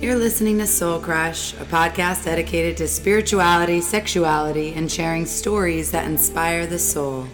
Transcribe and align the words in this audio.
You're 0.00 0.16
listening 0.16 0.56
to 0.60 0.66
Soul 0.66 0.98
Crush, 0.98 1.52
a 1.52 1.64
podcast 1.66 2.24
dedicated 2.24 2.78
to 2.78 2.88
spirituality, 2.88 3.82
sexuality, 3.82 4.72
and 4.72 4.90
sharing 4.90 5.26
stories 5.26 5.90
that 5.90 6.06
inspire 6.06 6.66
the 6.66 6.78
soul. 6.78 7.26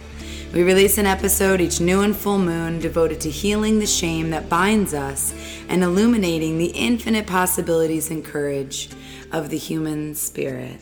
We 0.53 0.65
release 0.65 0.99
an 0.99 1.07
episode 1.07 1.61
each 1.61 1.81
new 1.81 2.01
and 2.01 2.15
full 2.15 2.41
moon 2.41 2.81
devoted 2.81 3.21
to 3.21 3.31
healing 3.31 3.79
the 3.79 3.87
shame 3.87 4.31
that 4.31 4.49
binds 4.49 4.95
us 4.95 5.33
and 5.69 5.85
illuminating 5.85 6.59
the 6.59 6.73
infinite 6.75 7.29
possibilities 7.29 8.11
and 8.11 8.25
courage 8.25 8.89
of 9.31 9.49
the 9.51 9.59
human 9.59 10.17
spirit. 10.17 10.81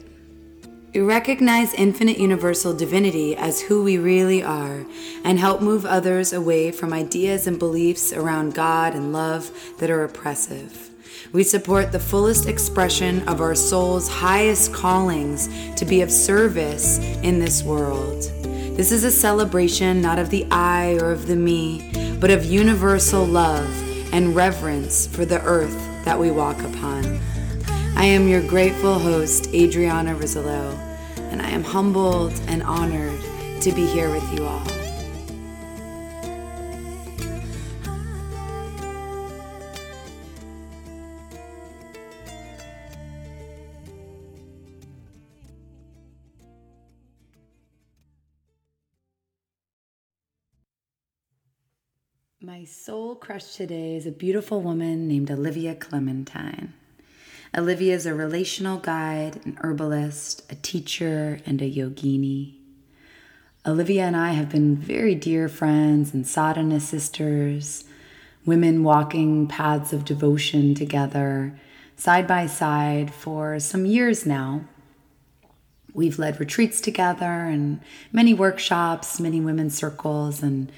We 0.94 1.02
recognize 1.02 1.74
infinite 1.74 2.16
universal 2.16 2.72
divinity 2.72 3.36
as 3.36 3.60
who 3.60 3.84
we 3.84 3.98
really 3.98 4.42
are 4.42 4.86
and 5.22 5.38
help 5.38 5.60
move 5.60 5.84
others 5.84 6.32
away 6.32 6.72
from 6.72 6.94
ideas 6.94 7.46
and 7.46 7.58
beliefs 7.58 8.10
around 8.10 8.54
God 8.54 8.94
and 8.94 9.12
love 9.12 9.50
that 9.80 9.90
are 9.90 10.02
oppressive. 10.02 10.93
We 11.32 11.42
support 11.42 11.90
the 11.90 11.98
fullest 11.98 12.48
expression 12.48 13.26
of 13.28 13.40
our 13.40 13.54
soul's 13.54 14.08
highest 14.08 14.72
callings 14.72 15.48
to 15.76 15.84
be 15.84 16.00
of 16.02 16.10
service 16.10 16.98
in 16.98 17.38
this 17.40 17.62
world. 17.62 18.22
This 18.76 18.92
is 18.92 19.04
a 19.04 19.10
celebration 19.10 20.00
not 20.00 20.18
of 20.18 20.30
the 20.30 20.46
I 20.50 20.94
or 21.00 21.10
of 21.12 21.26
the 21.26 21.36
me, 21.36 22.16
but 22.20 22.30
of 22.30 22.44
universal 22.44 23.24
love 23.24 23.68
and 24.12 24.36
reverence 24.36 25.06
for 25.06 25.24
the 25.24 25.40
earth 25.42 25.76
that 26.04 26.18
we 26.18 26.30
walk 26.30 26.58
upon. 26.60 27.18
I 27.96 28.04
am 28.04 28.28
your 28.28 28.46
grateful 28.46 28.98
host, 28.98 29.48
Adriana 29.54 30.14
Rizzolo, 30.14 30.76
and 31.30 31.40
I 31.40 31.50
am 31.50 31.64
humbled 31.64 32.32
and 32.46 32.62
honored 32.62 33.20
to 33.60 33.72
be 33.72 33.86
here 33.86 34.10
with 34.10 34.38
you 34.38 34.44
all. 34.44 34.83
My 52.44 52.64
soul 52.64 53.14
crush 53.14 53.54
today 53.54 53.96
is 53.96 54.06
a 54.06 54.10
beautiful 54.10 54.60
woman 54.60 55.08
named 55.08 55.30
Olivia 55.30 55.74
Clementine. 55.74 56.74
Olivia 57.56 57.94
is 57.94 58.04
a 58.04 58.12
relational 58.12 58.76
guide, 58.76 59.40
an 59.46 59.56
herbalist, 59.62 60.42
a 60.52 60.54
teacher, 60.56 61.40
and 61.46 61.62
a 61.62 61.70
yogini. 61.70 62.56
Olivia 63.64 64.02
and 64.02 64.14
I 64.14 64.32
have 64.32 64.50
been 64.50 64.76
very 64.76 65.14
dear 65.14 65.48
friends 65.48 66.12
and 66.12 66.26
sadhana 66.26 66.80
sisters, 66.80 67.84
women 68.44 68.84
walking 68.84 69.46
paths 69.46 69.94
of 69.94 70.04
devotion 70.04 70.74
together, 70.74 71.58
side 71.96 72.26
by 72.26 72.46
side, 72.46 73.10
for 73.14 73.58
some 73.58 73.86
years 73.86 74.26
now. 74.26 74.64
We've 75.94 76.18
led 76.18 76.38
retreats 76.38 76.82
together 76.82 77.24
and 77.24 77.80
many 78.12 78.34
workshops, 78.34 79.18
many 79.18 79.40
women's 79.40 79.74
circles, 79.74 80.42
and 80.42 80.70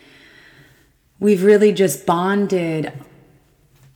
we've 1.19 1.43
really 1.43 1.73
just 1.73 2.07
bonded 2.07 2.93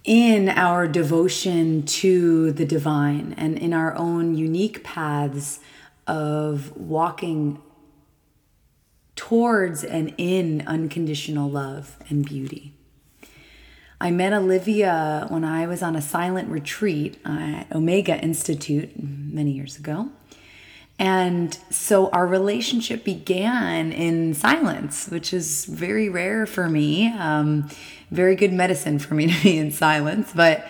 in 0.05 0.49
our 0.49 0.89
devotion 0.89 1.83
to 1.85 2.53
the 2.53 2.65
divine 2.65 3.35
and 3.37 3.59
in 3.59 3.73
our 3.73 3.95
own 3.97 4.35
unique 4.35 4.83
paths 4.83 5.61
of 6.07 6.77
walking 6.77 7.61
towards 9.15 9.85
and 9.85 10.15
in 10.17 10.63
unconditional 10.67 11.49
love 11.49 11.99
and 12.09 12.25
beauty. 12.25 12.73
I 14.01 14.11
met 14.11 14.33
Olivia 14.33 15.27
when 15.29 15.45
I 15.45 15.67
was 15.67 15.83
on 15.83 15.95
a 15.95 16.01
silent 16.01 16.49
retreat 16.49 17.19
at 17.25 17.71
Omega 17.71 18.19
Institute 18.19 18.93
many 18.99 19.51
years 19.51 19.77
ago. 19.77 20.09
And 21.01 21.59
so 21.71 22.11
our 22.11 22.27
relationship 22.27 23.05
began 23.05 23.91
in 23.91 24.35
silence, 24.35 25.09
which 25.09 25.33
is 25.33 25.65
very 25.65 26.11
rare 26.11 26.45
for 26.45 26.69
me. 26.69 27.09
Um, 27.09 27.71
very 28.11 28.37
good 28.37 28.53
medicine 28.53 28.99
for 28.99 29.15
me 29.15 29.27
to 29.33 29.43
be 29.43 29.57
in 29.57 29.73
silence. 29.73 30.31
But 30.35 30.69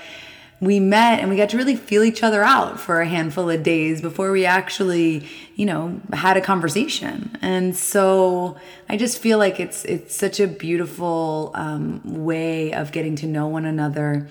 we 0.60 0.78
met 0.78 1.18
and 1.18 1.30
we 1.30 1.36
got 1.36 1.48
to 1.48 1.56
really 1.56 1.74
feel 1.74 2.04
each 2.04 2.22
other 2.22 2.44
out 2.44 2.78
for 2.78 3.00
a 3.00 3.08
handful 3.08 3.50
of 3.50 3.64
days 3.64 4.00
before 4.00 4.30
we 4.30 4.46
actually, 4.46 5.26
you 5.56 5.66
know, 5.66 6.00
had 6.12 6.36
a 6.36 6.40
conversation. 6.40 7.36
And 7.42 7.74
so 7.74 8.56
I 8.88 8.96
just 8.96 9.18
feel 9.18 9.38
like 9.38 9.58
it's 9.58 9.84
it's 9.84 10.14
such 10.14 10.38
a 10.38 10.46
beautiful 10.46 11.50
um, 11.54 12.02
way 12.04 12.72
of 12.72 12.92
getting 12.92 13.16
to 13.16 13.26
know 13.26 13.48
one 13.48 13.64
another. 13.64 14.28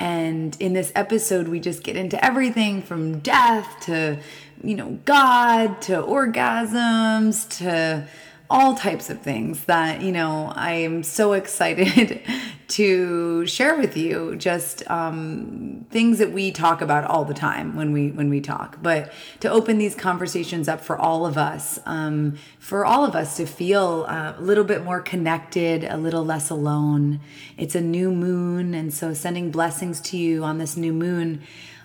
And 0.00 0.56
in 0.60 0.74
this 0.74 0.92
episode, 0.94 1.48
we 1.48 1.58
just 1.58 1.82
get 1.82 1.96
into 1.96 2.22
everything 2.24 2.82
from 2.82 3.20
death 3.20 3.80
to 3.86 4.18
you 4.62 4.74
know, 4.74 4.98
God 5.04 5.80
to 5.82 6.02
orgasms 6.02 7.48
to 7.58 8.06
all 8.50 8.74
types 8.74 9.10
of 9.10 9.20
things 9.20 9.64
that, 9.64 10.00
you 10.00 10.10
know, 10.10 10.52
I 10.56 10.72
am 10.72 11.02
so 11.02 11.32
excited 11.34 12.22
to 12.68 13.46
share 13.46 13.76
with 13.76 13.96
you. 13.96 14.36
Just 14.36 14.88
um, 14.90 15.86
things 15.90 16.18
that 16.18 16.32
we 16.32 16.50
talk 16.50 16.80
about 16.80 17.04
all 17.04 17.24
the 17.24 17.34
time 17.34 17.76
when 17.76 17.92
we 17.92 18.10
when 18.10 18.30
we 18.30 18.40
talk. 18.40 18.82
But 18.82 19.12
to 19.40 19.50
open 19.50 19.78
these 19.78 19.94
conversations 19.94 20.68
up 20.68 20.80
for 20.80 20.98
all 20.98 21.26
of 21.26 21.36
us 21.36 21.78
um, 21.86 22.36
for 22.58 22.84
all 22.84 23.04
of 23.04 23.14
us 23.14 23.36
to 23.36 23.46
feel 23.46 24.06
uh, 24.08 24.34
a 24.36 24.40
little 24.40 24.64
bit 24.64 24.84
more 24.84 25.00
connected 25.00 25.84
a 25.84 25.96
little 25.96 26.24
less 26.24 26.50
alone. 26.50 27.20
It's 27.56 27.74
a 27.74 27.80
new 27.80 28.10
moon 28.10 28.74
and 28.74 28.92
so 28.92 29.12
sending 29.14 29.50
blessings 29.50 30.00
to 30.00 30.16
you 30.16 30.44
on 30.44 30.58
this 30.58 30.76
new 30.76 30.92
moon 30.92 31.42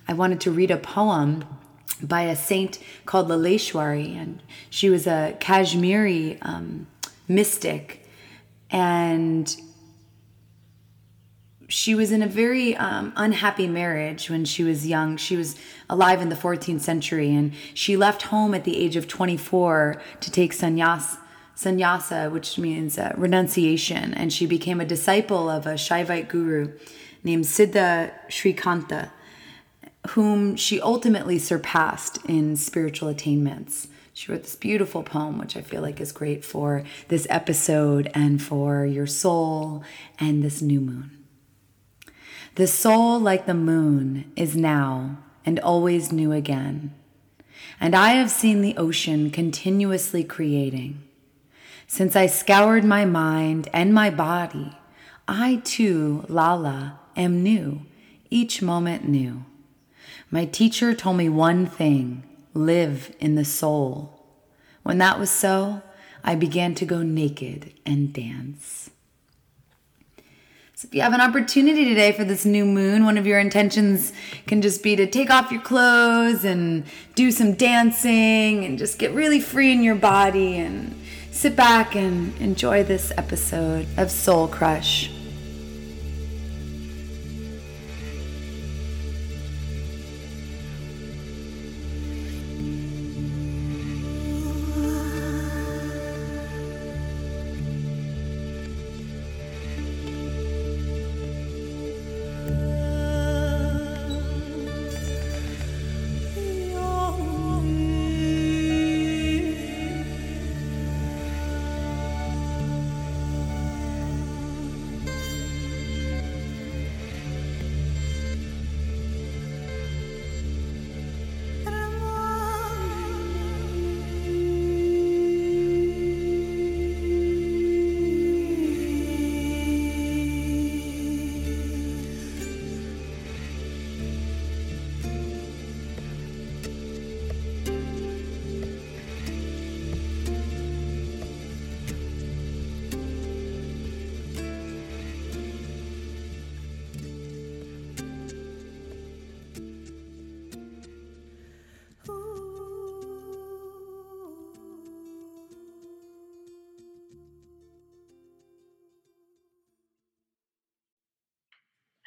i 0.07 0.13
wanted 0.13 0.39
to 0.41 0.51
read 0.51 0.72
a 0.72 0.78
poem 0.78 1.44
by 2.03 2.23
a 2.23 2.35
saint 2.35 2.79
called 3.05 3.29
Laleshwari, 3.29 4.15
and 4.15 4.41
she 4.69 4.89
was 4.89 5.07
a 5.07 5.35
Kashmiri 5.39 6.37
um, 6.41 6.87
mystic, 7.27 8.05
and 8.69 9.55
she 11.67 11.95
was 11.95 12.11
in 12.11 12.21
a 12.21 12.27
very 12.27 12.75
um, 12.75 13.13
unhappy 13.15 13.67
marriage 13.67 14.29
when 14.29 14.45
she 14.45 14.63
was 14.63 14.85
young. 14.85 15.17
She 15.17 15.35
was 15.35 15.55
alive 15.89 16.21
in 16.21 16.29
the 16.29 16.35
14th 16.35 16.81
century, 16.81 17.33
and 17.33 17.53
she 17.73 17.97
left 17.97 18.23
home 18.23 18.53
at 18.53 18.63
the 18.63 18.77
age 18.77 18.95
of 18.95 19.07
24 19.07 20.01
to 20.19 20.31
take 20.31 20.53
sannyas, 20.53 21.17
sannyasa, 21.55 22.29
which 22.29 22.57
means 22.59 22.97
uh, 22.97 23.13
renunciation, 23.15 24.13
and 24.13 24.31
she 24.31 24.45
became 24.45 24.81
a 24.81 24.85
disciple 24.85 25.49
of 25.49 25.65
a 25.65 25.73
Shaivite 25.73 26.27
guru 26.27 26.73
named 27.23 27.45
Siddha 27.45 28.11
Srikanta 28.27 29.09
whom 30.09 30.55
she 30.55 30.81
ultimately 30.81 31.39
surpassed 31.39 32.19
in 32.27 32.55
spiritual 32.55 33.07
attainments. 33.07 33.87
She 34.13 34.31
wrote 34.31 34.43
this 34.43 34.55
beautiful 34.55 35.01
poem, 35.01 35.37
which 35.39 35.57
I 35.57 35.61
feel 35.61 35.81
like 35.81 35.99
is 35.99 36.11
great 36.11 36.45
for 36.45 36.83
this 37.07 37.25
episode 37.29 38.11
and 38.13 38.41
for 38.41 38.85
your 38.85 39.07
soul 39.07 39.83
and 40.19 40.43
this 40.43 40.61
new 40.61 40.81
moon. 40.81 41.23
The 42.55 42.67
soul, 42.67 43.19
like 43.19 43.47
the 43.47 43.55
moon, 43.55 44.31
is 44.35 44.55
now 44.55 45.17
and 45.45 45.59
always 45.59 46.11
new 46.11 46.31
again. 46.31 46.93
And 47.79 47.95
I 47.95 48.11
have 48.11 48.29
seen 48.29 48.61
the 48.61 48.77
ocean 48.77 49.31
continuously 49.31 50.23
creating. 50.23 51.01
Since 51.87 52.15
I 52.15 52.27
scoured 52.27 52.83
my 52.83 53.05
mind 53.05 53.69
and 53.73 53.93
my 53.93 54.09
body, 54.09 54.77
I 55.27 55.61
too, 55.63 56.25
Lala, 56.27 56.99
am 57.15 57.41
new, 57.41 57.81
each 58.29 58.61
moment 58.61 59.07
new. 59.07 59.45
My 60.33 60.45
teacher 60.45 60.95
told 60.95 61.17
me 61.17 61.29
one 61.29 61.67
thing 61.67 62.23
live 62.55 63.16
in 63.19 63.35
the 63.35 63.45
soul. 63.45 64.25
When 64.81 64.97
that 64.97 65.19
was 65.19 65.29
so, 65.29 65.83
I 66.23 66.33
began 66.33 66.73
to 66.73 66.85
go 66.85 67.03
naked 67.03 67.71
and 67.85 68.11
dance. 68.11 68.89
So, 70.74 70.88
if 70.88 70.95
you 70.95 71.01
have 71.01 71.13
an 71.13 71.21
opportunity 71.21 71.85
today 71.85 72.13
for 72.13 72.24
this 72.24 72.45
new 72.45 72.65
moon, 72.65 73.06
one 73.06 73.19
of 73.19 73.27
your 73.27 73.38
intentions 73.38 74.12
can 74.47 74.63
just 74.63 74.81
be 74.81 74.95
to 74.95 75.06
take 75.06 75.30
off 75.30 75.51
your 75.51 75.62
clothes 75.62 76.44
and 76.44 76.85
do 77.13 77.30
some 77.30 77.53
dancing 77.53 78.65
and 78.65 78.80
just 78.80 78.97
get 78.97 79.12
really 79.12 79.39
free 79.39 79.71
in 79.71 79.83
your 79.83 79.94
body 79.94 80.57
and 80.57 81.00
sit 81.30 81.56
back 81.56 81.95
and 81.95 82.35
enjoy 82.41 82.83
this 82.83 83.12
episode 83.18 83.85
of 83.97 84.09
Soul 84.09 84.47
Crush. 84.47 85.12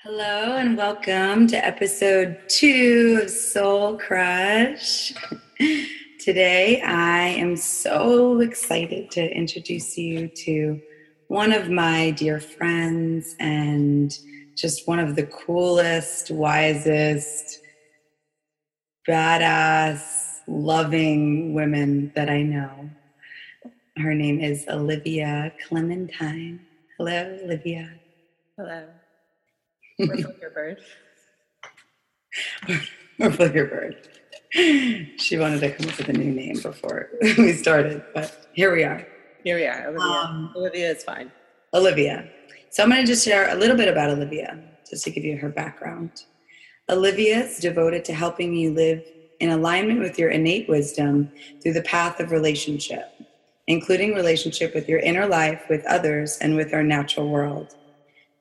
Hello 0.09 0.57
and 0.57 0.77
welcome 0.77 1.49
to 1.49 1.57
episode 1.67 2.39
two 2.47 3.19
of 3.25 3.29
Soul 3.29 3.99
Crush. 3.99 5.13
Today, 6.21 6.81
I 6.81 7.23
am 7.31 7.57
so 7.57 8.39
excited 8.39 9.11
to 9.11 9.29
introduce 9.37 9.99
you 9.99 10.29
to 10.29 10.81
one 11.27 11.53
of 11.53 11.71
my 11.71 12.13
dear 12.13 12.39
friends 12.39 13.35
and 13.41 14.17
just 14.55 14.87
one 14.87 15.01
of 15.01 15.17
the 15.17 15.27
coolest, 15.27 16.31
wisest, 16.31 17.59
badass, 19.09 20.39
loving 20.47 21.53
women 21.53 22.13
that 22.15 22.31
I 22.31 22.43
know. 22.43 22.91
Her 23.97 24.15
name 24.15 24.39
is 24.39 24.67
Olivia 24.69 25.53
Clementine. 25.67 26.61
Hello, 26.97 27.41
Olivia. 27.43 27.91
Hello. 28.57 28.87
Or 29.99 30.07
Flicker 30.07 30.51
Bird. 30.55 30.79
or 33.21 33.31
Flicker 33.31 33.67
Bird. 33.67 34.09
She 34.53 35.37
wanted 35.39 35.61
to 35.61 35.73
come 35.73 35.89
up 35.89 35.99
with 35.99 36.09
a 36.09 36.13
new 36.13 36.33
name 36.33 36.61
before 36.61 37.11
we 37.39 37.53
started, 37.53 38.03
but 38.15 38.49
here 38.53 38.75
we 38.75 38.85
are. 38.85 39.07
Here 39.45 39.57
we 39.57 39.67
are. 39.67 39.89
Olivia. 39.89 40.01
Um, 40.03 40.53
Olivia 40.57 40.91
is 40.91 41.05
fine. 41.05 41.31
Olivia. 41.75 42.29
So 42.71 42.83
I'm 42.83 42.91
going 42.91 43.01
to 43.01 43.07
just 43.07 43.25
share 43.25 43.51
a 43.51 43.55
little 43.55 43.77
bit 43.77 43.89
about 43.89 44.11
Olivia, 44.11 44.59
just 44.89 45.05
to 45.05 45.11
give 45.11 45.25
you 45.25 45.37
her 45.39 45.49
background. 45.49 46.25
Olivia 46.89 47.45
is 47.45 47.59
devoted 47.59 48.05
to 48.07 48.15
helping 48.15 48.55
you 48.55 48.73
live 48.73 49.03
in 49.41 49.51
alignment 49.51 50.01
with 50.01 50.19
your 50.19 50.31
innate 50.31 50.69
wisdom 50.69 51.31
through 51.63 51.73
the 51.73 51.83
path 51.83 52.21
of 52.21 52.31
relationship, 52.31 53.13
including 53.67 54.15
relationship 54.15 54.75
with 54.75 54.89
your 54.89 55.01
inner 55.01 55.27
life, 55.27 55.65
with 55.69 55.85
others, 55.87 56.39
and 56.39 56.57
with 56.57 56.73
our 56.73 56.83
natural 56.83 57.29
world. 57.29 57.75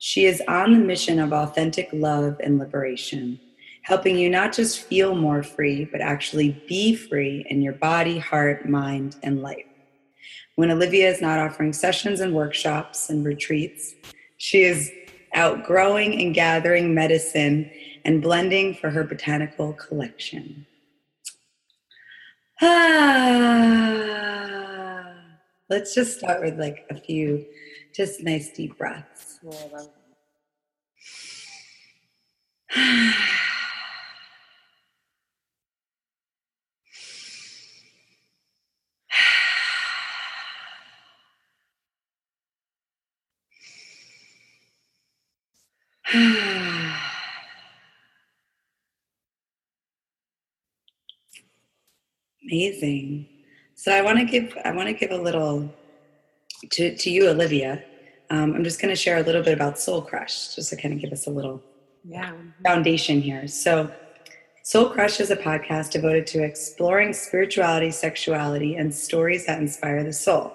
She 0.05 0.25
is 0.25 0.39
on 0.47 0.71
the 0.71 0.77
mission 0.77 1.17
of 1.17 1.33
authentic 1.33 1.89
love 1.91 2.35
and 2.43 2.59
liberation, 2.59 3.39
helping 3.81 4.19
you 4.19 4.29
not 4.29 4.53
just 4.53 4.81
feel 4.81 5.15
more 5.15 5.41
free, 5.41 5.85
but 5.85 5.99
actually 5.99 6.63
be 6.67 6.95
free 6.95 7.43
in 7.49 7.63
your 7.63 7.73
body, 7.73 8.19
heart, 8.19 8.69
mind, 8.69 9.15
and 9.23 9.41
life. 9.41 9.65
When 10.57 10.69
Olivia 10.69 11.09
is 11.09 11.21
not 11.23 11.39
offering 11.39 11.73
sessions 11.73 12.19
and 12.19 12.35
workshops 12.35 13.09
and 13.09 13.25
retreats, 13.25 13.95
she 14.37 14.61
is 14.61 14.91
out 15.33 15.65
growing 15.65 16.21
and 16.21 16.35
gathering 16.35 16.93
medicine 16.93 17.71
and 18.03 18.21
blending 18.21 18.75
for 18.75 18.91
her 18.91 19.03
botanical 19.03 19.73
collection. 19.73 20.67
Ah, 22.61 23.55
let's 25.67 25.95
just 25.95 26.19
start 26.19 26.43
with 26.43 26.59
like 26.59 26.85
a 26.91 26.95
few 26.95 27.43
just 27.95 28.21
nice 28.21 28.51
deep 28.51 28.77
breaths. 28.77 29.39
Amazing. 52.43 53.27
So 53.75 53.91
I 53.93 54.01
want 54.01 54.19
to 54.19 54.25
give 54.25 54.57
I 54.65 54.71
want 54.71 54.87
to 54.89 54.93
give 54.93 55.11
a 55.11 55.17
little 55.17 55.73
to 56.71 56.95
to 56.95 57.09
you, 57.09 57.29
Olivia. 57.29 57.83
Um, 58.29 58.55
I'm 58.55 58.63
just 58.63 58.81
going 58.81 58.89
to 58.89 58.95
share 58.95 59.17
a 59.17 59.21
little 59.21 59.43
bit 59.43 59.53
about 59.53 59.77
Soul 59.79 60.01
Crush, 60.01 60.55
just 60.55 60.69
to 60.71 60.75
kind 60.75 60.93
of 60.93 60.99
give 60.99 61.11
us 61.11 61.27
a 61.27 61.29
little 61.29 61.61
yeah. 62.03 62.33
foundation 62.63 63.21
here. 63.21 63.47
So, 63.47 63.91
Soul 64.63 64.89
Crush 64.89 65.19
is 65.19 65.29
a 65.29 65.35
podcast 65.35 65.91
devoted 65.91 66.25
to 66.27 66.43
exploring 66.43 67.13
spirituality, 67.13 67.91
sexuality, 67.91 68.75
and 68.75 68.93
stories 68.93 69.45
that 69.45 69.61
inspire 69.61 70.03
the 70.03 70.13
soul. 70.13 70.53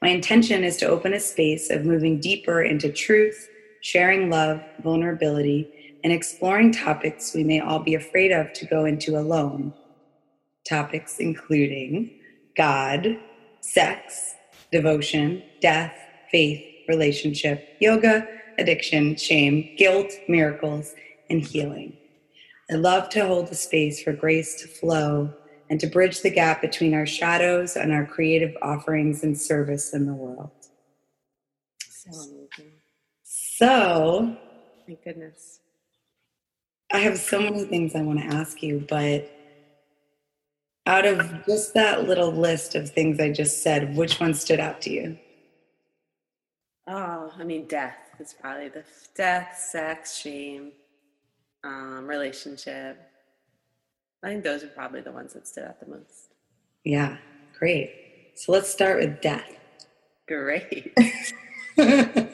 My 0.00 0.08
intention 0.08 0.64
is 0.64 0.76
to 0.78 0.86
open 0.86 1.12
a 1.12 1.20
space 1.20 1.70
of 1.70 1.84
moving 1.84 2.20
deeper 2.20 2.62
into 2.62 2.90
truth, 2.90 3.48
sharing 3.82 4.30
love, 4.30 4.62
vulnerability, 4.82 5.98
and 6.04 6.12
exploring 6.12 6.72
topics 6.72 7.34
we 7.34 7.44
may 7.44 7.60
all 7.60 7.80
be 7.80 7.94
afraid 7.94 8.30
of 8.30 8.52
to 8.54 8.66
go 8.66 8.84
into 8.84 9.18
alone. 9.18 9.74
Topics 10.66 11.18
including 11.18 12.10
God, 12.56 13.18
sex, 13.60 14.34
devotion, 14.70 15.42
death, 15.60 15.94
faith, 16.30 16.64
relationship, 16.88 17.76
yoga, 17.80 18.26
addiction, 18.58 19.16
shame, 19.16 19.74
guilt, 19.76 20.12
miracles, 20.28 20.94
and 21.30 21.42
healing. 21.42 21.96
I 22.70 22.74
love 22.74 23.08
to 23.10 23.26
hold 23.26 23.48
the 23.48 23.54
space 23.54 24.02
for 24.02 24.12
grace 24.12 24.60
to 24.62 24.68
flow 24.68 25.32
and 25.70 25.78
to 25.80 25.86
bridge 25.86 26.22
the 26.22 26.30
gap 26.30 26.60
between 26.60 26.94
our 26.94 27.06
shadows 27.06 27.76
and 27.76 27.92
our 27.92 28.06
creative 28.06 28.54
offerings 28.62 29.22
and 29.22 29.38
service 29.38 29.94
in 29.94 30.06
the 30.06 30.14
world. 30.14 30.50
So 31.90 32.10
amazing. 32.10 32.72
So, 33.22 34.36
Thank 34.86 35.04
goodness. 35.04 35.60
I 36.92 36.98
have 36.98 37.18
so 37.18 37.40
many 37.40 37.64
things 37.64 37.94
I 37.94 38.02
want 38.02 38.20
to 38.20 38.26
ask 38.26 38.62
you, 38.62 38.86
but 38.88 39.30
out 40.88 41.04
of 41.04 41.44
just 41.44 41.74
that 41.74 42.08
little 42.08 42.32
list 42.32 42.74
of 42.74 42.90
things 42.90 43.20
I 43.20 43.30
just 43.30 43.62
said, 43.62 43.94
which 43.94 44.18
one 44.18 44.32
stood 44.32 44.58
out 44.58 44.80
to 44.82 44.90
you? 44.90 45.18
Oh, 46.88 47.30
I 47.38 47.44
mean, 47.44 47.66
death 47.68 47.98
is 48.18 48.34
probably 48.40 48.70
the 48.70 48.78
f- 48.78 49.08
death, 49.14 49.58
sex, 49.70 50.16
shame, 50.16 50.72
um, 51.62 52.06
relationship. 52.06 52.98
I 54.24 54.28
think 54.28 54.42
those 54.42 54.64
are 54.64 54.68
probably 54.68 55.02
the 55.02 55.12
ones 55.12 55.34
that 55.34 55.46
stood 55.46 55.64
out 55.64 55.78
the 55.78 55.86
most. 55.86 56.32
Yeah, 56.84 57.18
great. 57.58 58.32
So 58.36 58.52
let's 58.52 58.70
start 58.70 58.98
with 58.98 59.20
death. 59.20 59.50
Great. 60.26 60.94
this 61.76 62.32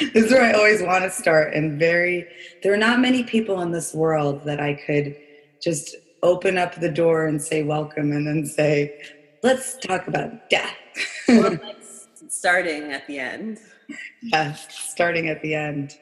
is 0.00 0.32
where 0.32 0.42
I 0.42 0.52
always 0.52 0.82
want 0.82 1.04
to 1.04 1.10
start. 1.10 1.52
And 1.52 1.78
very, 1.78 2.26
there 2.62 2.72
are 2.72 2.78
not 2.78 3.00
many 3.00 3.22
people 3.22 3.60
in 3.60 3.70
this 3.70 3.92
world 3.92 4.44
that 4.46 4.60
I 4.60 4.74
could 4.74 5.14
just 5.60 5.94
open 6.22 6.58
up 6.58 6.74
the 6.76 6.90
door 6.90 7.26
and 7.26 7.40
say 7.40 7.62
welcome 7.62 8.12
and 8.12 8.26
then 8.26 8.46
say, 8.46 9.00
let's 9.42 9.76
talk 9.78 10.08
about 10.08 10.50
death. 10.50 10.74
Well, 11.28 11.58
starting 12.28 12.92
at 12.92 13.06
the 13.06 13.18
end. 13.18 13.58
yes, 14.22 14.66
starting 14.90 15.28
at 15.28 15.42
the 15.42 15.54
end. 15.54 15.96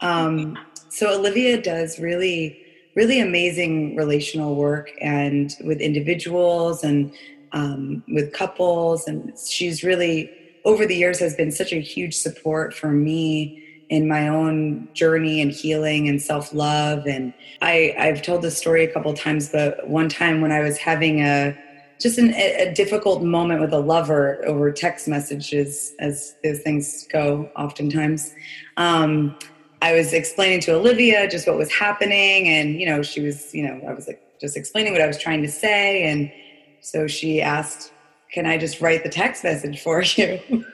Um, 0.00 0.58
so 0.88 1.18
Olivia 1.18 1.60
does 1.60 1.98
really, 1.98 2.62
really 2.96 3.20
amazing 3.20 3.96
relational 3.96 4.56
work 4.56 4.90
and 5.00 5.54
with 5.64 5.80
individuals 5.80 6.82
and 6.82 7.12
um, 7.52 8.02
with 8.08 8.32
couples, 8.32 9.06
and 9.06 9.32
she's 9.38 9.82
really 9.82 10.30
over 10.64 10.86
the 10.86 10.94
years 10.96 11.18
has 11.18 11.34
been 11.34 11.50
such 11.50 11.72
a 11.72 11.80
huge 11.80 12.14
support 12.14 12.74
for 12.74 12.90
me 12.90 13.62
in 13.90 14.08
my 14.08 14.28
own 14.28 14.88
journey 14.94 15.40
and 15.42 15.52
healing 15.52 16.08
and 16.08 16.22
self-love 16.22 17.06
and 17.06 17.34
I, 17.60 17.94
i've 17.98 18.22
told 18.22 18.42
this 18.42 18.56
story 18.56 18.84
a 18.84 18.92
couple 18.92 19.12
times 19.14 19.50
but 19.50 19.88
one 19.88 20.08
time 20.08 20.40
when 20.40 20.52
i 20.52 20.60
was 20.60 20.78
having 20.78 21.20
a 21.20 21.56
just 22.00 22.18
an, 22.18 22.32
a 22.34 22.72
difficult 22.72 23.22
moment 23.22 23.60
with 23.60 23.72
a 23.72 23.78
lover 23.78 24.42
over 24.46 24.72
text 24.72 25.06
messages, 25.06 25.92
as 26.00 26.34
those 26.42 26.60
things 26.60 27.06
go 27.12 27.50
oftentimes. 27.56 28.34
Um, 28.78 29.36
I 29.82 29.92
was 29.92 30.12
explaining 30.12 30.60
to 30.60 30.74
Olivia 30.74 31.28
just 31.28 31.46
what 31.46 31.58
was 31.58 31.70
happening, 31.70 32.48
and 32.48 32.80
you 32.80 32.86
know, 32.86 33.02
she 33.02 33.20
was, 33.20 33.54
you 33.54 33.62
know, 33.62 33.80
I 33.86 33.92
was 33.92 34.06
like 34.06 34.22
just 34.40 34.56
explaining 34.56 34.92
what 34.92 35.02
I 35.02 35.06
was 35.06 35.18
trying 35.18 35.42
to 35.42 35.48
say, 35.48 36.04
and 36.04 36.32
so 36.80 37.06
she 37.06 37.42
asked, 37.42 37.92
"Can 38.32 38.46
I 38.46 38.56
just 38.56 38.80
write 38.80 39.02
the 39.02 39.10
text 39.10 39.44
message 39.44 39.80
for 39.80 40.02
you?" 40.02 40.40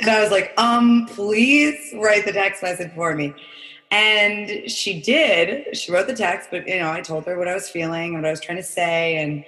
and 0.00 0.10
I 0.10 0.20
was 0.20 0.30
like, 0.30 0.52
"Um, 0.56 1.06
please 1.06 1.94
write 1.94 2.24
the 2.24 2.32
text 2.32 2.62
message 2.62 2.92
for 2.94 3.14
me." 3.14 3.34
And 3.90 4.70
she 4.70 5.00
did. 5.00 5.76
She 5.76 5.92
wrote 5.92 6.06
the 6.06 6.14
text, 6.14 6.48
but 6.50 6.66
you 6.66 6.78
know, 6.78 6.90
I 6.90 7.02
told 7.02 7.26
her 7.26 7.38
what 7.38 7.46
I 7.46 7.54
was 7.54 7.68
feeling, 7.68 8.14
what 8.14 8.24
I 8.24 8.30
was 8.30 8.40
trying 8.40 8.56
to 8.56 8.62
say, 8.62 9.16
and 9.16 9.44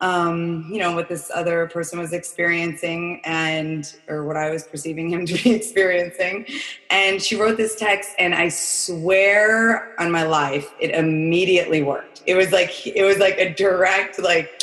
um, 0.00 0.66
you 0.72 0.78
know, 0.78 0.94
what 0.94 1.08
this 1.08 1.30
other 1.34 1.66
person 1.66 1.98
was 1.98 2.12
experiencing 2.12 3.20
and 3.24 3.94
or 4.08 4.24
what 4.24 4.36
I 4.36 4.50
was 4.50 4.66
perceiving 4.66 5.10
him 5.10 5.26
to 5.26 5.34
be 5.42 5.50
experiencing. 5.52 6.46
And 6.90 7.20
she 7.20 7.36
wrote 7.36 7.56
this 7.56 7.76
text 7.76 8.12
and 8.18 8.34
I 8.34 8.48
swear 8.48 10.00
on 10.00 10.10
my 10.10 10.22
life, 10.22 10.72
it 10.80 10.90
immediately 10.92 11.82
worked. 11.82 12.22
It 12.26 12.34
was 12.34 12.50
like 12.52 12.86
it 12.86 13.04
was 13.04 13.18
like 13.18 13.38
a 13.38 13.52
direct 13.54 14.18
like 14.18 14.62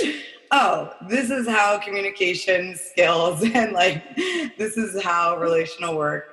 oh, 0.51 0.93
this 1.07 1.29
is 1.29 1.47
how 1.47 1.79
communication 1.79 2.75
skills 2.75 3.43
and 3.53 3.73
like 3.73 4.15
this 4.57 4.77
is 4.77 5.01
how 5.01 5.37
relational 5.37 5.95
work 5.95 6.25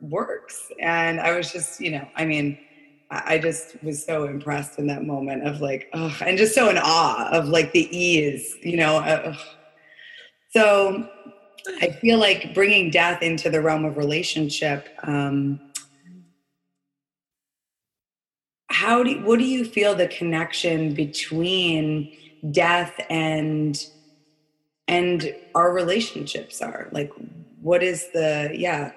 works. 0.00 0.70
And 0.80 1.20
I 1.20 1.36
was 1.36 1.52
just, 1.52 1.80
you 1.80 1.92
know, 1.92 2.06
I 2.16 2.24
mean, 2.24 2.58
I 3.10 3.38
just 3.38 3.82
was 3.82 4.02
so 4.02 4.24
impressed 4.24 4.78
in 4.78 4.86
that 4.86 5.04
moment 5.04 5.46
of 5.46 5.60
like, 5.60 5.90
oh, 5.92 6.16
and 6.24 6.38
just 6.38 6.54
so 6.54 6.70
in 6.70 6.78
awe 6.78 7.28
of 7.30 7.48
like 7.48 7.72
the 7.72 7.94
ease, 7.96 8.56
you 8.62 8.76
know. 8.78 8.96
Uh, 8.96 9.36
so 10.50 11.08
I 11.80 11.88
feel 11.88 12.18
like 12.18 12.54
bringing 12.54 12.90
death 12.90 13.22
into 13.22 13.50
the 13.50 13.60
realm 13.60 13.84
of 13.84 13.98
relationship 13.98 14.88
um, 15.02 15.60
how 18.72 19.02
do 19.02 19.22
what 19.24 19.38
do 19.38 19.44
you 19.44 19.64
feel 19.64 19.94
the 19.94 20.08
connection 20.08 20.94
between 20.94 22.16
death 22.50 23.00
and 23.08 23.86
and 24.88 25.34
our 25.54 25.72
relationships 25.72 26.60
are 26.60 26.88
like 26.92 27.12
what 27.60 27.82
is 27.82 28.10
the 28.12 28.50
yeah. 28.54 28.92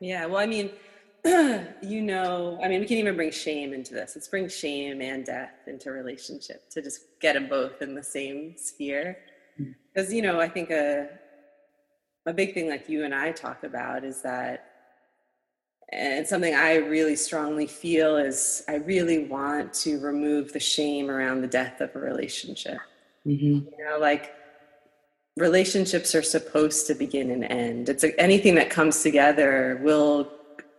Yeah 0.00 0.26
well 0.26 0.40
i 0.40 0.46
mean 0.46 0.70
you 1.24 2.00
know 2.00 2.58
i 2.62 2.68
mean 2.68 2.80
we 2.80 2.86
can 2.86 2.96
even 2.96 3.14
bring 3.14 3.30
shame 3.30 3.72
into 3.72 3.94
this. 3.94 4.12
Let's 4.16 4.28
bring 4.28 4.48
shame 4.48 5.02
and 5.02 5.24
death 5.24 5.52
into 5.66 5.90
relationship 5.92 6.68
to 6.70 6.82
just 6.82 7.20
get 7.20 7.34
them 7.34 7.48
both 7.48 7.82
in 7.82 7.94
the 7.94 8.02
same 8.02 8.56
sphere. 8.56 9.18
Because 9.92 10.08
hmm. 10.08 10.14
you 10.14 10.22
know 10.22 10.40
i 10.40 10.48
think 10.48 10.70
a 10.70 11.08
a 12.26 12.32
big 12.32 12.54
thing 12.54 12.68
like 12.68 12.88
you 12.88 13.04
and 13.04 13.14
i 13.14 13.32
talk 13.32 13.64
about 13.64 14.04
is 14.04 14.22
that 14.22 14.69
and 15.92 16.26
something 16.26 16.54
I 16.54 16.76
really 16.76 17.16
strongly 17.16 17.66
feel 17.66 18.16
is 18.16 18.62
I 18.68 18.76
really 18.76 19.26
want 19.26 19.74
to 19.74 19.98
remove 20.00 20.52
the 20.52 20.60
shame 20.60 21.10
around 21.10 21.40
the 21.40 21.48
death 21.48 21.80
of 21.80 21.94
a 21.96 21.98
relationship. 21.98 22.78
Mm-hmm. 23.26 23.68
You 23.78 23.84
know, 23.84 23.98
like 23.98 24.34
relationships 25.36 26.14
are 26.14 26.22
supposed 26.22 26.86
to 26.86 26.94
begin 26.94 27.30
and 27.30 27.44
end. 27.44 27.88
It's 27.88 28.04
a, 28.04 28.18
anything 28.20 28.54
that 28.54 28.70
comes 28.70 29.02
together 29.02 29.80
will 29.82 30.30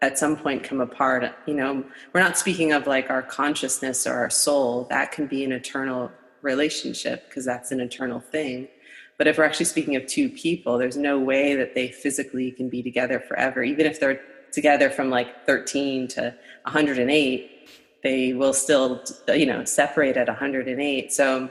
at 0.02 0.18
some 0.18 0.38
point 0.38 0.64
come 0.64 0.80
apart. 0.80 1.26
You 1.46 1.56
know, 1.56 1.84
we're 2.14 2.22
not 2.22 2.38
speaking 2.38 2.72
of 2.72 2.88
like 2.88 3.10
our 3.10 3.22
consciousness 3.22 4.08
or 4.08 4.14
our 4.14 4.30
soul. 4.30 4.86
That 4.90 5.12
can 5.12 5.28
be 5.28 5.44
an 5.44 5.52
eternal 5.52 6.10
relationship 6.42 7.28
because 7.28 7.46
that's 7.46 7.72
an 7.72 7.82
eternal 7.82 8.20
thing. 8.20 8.70
But 9.18 9.28
if 9.28 9.38
we're 9.38 9.44
actually 9.44 9.66
speaking 9.66 9.96
of 9.96 10.08
two 10.08 10.30
people, 10.30 10.78
there's 10.78 10.98
no 10.98 11.20
way 11.20 11.54
that 11.56 11.76
they 11.76 11.90
physically 11.90 12.50
can 12.52 12.70
be 12.70 12.82
together 12.82 13.20
forever, 13.20 13.62
even 13.62 13.86
if 13.86 14.00
they're 14.00 14.22
together 14.52 14.90
from 14.90 15.10
like 15.10 15.46
13 15.46 16.08
to 16.10 16.36
108 16.64 17.70
they 18.04 18.34
will 18.34 18.54
still 18.54 19.04
you 19.34 19.46
know 19.46 19.64
separate 19.64 20.18
at 20.18 20.28
108 20.28 21.12
so 21.12 21.50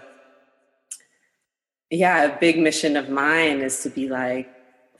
yeah 1.90 2.25
a 2.25 2.38
big 2.38 2.59
mission 2.59 2.97
of 2.97 3.09
mine 3.09 3.61
is 3.61 3.83
to 3.83 3.90
be 3.90 4.09
like 4.09 4.49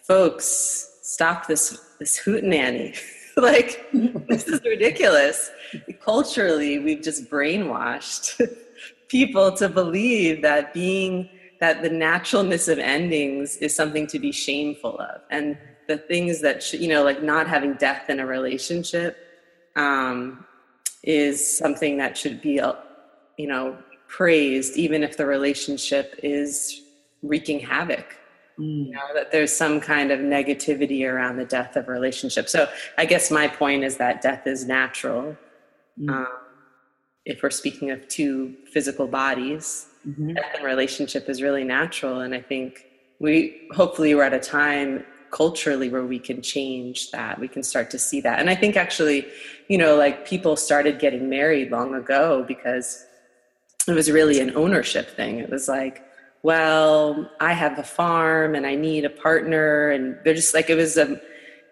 folks 0.02 0.90
stop 1.11 1.47
this 1.47 1.78
this 1.99 2.19
hootenanny. 2.19 2.99
Like 3.37 3.88
this 4.28 4.49
is 4.49 4.61
ridiculous. 4.64 5.50
Culturally 6.04 6.80
we've 6.80 7.00
just 7.00 7.30
brainwashed 7.30 8.42
people 9.09 9.52
to 9.52 9.69
believe 9.69 10.42
that 10.42 10.75
being 10.75 11.30
that 11.61 11.83
the 11.83 11.88
naturalness 11.88 12.66
of 12.66 12.78
endings 12.80 13.57
is 13.59 13.75
something 13.75 14.09
to 14.09 14.19
be 14.19 14.33
shameful 14.33 14.99
of. 14.99 15.23
And 15.30 15.57
the 15.91 15.99
things 15.99 16.41
that 16.41 16.63
should, 16.63 16.81
you 16.81 16.89
know 16.89 17.03
like 17.03 17.21
not 17.21 17.49
having 17.49 17.75
death 17.75 18.09
in 18.09 18.21
a 18.21 18.27
relationship 18.27 19.17
um, 19.75 20.47
is 21.03 21.35
something 21.63 21.99
that 21.99 22.17
should 22.17 22.41
be 22.41 22.61
uh, 22.61 22.75
you 23.37 23.49
know 23.49 23.77
praised 24.07 24.77
even 24.77 25.03
if 25.03 25.17
the 25.17 25.27
relationship 25.27 26.15
is 26.23 26.83
wreaking 27.23 27.59
havoc 27.59 28.07
mm. 28.57 28.87
you 28.87 28.93
know 28.93 29.09
that 29.15 29.33
there's 29.33 29.53
some 29.53 29.81
kind 29.81 30.13
of 30.13 30.21
negativity 30.21 31.03
around 31.11 31.37
the 31.37 31.45
death 31.45 31.75
of 31.75 31.89
a 31.89 31.91
relationship 31.91 32.49
so 32.49 32.69
i 32.97 33.05
guess 33.05 33.31
my 33.33 33.49
point 33.49 33.83
is 33.83 33.97
that 33.97 34.23
death 34.23 34.47
is 34.47 34.65
natural 34.67 35.37
mm. 36.01 36.09
um, 36.09 36.29
if 37.25 37.43
we're 37.43 37.51
speaking 37.51 37.91
of 37.91 38.07
two 38.07 38.55
physical 38.73 39.09
bodies 39.09 39.87
mm-hmm. 40.07 40.35
death 40.35 40.55
in 40.57 40.63
relationship 40.65 41.29
is 41.29 41.43
really 41.43 41.65
natural 41.65 42.21
and 42.21 42.33
i 42.33 42.41
think 42.41 42.87
we 43.19 43.69
hopefully 43.73 44.15
we're 44.15 44.23
at 44.23 44.33
a 44.33 44.47
time 44.61 45.05
culturally 45.31 45.89
where 45.89 46.05
we 46.05 46.19
can 46.19 46.43
change 46.43 47.11
that. 47.11 47.39
We 47.39 47.49
can 47.49 47.63
start 47.63 47.91
to 47.91 47.99
see 47.99 48.21
that. 48.23 48.39
And 48.41 48.51
i 48.51 48.55
think 48.55 48.77
actually 48.77 49.27
you 49.69 49.79
know 49.79 49.97
like 49.97 50.27
people 50.27 50.57
started 50.57 50.99
getting 50.99 51.29
married 51.29 51.71
long 51.71 51.95
ago 51.95 52.45
because 52.47 53.07
it 53.89 53.93
was 53.93 54.11
really 54.11 54.41
an 54.41 54.57
ownership 54.57 55.17
thing. 55.17 55.39
It 55.39 55.51
was 55.51 55.69
like 55.69 56.05
well 56.43 57.31
i 57.39 57.53
have 57.53 57.79
a 57.79 57.83
farm 57.83 58.55
and 58.55 58.67
i 58.67 58.75
need 58.75 59.05
a 59.05 59.11
partner. 59.11 59.91
And 59.91 60.19
they're 60.25 60.35
just 60.35 60.55
like 60.55 60.71
it 60.71 60.77
was 60.77 60.97
a 60.97 61.21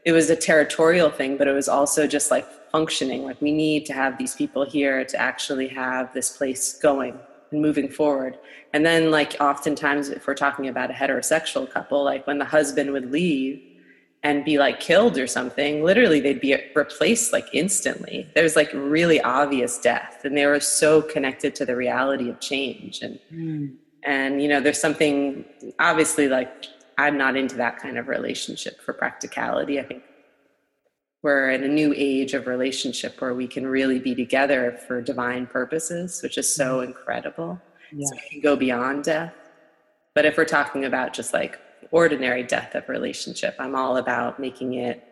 it 0.04 0.12
was 0.12 0.30
a 0.30 0.36
territorial 0.36 1.10
thing 1.10 1.36
but 1.36 1.48
it 1.48 1.52
was 1.52 1.68
also 1.68 2.06
just 2.06 2.30
like 2.30 2.46
functioning. 2.70 3.24
Like 3.24 3.40
we 3.40 3.52
need 3.52 3.86
to 3.86 3.92
have 3.92 4.18
these 4.18 4.34
people 4.34 4.64
here 4.64 5.04
to 5.04 5.20
actually 5.20 5.68
have 5.68 6.12
this 6.12 6.36
place 6.36 6.78
going 6.78 7.18
moving 7.52 7.88
forward. 7.88 8.38
And 8.72 8.84
then, 8.84 9.10
like, 9.10 9.36
oftentimes, 9.40 10.08
if 10.08 10.26
we're 10.26 10.34
talking 10.34 10.68
about 10.68 10.90
a 10.90 10.94
heterosexual 10.94 11.70
couple, 11.70 12.04
like 12.04 12.26
when 12.26 12.38
the 12.38 12.44
husband 12.44 12.92
would 12.92 13.10
leave 13.10 13.62
and 14.22 14.44
be 14.44 14.58
like 14.58 14.80
killed 14.80 15.16
or 15.16 15.26
something, 15.26 15.82
literally 15.84 16.20
they'd 16.20 16.40
be 16.40 16.56
replaced 16.74 17.32
like 17.32 17.46
instantly. 17.52 18.28
There's 18.34 18.56
like 18.56 18.70
really 18.72 19.20
obvious 19.20 19.78
death, 19.78 20.20
and 20.24 20.36
they 20.36 20.46
were 20.46 20.60
so 20.60 21.02
connected 21.02 21.54
to 21.56 21.64
the 21.64 21.76
reality 21.76 22.28
of 22.28 22.40
change. 22.40 23.00
And, 23.00 23.18
mm. 23.32 23.74
and, 24.02 24.42
you 24.42 24.48
know, 24.48 24.60
there's 24.60 24.80
something 24.80 25.44
obviously 25.78 26.28
like 26.28 26.66
I'm 26.98 27.16
not 27.16 27.36
into 27.36 27.56
that 27.56 27.78
kind 27.78 27.96
of 27.96 28.08
relationship 28.08 28.80
for 28.80 28.92
practicality. 28.92 29.78
I 29.78 29.84
think 29.84 30.02
we're 31.22 31.50
in 31.50 31.64
a 31.64 31.68
new 31.68 31.92
age 31.96 32.34
of 32.34 32.46
relationship 32.46 33.20
where 33.20 33.34
we 33.34 33.48
can 33.48 33.66
really 33.66 33.98
be 33.98 34.14
together 34.14 34.78
for 34.86 35.00
divine 35.02 35.46
purposes, 35.46 36.22
which 36.22 36.38
is 36.38 36.52
so 36.52 36.78
mm-hmm. 36.78 36.88
incredible. 36.88 37.60
Yeah. 37.92 38.06
So 38.06 38.14
we 38.14 38.28
can 38.30 38.40
go 38.40 38.56
beyond 38.56 39.04
death. 39.04 39.34
But 40.14 40.26
if 40.26 40.36
we're 40.36 40.44
talking 40.44 40.84
about 40.84 41.12
just 41.12 41.32
like 41.32 41.58
ordinary 41.90 42.42
death 42.42 42.74
of 42.74 42.88
relationship, 42.88 43.56
I'm 43.58 43.74
all 43.74 43.96
about 43.96 44.38
making 44.38 44.74
it 44.74 45.04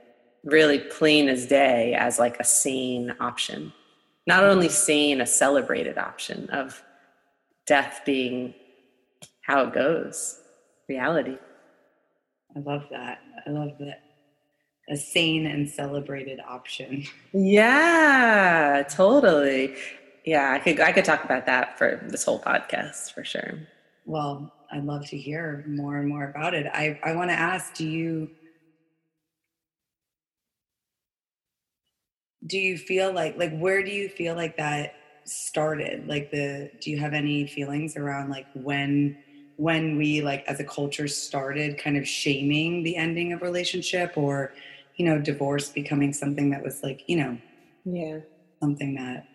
really 0.45 0.79
plain 0.79 1.29
as 1.29 1.47
day 1.47 1.95
as 1.95 2.19
like 2.19 2.39
a 2.39 2.45
sane 2.45 3.15
option. 3.19 3.73
Not 4.27 4.45
only 4.45 4.69
sane, 4.69 5.21
a 5.21 5.27
celebrated 5.27 5.99
option 5.99 6.51
of 6.51 6.83
death 7.67 8.03
being 8.05 8.55
how 9.43 9.63
it 9.63 9.73
goes, 9.73 10.41
reality. 10.89 11.39
I 12.57 12.61
love 12.61 12.83
that. 12.91 13.21
I 13.47 13.51
love 13.51 13.73
that 13.79 14.06
a 14.89 14.97
sane 14.97 15.47
and 15.47 15.69
celebrated 15.69 16.41
option. 16.47 17.05
Yeah, 17.33 18.83
totally. 18.89 19.75
Yeah, 20.25 20.53
I 20.53 20.59
could 20.59 20.81
I 20.81 20.93
could 20.93 21.05
talk 21.05 21.25
about 21.25 21.47
that 21.47 21.79
for 21.79 22.01
this 22.09 22.25
whole 22.25 22.41
podcast 22.41 23.13
for 23.13 23.25
sure. 23.25 23.61
Well, 24.05 24.53
I'd 24.71 24.85
love 24.85 25.07
to 25.11 25.17
hear 25.17 25.65
more 25.69 25.97
and 25.97 26.09
more 26.09 26.25
about 26.29 26.55
it. 26.55 26.67
I 26.73 26.99
I 27.03 27.15
want 27.15 27.31
to 27.31 27.39
ask, 27.39 27.75
do 27.75 27.87
you 27.87 28.31
do 32.47 32.59
you 32.59 32.77
feel 32.79 33.13
like 33.13 33.37
like 33.37 33.57
where 33.59 33.83
do 33.83 33.91
you 33.91 34.09
feel 34.09 34.35
like 34.35 34.57
that 34.57 34.93
started? 35.25 36.07
Like 36.07 36.31
the 36.31 36.71
do 36.81 36.91
you 36.91 36.99
have 36.99 37.13
any 37.15 37.47
feelings 37.47 37.97
around 37.97 38.31
like 38.31 38.47
when 38.53 39.17
when 39.57 39.97
we 39.97 40.21
like 40.23 40.45
as 40.47 40.61
a 40.61 40.65
culture 40.65 41.09
started 41.09 41.79
kind 41.79 41.97
of 41.97 42.07
shaming 42.07 42.83
the 42.83 42.97
ending 42.97 43.33
of 43.33 43.43
relationship 43.43 44.13
or 44.17 44.53
you 44.97 45.07
know, 45.07 45.19
divorce 45.19 45.69
becoming 45.71 46.13
something 46.13 46.51
that 46.51 46.63
was 46.63 46.83
like, 46.83 47.03
you 47.07 47.17
know, 47.17 47.39
yeah, 47.85 48.19
something 48.61 48.95
that. 48.95 49.27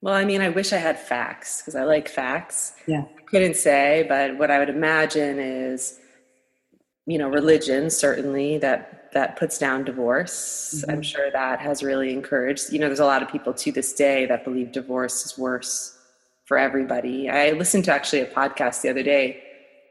Well, 0.00 0.14
I 0.14 0.24
mean, 0.24 0.40
I 0.40 0.50
wish 0.50 0.72
I 0.72 0.76
had 0.78 0.98
facts 0.98 1.60
because 1.60 1.74
I 1.74 1.84
like 1.84 2.08
facts. 2.08 2.74
Yeah. 2.86 3.04
Couldn't 3.26 3.56
say, 3.56 4.04
but 4.08 4.36
what 4.38 4.50
I 4.50 4.58
would 4.58 4.68
imagine 4.68 5.38
is, 5.38 5.98
you 7.06 7.18
know, 7.18 7.28
religion 7.28 7.90
certainly 7.90 8.58
that 8.58 9.12
that 9.14 9.36
puts 9.36 9.58
down 9.58 9.84
divorce. 9.84 10.74
Mm-hmm. 10.76 10.90
I'm 10.90 11.02
sure 11.02 11.30
that 11.30 11.60
has 11.60 11.82
really 11.82 12.12
encouraged. 12.12 12.72
You 12.72 12.80
know, 12.80 12.86
there's 12.86 13.00
a 13.00 13.06
lot 13.06 13.22
of 13.22 13.30
people 13.30 13.54
to 13.54 13.72
this 13.72 13.92
day 13.94 14.26
that 14.26 14.44
believe 14.44 14.72
divorce 14.72 15.24
is 15.24 15.38
worse 15.38 15.96
for 16.44 16.58
everybody. 16.58 17.30
I 17.30 17.52
listened 17.52 17.84
to 17.86 17.92
actually 17.92 18.20
a 18.20 18.26
podcast 18.26 18.82
the 18.82 18.90
other 18.90 19.02
day 19.02 19.42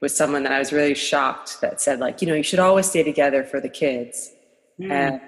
with 0.01 0.11
someone 0.11 0.43
that 0.43 0.51
I 0.51 0.59
was 0.59 0.73
really 0.73 0.93
shocked 0.93 1.61
that 1.61 1.81
said 1.81 1.99
like, 1.99 2.21
you 2.21 2.27
know, 2.27 2.35
you 2.35 2.43
should 2.43 2.59
always 2.59 2.89
stay 2.89 3.01
together 3.01 3.43
for 3.43 3.59
the 3.59 3.69
kids. 3.69 4.32
Mm. 4.79 4.91
And 4.91 5.21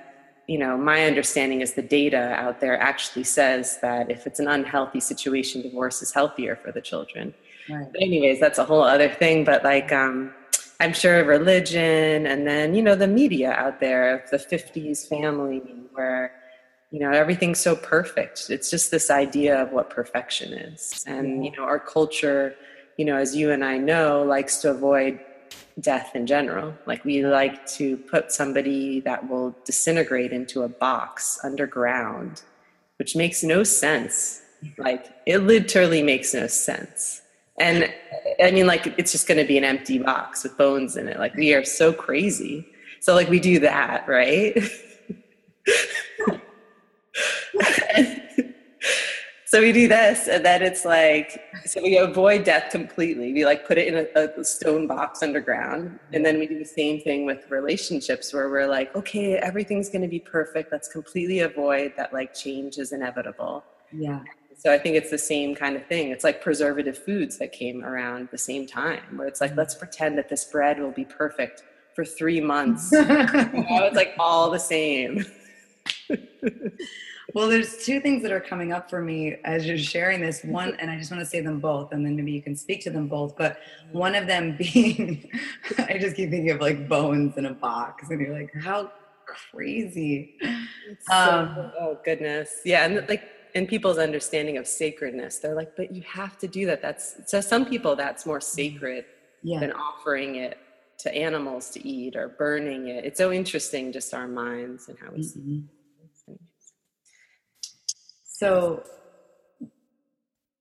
you 0.48 0.60
know, 0.60 0.78
my 0.78 1.06
understanding 1.06 1.62
is 1.62 1.74
the 1.74 1.82
data 1.82 2.36
out 2.38 2.60
there 2.60 2.80
actually 2.80 3.24
says 3.24 3.80
that 3.82 4.12
if 4.12 4.28
it's 4.28 4.40
an 4.40 4.48
unhealthy 4.48 5.00
situation, 5.00 5.62
divorce 5.62 6.02
is 6.02 6.14
healthier 6.14 6.56
for 6.56 6.72
the 6.72 6.82
children. 6.82 7.34
Right. 7.70 7.88
But 7.92 8.02
anyways, 8.02 8.40
that's 8.40 8.60
a 8.60 8.66
whole 8.66 8.84
other 8.84 9.10
thing. 9.10 9.44
But 9.44 9.64
like, 9.64 9.92
um, 9.92 10.34
I'm 10.80 10.94
sure 10.94 11.24
religion 11.24 12.28
and 12.28 12.46
then, 12.46 12.76
you 12.76 12.84
know, 12.84 12.96
the 12.96 13.08
media 13.08 13.54
out 13.54 13.80
there 13.80 14.16
of 14.16 14.30
the 14.30 14.38
50s 14.38 15.08
family 15.08 15.62
where, 15.94 16.34
you 16.92 17.00
know, 17.00 17.12
everything's 17.12 17.60
so 17.60 17.76
perfect. 17.76 18.50
It's 18.50 18.70
just 18.70 18.92
this 18.92 19.10
idea 19.10 19.62
of 19.62 19.72
what 19.72 19.90
perfection 19.90 20.54
is. 20.54 21.04
And, 21.08 21.44
you 21.44 21.52
know, 21.52 21.64
our 21.64 21.80
culture, 21.80 22.56
you 22.98 23.06
know, 23.06 23.16
as 23.16 23.36
you 23.36 23.52
and 23.52 23.64
I 23.64 23.78
know, 23.78 24.24
likes 24.24 24.58
to 24.58 24.70
avoid 24.70 25.20
death 25.80 26.16
in 26.16 26.26
general. 26.26 26.74
Like 26.86 27.04
we 27.04 27.26
like 27.26 27.66
to 27.68 27.98
put 27.98 28.32
somebody 28.32 29.02
that 29.02 29.30
will 29.30 29.56
disintegrate 29.66 30.32
into 30.32 30.64
a 30.64 30.70
box 30.70 31.40
underground, 31.44 32.44
which 32.98 33.16
makes 33.16 33.44
no 33.44 33.64
sense. 33.64 34.42
Like 34.78 35.14
it 35.26 35.40
literally 35.40 36.02
makes 36.02 36.34
no 36.34 36.48
sense. 36.48 37.22
And 37.58 37.94
I 38.42 38.52
mean, 38.52 38.68
like 38.68 38.88
it's 38.98 39.12
just 39.12 39.28
going 39.28 39.38
to 39.38 39.46
be 39.46 39.58
an 39.58 39.64
empty 39.64 40.00
box 40.00 40.44
with 40.44 40.58
bones 40.58 40.98
in 40.98 41.08
it. 41.08 41.20
Like 41.20 41.36
we 41.36 41.54
are 41.54 41.64
so 41.64 41.94
crazy. 41.94 42.68
So 43.00 43.14
like 43.14 43.30
we 43.30 43.40
do 43.40 43.60
that, 43.60 44.08
right? 44.08 44.58
so 49.56 49.62
we 49.62 49.72
do 49.72 49.88
this, 49.88 50.28
and 50.28 50.44
then 50.44 50.62
it's 50.62 50.84
like, 50.84 51.42
so 51.66 51.82
we 51.82 51.98
avoid 51.98 52.44
death 52.44 52.72
completely. 52.72 53.32
We 53.32 53.46
like 53.46 53.66
put 53.66 53.78
it 53.78 53.88
in 53.88 54.06
a, 54.14 54.42
a, 54.42 54.44
stone 54.44 54.86
box 54.86 55.24
underground. 55.24 55.98
And 56.12 56.26
then 56.26 56.40
we 56.40 56.46
do 56.46 56.60
the 56.60 56.66
same 56.66 57.00
thing 57.00 57.26
with 57.26 57.50
relationships 57.50 58.34
where 58.34 58.50
we're 58.50 58.68
like, 58.68 58.94
okay, 58.98 59.38
everything's 59.38 59.88
going 59.88 60.02
to 60.02 60.10
be 60.10 60.20
perfect. 60.20 60.74
Let's 60.74 60.90
completely 60.90 61.40
avoid 61.40 61.94
that 61.96 62.12
like 62.12 62.34
change 62.34 62.78
is 62.78 62.92
inevitable. 62.92 63.64
Yeah. 63.94 64.24
So 64.58 64.74
I 64.74 64.78
think 64.78 64.98
it's 64.98 65.10
the 65.10 65.18
same 65.18 65.56
kind 65.56 65.78
of 65.78 65.86
thing. 65.86 66.10
It's 66.10 66.26
like 66.26 66.42
preservative 66.42 66.98
foods 66.98 67.38
that 67.38 67.54
came 67.54 67.86
around 67.86 68.28
the 68.34 68.38
same 68.38 68.68
time, 68.68 69.04
where 69.16 69.26
it's 69.26 69.40
like, 69.40 69.52
mm-hmm. 69.52 69.60
let's 69.60 69.76
pretend 69.76 70.18
that 70.18 70.28
this 70.28 70.44
bread 70.44 70.82
will 70.82 70.92
be 70.92 71.06
perfect 71.06 71.64
for 71.96 72.04
three 72.04 72.42
months. 72.42 72.92
you 72.92 73.06
know, 73.06 73.86
it's 73.86 73.96
like 73.96 74.16
all 74.20 74.52
the 74.52 74.60
same. 74.60 75.24
well, 77.34 77.50
there's 77.50 77.84
two 77.84 78.00
things 78.00 78.22
that 78.22 78.32
are 78.32 78.40
coming 78.40 78.72
up 78.72 78.90
for 78.90 79.02
me 79.02 79.36
as 79.46 79.66
you're 79.66 79.78
sharing 79.78 80.22
this. 80.22 80.44
One, 80.44 80.76
and 80.80 80.92
I 80.92 80.98
just 80.98 81.12
want 81.12 81.22
to 81.22 81.26
say 81.26 81.42
them 81.42 81.60
both, 81.60 81.92
and 81.92 82.06
then 82.06 82.16
maybe 82.16 82.32
you 82.32 82.42
can 82.42 82.56
speak 82.56 82.84
to 82.84 82.90
them 82.90 83.08
both. 83.08 83.36
But 83.36 83.60
one 83.92 84.14
of 84.16 84.28
them 84.28 84.58
being, 84.74 85.30
I 85.78 85.98
just 85.98 86.16
keep 86.16 86.30
thinking 86.30 86.52
of 86.52 86.62
like 86.62 86.88
bones 86.88 87.38
in 87.38 87.46
a 87.46 87.54
box, 87.54 88.10
and 88.10 88.22
you're 88.22 88.34
like, 88.34 88.54
how 88.62 88.92
crazy. 89.26 90.36
So, 91.10 91.14
um, 91.14 91.72
oh 91.80 91.98
goodness, 92.06 92.62
yeah, 92.64 92.86
and 92.86 93.08
like 93.10 93.24
in 93.56 93.66
people's 93.66 93.98
understanding 93.98 94.58
of 94.58 94.68
sacredness, 94.68 95.40
they're 95.40 95.56
like, 95.56 95.76
but 95.76 95.94
you 95.94 96.04
have 96.04 96.38
to 96.40 96.48
do 96.48 96.66
that. 96.68 96.82
That's 96.82 97.16
so. 97.26 97.42
Some 97.42 97.66
people 97.66 97.96
that's 97.96 98.26
more 98.26 98.42
sacred 98.42 99.06
yeah. 99.42 99.60
than 99.60 99.72
offering 99.72 100.36
it 100.36 100.60
to 101.00 101.14
animals 101.14 101.70
to 101.72 101.88
eat 101.88 102.16
or 102.16 102.30
burning 102.30 102.88
it. 102.88 103.04
It's 103.04 103.18
so 103.18 103.32
interesting, 103.32 103.92
just 103.92 104.14
our 104.14 104.28
minds 104.28 104.90
and 104.90 104.98
how 105.00 105.12
we 105.12 105.20
mm-hmm. 105.20 105.24
see. 105.24 105.64
So, 108.38 108.84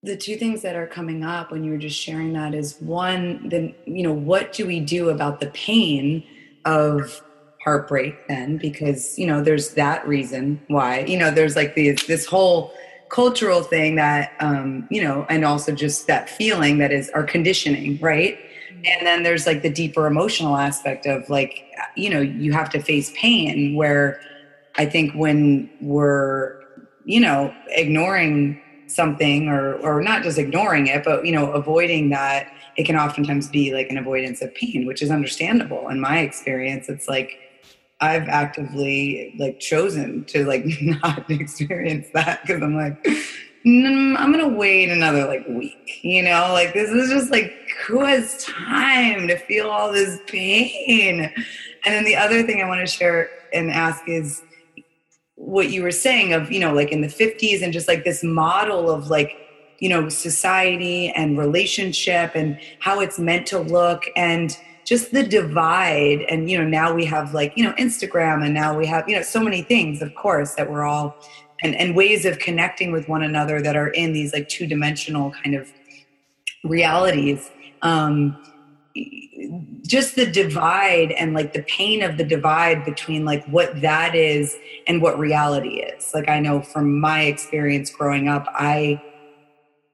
the 0.04 0.16
two 0.16 0.36
things 0.36 0.62
that 0.62 0.76
are 0.76 0.86
coming 0.86 1.24
up 1.24 1.50
when 1.50 1.64
you 1.64 1.72
were 1.72 1.78
just 1.78 2.00
sharing 2.00 2.32
that 2.34 2.54
is 2.54 2.76
one, 2.78 3.48
then, 3.48 3.74
you 3.84 4.04
know, 4.04 4.12
what 4.12 4.52
do 4.52 4.64
we 4.64 4.78
do 4.78 5.10
about 5.10 5.40
the 5.40 5.48
pain 5.48 6.22
of 6.66 7.20
heartbreak 7.64 8.14
then? 8.28 8.58
Because, 8.58 9.18
you 9.18 9.26
know, 9.26 9.42
there's 9.42 9.74
that 9.74 10.06
reason 10.06 10.60
why, 10.68 11.00
you 11.00 11.18
know, 11.18 11.32
there's 11.32 11.56
like 11.56 11.74
this, 11.74 12.06
this 12.06 12.26
whole 12.26 12.72
cultural 13.08 13.64
thing 13.64 13.96
that, 13.96 14.34
um, 14.38 14.86
you 14.88 15.02
know, 15.02 15.26
and 15.28 15.44
also 15.44 15.72
just 15.72 16.06
that 16.06 16.30
feeling 16.30 16.78
that 16.78 16.92
is 16.92 17.10
our 17.10 17.24
conditioning, 17.24 17.98
right? 17.98 18.38
And 18.84 19.04
then 19.04 19.24
there's 19.24 19.48
like 19.48 19.62
the 19.62 19.70
deeper 19.70 20.06
emotional 20.06 20.56
aspect 20.56 21.06
of 21.06 21.28
like, 21.28 21.64
you 21.96 22.08
know, 22.08 22.20
you 22.20 22.52
have 22.52 22.70
to 22.70 22.80
face 22.80 23.12
pain 23.16 23.74
where 23.74 24.20
I 24.76 24.86
think 24.86 25.14
when 25.14 25.70
we're 25.80 26.53
you 27.04 27.20
know, 27.20 27.54
ignoring 27.68 28.60
something 28.86 29.48
or 29.48 29.74
or 29.76 30.02
not 30.02 30.22
just 30.22 30.38
ignoring 30.38 30.86
it, 30.86 31.04
but 31.04 31.24
you 31.24 31.32
know, 31.32 31.50
avoiding 31.52 32.10
that, 32.10 32.52
it 32.76 32.84
can 32.84 32.96
oftentimes 32.96 33.48
be 33.48 33.72
like 33.72 33.90
an 33.90 33.98
avoidance 33.98 34.42
of 34.42 34.54
pain, 34.54 34.86
which 34.86 35.02
is 35.02 35.10
understandable. 35.10 35.88
In 35.88 36.00
my 36.00 36.18
experience, 36.18 36.88
it's 36.88 37.08
like 37.08 37.30
I've 38.00 38.28
actively 38.28 39.34
like 39.38 39.60
chosen 39.60 40.24
to 40.26 40.44
like 40.44 40.64
not 40.82 41.30
experience 41.30 42.08
that 42.14 42.42
because 42.42 42.62
I'm 42.62 42.76
like, 42.76 43.02
mm, 43.04 44.16
I'm 44.18 44.32
gonna 44.32 44.48
wait 44.48 44.90
another 44.90 45.26
like 45.26 45.46
week, 45.48 46.00
you 46.02 46.22
know, 46.22 46.50
like 46.52 46.74
this 46.74 46.90
is 46.90 47.10
just 47.10 47.30
like 47.30 47.52
who 47.86 48.04
has 48.04 48.44
time 48.44 49.28
to 49.28 49.36
feel 49.38 49.68
all 49.68 49.92
this 49.92 50.20
pain? 50.26 51.32
And 51.86 51.94
then 51.94 52.04
the 52.04 52.16
other 52.16 52.42
thing 52.42 52.62
I 52.62 52.68
want 52.68 52.80
to 52.80 52.86
share 52.86 53.28
and 53.52 53.70
ask 53.70 54.08
is 54.08 54.42
what 55.36 55.70
you 55.70 55.82
were 55.82 55.90
saying 55.90 56.32
of 56.32 56.50
you 56.52 56.60
know 56.60 56.72
like 56.72 56.92
in 56.92 57.00
the 57.00 57.08
50s 57.08 57.62
and 57.62 57.72
just 57.72 57.88
like 57.88 58.04
this 58.04 58.22
model 58.22 58.90
of 58.90 59.08
like 59.08 59.32
you 59.80 59.88
know 59.88 60.08
society 60.08 61.10
and 61.10 61.38
relationship 61.38 62.32
and 62.34 62.58
how 62.78 63.00
it's 63.00 63.18
meant 63.18 63.46
to 63.46 63.58
look 63.58 64.04
and 64.16 64.56
just 64.84 65.12
the 65.12 65.22
divide. 65.22 66.22
And 66.28 66.50
you 66.50 66.58
know 66.58 66.66
now 66.66 66.94
we 66.94 67.04
have 67.06 67.34
like 67.34 67.52
you 67.56 67.64
know 67.64 67.72
instagram 67.72 68.44
and 68.44 68.54
now 68.54 68.76
we 68.76 68.86
have 68.86 69.08
you 69.08 69.16
know 69.16 69.22
so 69.22 69.40
many 69.40 69.62
things 69.62 70.02
of 70.02 70.14
course 70.14 70.54
that 70.54 70.70
we're 70.70 70.84
all 70.84 71.16
and 71.62 71.74
and 71.74 71.96
ways 71.96 72.24
of 72.24 72.38
connecting 72.38 72.92
with 72.92 73.08
one 73.08 73.22
another 73.22 73.60
that 73.62 73.76
are 73.76 73.88
in 73.88 74.12
these 74.12 74.32
like 74.32 74.48
two 74.48 74.66
dimensional 74.66 75.32
kind 75.42 75.56
of 75.56 75.72
realities. 76.62 77.50
Um 77.82 78.36
just 79.82 80.14
the 80.14 80.26
divide 80.26 81.10
and 81.12 81.34
like 81.34 81.52
the 81.52 81.62
pain 81.62 82.02
of 82.02 82.16
the 82.16 82.24
divide 82.24 82.84
between 82.84 83.24
like 83.24 83.44
what 83.46 83.80
that 83.80 84.14
is 84.14 84.56
and 84.86 85.02
what 85.02 85.18
reality 85.18 85.80
is. 85.80 86.12
Like 86.14 86.28
i 86.28 86.38
know 86.38 86.62
from 86.62 87.00
my 87.00 87.22
experience 87.22 87.90
growing 87.90 88.28
up 88.28 88.46
i 88.54 89.02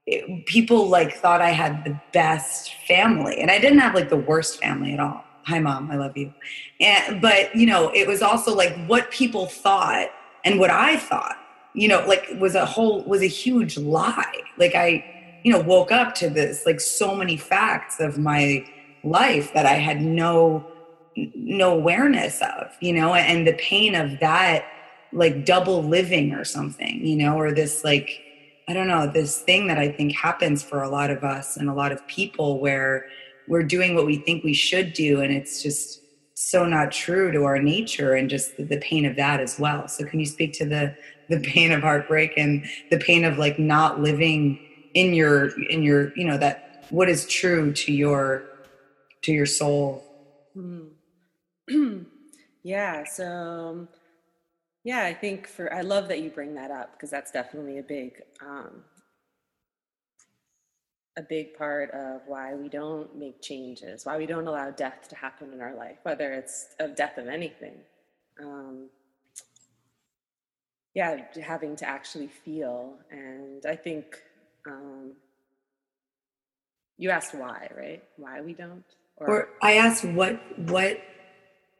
it, 0.06 0.46
people 0.46 0.88
like 0.88 1.14
thought 1.14 1.40
i 1.40 1.50
had 1.50 1.84
the 1.84 1.98
best 2.12 2.74
family 2.86 3.40
and 3.40 3.50
i 3.50 3.58
didn't 3.58 3.78
have 3.78 3.94
like 3.94 4.10
the 4.10 4.16
worst 4.16 4.60
family 4.60 4.92
at 4.92 5.00
all. 5.00 5.24
Hi 5.46 5.58
mom 5.58 5.90
i 5.90 5.96
love 5.96 6.16
you. 6.16 6.32
And 6.80 7.20
but 7.20 7.54
you 7.56 7.66
know 7.66 7.90
it 7.94 8.06
was 8.06 8.20
also 8.22 8.54
like 8.54 8.76
what 8.86 9.10
people 9.10 9.46
thought 9.46 10.08
and 10.44 10.60
what 10.60 10.70
i 10.70 10.98
thought 10.98 11.36
you 11.74 11.88
know 11.88 12.04
like 12.06 12.28
was 12.38 12.54
a 12.54 12.66
whole 12.66 13.02
was 13.04 13.22
a 13.22 13.26
huge 13.26 13.78
lie. 13.78 14.42
Like 14.58 14.74
i 14.74 15.04
you 15.42 15.50
know 15.50 15.60
woke 15.60 15.90
up 15.90 16.14
to 16.16 16.28
this 16.28 16.66
like 16.66 16.80
so 16.80 17.16
many 17.16 17.38
facts 17.38 17.98
of 17.98 18.18
my 18.18 18.64
life 19.04 19.52
that 19.54 19.66
I 19.66 19.74
had 19.74 20.00
no 20.00 20.66
no 21.16 21.74
awareness 21.74 22.40
of, 22.40 22.70
you 22.80 22.92
know, 22.92 23.14
and 23.14 23.46
the 23.46 23.52
pain 23.54 23.94
of 23.94 24.20
that 24.20 24.64
like 25.12 25.44
double 25.44 25.82
living 25.82 26.32
or 26.32 26.44
something, 26.44 27.04
you 27.04 27.16
know, 27.16 27.36
or 27.36 27.52
this 27.52 27.84
like 27.84 28.20
I 28.68 28.72
don't 28.72 28.86
know, 28.86 29.10
this 29.10 29.40
thing 29.40 29.66
that 29.66 29.78
I 29.78 29.90
think 29.90 30.14
happens 30.14 30.62
for 30.62 30.82
a 30.82 30.88
lot 30.88 31.10
of 31.10 31.24
us 31.24 31.56
and 31.56 31.68
a 31.68 31.74
lot 31.74 31.90
of 31.90 32.06
people 32.06 32.60
where 32.60 33.06
we're 33.48 33.64
doing 33.64 33.96
what 33.96 34.06
we 34.06 34.18
think 34.18 34.44
we 34.44 34.54
should 34.54 34.92
do 34.92 35.20
and 35.20 35.32
it's 35.32 35.62
just 35.62 36.00
so 36.34 36.64
not 36.64 36.90
true 36.92 37.30
to 37.32 37.44
our 37.44 37.60
nature 37.60 38.14
and 38.14 38.30
just 38.30 38.56
the, 38.56 38.78
pain 38.78 39.04
of 39.04 39.14
that 39.16 39.40
as 39.40 39.58
well. 39.58 39.86
So 39.88 40.06
can 40.06 40.20
you 40.20 40.26
speak 40.26 40.54
to 40.54 40.64
the 40.64 40.96
the 41.28 41.38
pain 41.40 41.70
of 41.70 41.82
heartbreak 41.82 42.32
and 42.36 42.64
the 42.90 42.98
pain 42.98 43.24
of 43.24 43.38
like 43.38 43.58
not 43.58 44.00
living 44.00 44.58
in 44.94 45.12
your 45.12 45.50
in 45.68 45.82
your, 45.82 46.16
you 46.16 46.26
know, 46.26 46.38
that 46.38 46.86
what 46.90 47.08
is 47.08 47.26
true 47.26 47.72
to 47.72 47.92
your 47.92 48.49
to 49.22 49.32
your 49.32 49.46
soul? 49.46 50.04
Mm. 50.56 50.90
yeah. 52.62 53.04
So, 53.04 53.26
um, 53.26 53.88
yeah, 54.84 55.04
I 55.04 55.14
think 55.14 55.46
for, 55.46 55.72
I 55.72 55.82
love 55.82 56.08
that 56.08 56.20
you 56.20 56.30
bring 56.30 56.54
that 56.54 56.70
up 56.70 56.92
because 56.92 57.10
that's 57.10 57.30
definitely 57.30 57.78
a 57.78 57.82
big, 57.82 58.22
um, 58.40 58.82
a 61.16 61.22
big 61.22 61.54
part 61.54 61.90
of 61.90 62.22
why 62.26 62.54
we 62.54 62.68
don't 62.68 63.14
make 63.16 63.42
changes, 63.42 64.06
why 64.06 64.16
we 64.16 64.26
don't 64.26 64.46
allow 64.46 64.70
death 64.70 65.08
to 65.08 65.16
happen 65.16 65.52
in 65.52 65.60
our 65.60 65.74
life, 65.74 65.98
whether 66.02 66.32
it's 66.32 66.74
a 66.78 66.88
death 66.88 67.18
of 67.18 67.28
anything. 67.28 67.74
Um, 68.42 68.88
yeah, 70.94 71.22
having 71.42 71.76
to 71.76 71.88
actually 71.88 72.28
feel. 72.28 72.98
And 73.10 73.64
I 73.66 73.76
think 73.76 74.16
um, 74.66 75.12
you 76.96 77.10
asked 77.10 77.34
why, 77.34 77.70
right? 77.76 78.02
Why 78.16 78.40
we 78.40 78.54
don't? 78.54 78.84
Or, 79.20 79.28
or 79.28 79.48
I 79.62 79.74
asked 79.74 80.04
what 80.04 80.40
what 80.68 81.00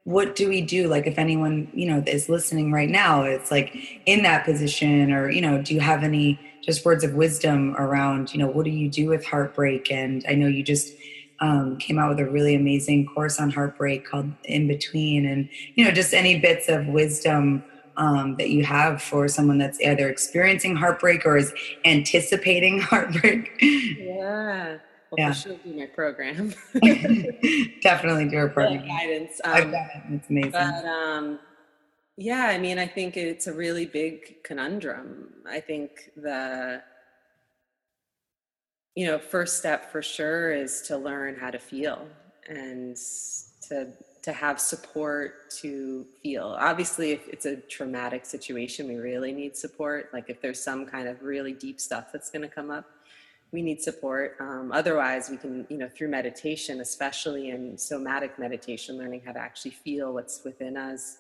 what 0.05 0.35
do 0.35 0.49
we 0.49 0.61
do? 0.61 0.89
Like 0.89 1.07
if 1.07 1.19
anyone 1.19 1.71
you 1.75 1.87
know 1.89 2.03
is 2.07 2.29
listening 2.29 2.73
right 2.73 2.89
now 2.89 3.23
it's 3.23 3.51
like 3.51 3.75
in 4.07 4.23
that 4.23 4.45
position 4.45 5.13
or 5.13 5.31
you 5.31 5.41
know 5.41 5.61
do 5.63 5.75
you 5.75 5.81
have 5.81 6.03
any 6.03 6.39
just 6.63 6.85
words 6.85 7.05
of 7.05 7.15
wisdom 7.15 7.75
around 7.77 8.33
you 8.35 8.39
know 8.39 8.47
what 8.47 8.65
do 8.65 8.71
you 8.71 8.91
do 8.91 9.09
with 9.09 9.25
heartbreak? 9.25 9.91
And 9.91 10.25
i 10.29 10.35
know 10.35 10.47
you 10.47 10.63
just 10.63 10.93
um, 11.41 11.79
came 11.79 11.99
out 11.99 12.11
with 12.11 12.21
a 12.21 12.31
really 12.31 12.55
amazing 12.55 13.07
course 13.07 13.41
on 13.41 13.51
heartbreak 13.51 14.07
called 14.07 14.31
in 14.45 14.69
between. 14.69 15.27
And 15.27 15.49
you 15.75 15.85
know 15.85 15.91
just 15.91 16.13
any 16.13 16.39
bits 16.39 16.69
of 16.69 16.87
wisdom 16.87 17.65
um, 17.97 18.37
that 18.37 18.51
you 18.51 18.65
have 18.65 19.03
for 19.03 19.29
someone 19.29 19.59
that's 19.59 19.81
either 19.81 20.09
experiencing 20.09 20.77
heartbreak 20.77 21.27
or 21.27 21.37
is 21.37 21.53
anticipating 21.85 22.81
heartbreak. 22.91 23.51
Yeah 23.61 24.79
well, 25.11 25.27
yeah. 25.27 25.33
she'll 25.33 25.57
do 25.57 25.73
my 25.73 25.87
program. 25.87 26.55
Definitely 27.83 28.29
do 28.29 28.37
her 28.37 28.49
program. 28.49 28.87
guidance. 28.87 29.41
Um, 29.45 29.53
I've 29.53 29.71
done 29.71 29.89
it. 29.95 30.03
It's 30.11 30.31
amazing. 30.31 30.51
But 30.53 30.85
um, 30.85 31.39
yeah, 32.17 32.47
I 32.47 32.59
mean, 32.59 32.79
I 32.79 32.87
think 32.87 33.17
it's 33.17 33.47
a 33.47 33.53
really 33.53 33.87
big 33.87 34.43
conundrum. 34.45 35.29
I 35.49 35.61
think 35.61 36.11
the 36.17 36.83
you 38.95 39.07
know 39.07 39.19
first 39.19 39.59
step 39.59 39.91
for 39.91 40.03
sure 40.03 40.53
is 40.53 40.83
to 40.83 40.97
learn 40.97 41.37
how 41.37 41.51
to 41.51 41.59
feel 41.59 42.07
and 42.49 42.97
to 43.69 43.93
to 44.23 44.33
have 44.33 44.61
support 44.61 45.51
to 45.51 46.05
feel 46.23 46.57
obviously 46.59 47.13
if 47.13 47.27
it's 47.29 47.47
a 47.47 47.57
traumatic 47.57 48.27
situation 48.27 48.87
we 48.89 48.97
really 48.97 49.33
need 49.33 49.57
support 49.57 50.11
like 50.13 50.29
if 50.29 50.43
there's 50.43 50.63
some 50.63 50.85
kind 50.85 51.09
of 51.09 51.23
really 51.23 51.53
deep 51.53 51.81
stuff 51.81 52.13
that's 52.13 52.31
going 52.31 52.43
to 52.43 52.49
come 52.49 52.71
up 52.71 52.85
we 53.53 53.63
need 53.63 53.83
support. 53.83 54.37
Um, 54.41 54.71
otherwise, 54.73 55.29
we 55.29 55.37
can, 55.37 55.67
you 55.69 55.79
know, 55.79 55.89
through 55.89 56.09
meditation, 56.09 56.81
especially 56.81 57.51
in 57.51 57.77
somatic 57.77 58.39
meditation, 58.39 58.97
learning 58.97 59.23
how 59.25 59.33
to 59.33 59.41
actually 59.41 59.73
feel 59.73 60.15
what's 60.15 60.43
within 60.45 60.77
us, 60.77 61.19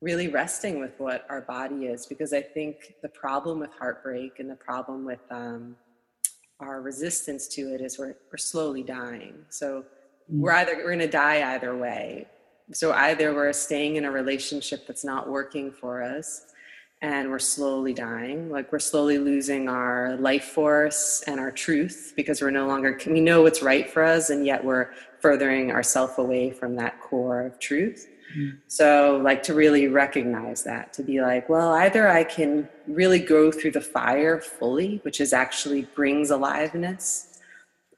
really 0.00 0.28
resting 0.28 0.80
with 0.80 0.92
what 0.98 1.26
our 1.28 1.42
body 1.42 1.86
is 1.86 2.06
because 2.06 2.32
I 2.32 2.40
think 2.40 2.94
the 3.02 3.08
problem 3.08 3.58
with 3.58 3.70
heartbreak 3.78 4.38
and 4.38 4.48
the 4.48 4.56
problem 4.56 5.04
with 5.04 5.20
um, 5.30 5.76
our 6.60 6.80
resistance 6.80 7.48
to 7.48 7.74
it 7.74 7.80
is 7.80 7.98
we're, 7.98 8.16
we're 8.30 8.38
slowly 8.38 8.82
dying. 8.82 9.34
So 9.50 9.84
mm. 10.32 10.38
we're 10.38 10.52
either 10.52 10.76
we're 10.76 10.84
going 10.84 10.98
to 11.00 11.08
die 11.08 11.54
either 11.54 11.76
way. 11.76 12.26
So 12.72 12.92
either 12.92 13.34
we're 13.34 13.52
staying 13.52 13.96
in 13.96 14.04
a 14.04 14.10
relationship 14.10 14.86
that's 14.86 15.04
not 15.04 15.28
working 15.28 15.70
for 15.70 16.02
us 16.02 16.46
and 17.00 17.30
we're 17.30 17.38
slowly 17.38 17.94
dying. 17.94 18.50
Like 18.50 18.72
we're 18.72 18.78
slowly 18.78 19.18
losing 19.18 19.68
our 19.68 20.16
life 20.16 20.44
force 20.44 21.22
and 21.26 21.38
our 21.38 21.50
truth 21.50 22.12
because 22.16 22.42
we're 22.42 22.50
no 22.50 22.66
longer 22.66 22.98
we 23.06 23.20
know 23.20 23.42
what's 23.42 23.62
right 23.62 23.88
for 23.88 24.02
us 24.02 24.30
and 24.30 24.44
yet 24.44 24.64
we're 24.64 24.90
furthering 25.20 25.70
ourself 25.70 26.18
away 26.18 26.50
from 26.50 26.74
that 26.76 27.00
core 27.00 27.42
of 27.42 27.58
truth. 27.58 28.08
Mm-hmm. 28.36 28.58
so 28.66 29.18
like 29.24 29.42
to 29.44 29.54
really 29.54 29.88
recognize 29.88 30.62
that 30.64 30.92
to 30.92 31.02
be 31.02 31.22
like 31.22 31.48
well 31.48 31.72
either 31.72 32.08
i 32.08 32.22
can 32.22 32.68
really 32.86 33.18
go 33.18 33.50
through 33.50 33.70
the 33.70 33.80
fire 33.80 34.38
fully 34.38 35.00
which 35.02 35.22
is 35.22 35.32
actually 35.32 35.84
brings 35.94 36.28
aliveness 36.30 37.38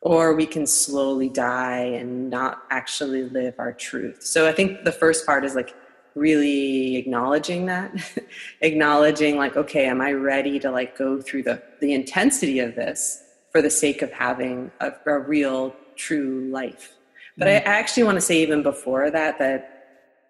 or 0.02 0.34
we 0.34 0.46
can 0.46 0.66
slowly 0.66 1.28
die 1.28 1.80
and 1.80 2.30
not 2.30 2.62
actually 2.70 3.24
live 3.24 3.54
our 3.58 3.72
truth. 3.72 4.22
So 4.22 4.48
i 4.48 4.52
think 4.52 4.84
the 4.84 4.92
first 4.92 5.26
part 5.26 5.44
is 5.44 5.54
like 5.56 5.74
really 6.14 6.96
acknowledging 6.96 7.66
that 7.66 7.92
acknowledging 8.62 9.36
like 9.36 9.56
okay 9.56 9.86
am 9.86 10.00
i 10.00 10.12
ready 10.12 10.58
to 10.58 10.70
like 10.70 10.98
go 10.98 11.20
through 11.20 11.42
the 11.42 11.62
the 11.80 11.94
intensity 11.94 12.58
of 12.58 12.74
this 12.74 13.22
for 13.50 13.60
the 13.60 13.70
sake 13.70 14.02
of 14.02 14.12
having 14.12 14.70
a, 14.80 14.92
a 15.06 15.18
real 15.18 15.74
true 15.96 16.48
life? 16.50 16.94
But 17.36 17.48
mm-hmm. 17.48 17.68
I, 17.68 17.72
I 17.72 17.74
actually 17.76 18.04
want 18.04 18.16
to 18.16 18.20
say 18.20 18.42
even 18.42 18.62
before 18.62 19.10
that 19.10 19.38
that 19.38 19.76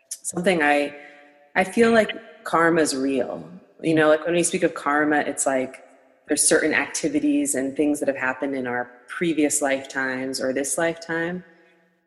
something 0.08 0.62
i 0.62 0.94
i 1.56 1.64
feel 1.64 1.92
like 1.92 2.10
karma 2.44 2.80
is 2.80 2.96
real. 2.96 3.48
You 3.82 3.94
know 3.94 4.08
like 4.08 4.24
when 4.24 4.34
we 4.34 4.42
speak 4.42 4.62
of 4.62 4.74
karma 4.74 5.18
it's 5.18 5.46
like 5.46 5.84
there's 6.28 6.46
certain 6.46 6.74
activities 6.74 7.54
and 7.54 7.76
things 7.76 7.98
that 7.98 8.08
have 8.08 8.16
happened 8.16 8.54
in 8.54 8.66
our 8.66 8.90
previous 9.08 9.60
lifetimes 9.60 10.40
or 10.40 10.52
this 10.52 10.78
lifetime. 10.78 11.42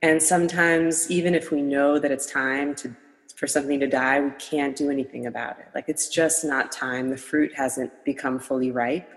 And 0.01 0.21
sometimes 0.21 1.12
even 1.12 1.36
if 1.36 1.51
we 1.51 1.62
know 1.62 1.99
that 1.99 2.09
it's 2.09 2.25
time 2.25 2.73
to 2.75 2.95
for 3.43 3.47
something 3.47 3.77
to 3.77 3.88
die, 3.88 4.21
we 4.21 4.32
can't 4.39 4.73
do 4.73 4.89
anything 4.89 5.25
about 5.25 5.60
it. 5.60 5.65
Like 5.75 5.89
it's 5.89 6.08
just 6.08 6.45
not 6.45 6.71
time. 6.71 7.10
The 7.10 7.17
fruit 7.17 7.51
hasn't 7.53 7.91
become 8.06 8.39
fully 8.39 8.71
ripe. 8.71 9.10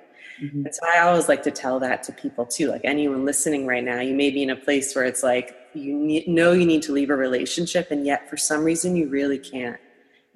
Mm-hmm. 0.42 0.66
And 0.66 0.74
so 0.74 0.80
I 0.84 0.98
always 1.02 1.28
like 1.28 1.44
to 1.44 1.52
tell 1.52 1.78
that 1.78 2.02
to 2.02 2.12
people 2.12 2.44
too. 2.44 2.66
Like 2.66 2.80
anyone 2.82 3.24
listening 3.24 3.68
right 3.68 3.84
now, 3.84 4.00
you 4.00 4.16
may 4.16 4.30
be 4.30 4.42
in 4.42 4.50
a 4.50 4.56
place 4.56 4.96
where 4.96 5.04
it's 5.04 5.22
like 5.22 5.56
you 5.74 5.94
need, 5.94 6.26
know 6.26 6.50
you 6.50 6.66
need 6.66 6.82
to 6.82 6.92
leave 6.92 7.10
a 7.10 7.14
relationship, 7.14 7.92
and 7.92 8.04
yet 8.04 8.28
for 8.28 8.36
some 8.36 8.64
reason 8.64 8.96
you 8.96 9.08
really 9.08 9.38
can't. 9.38 9.78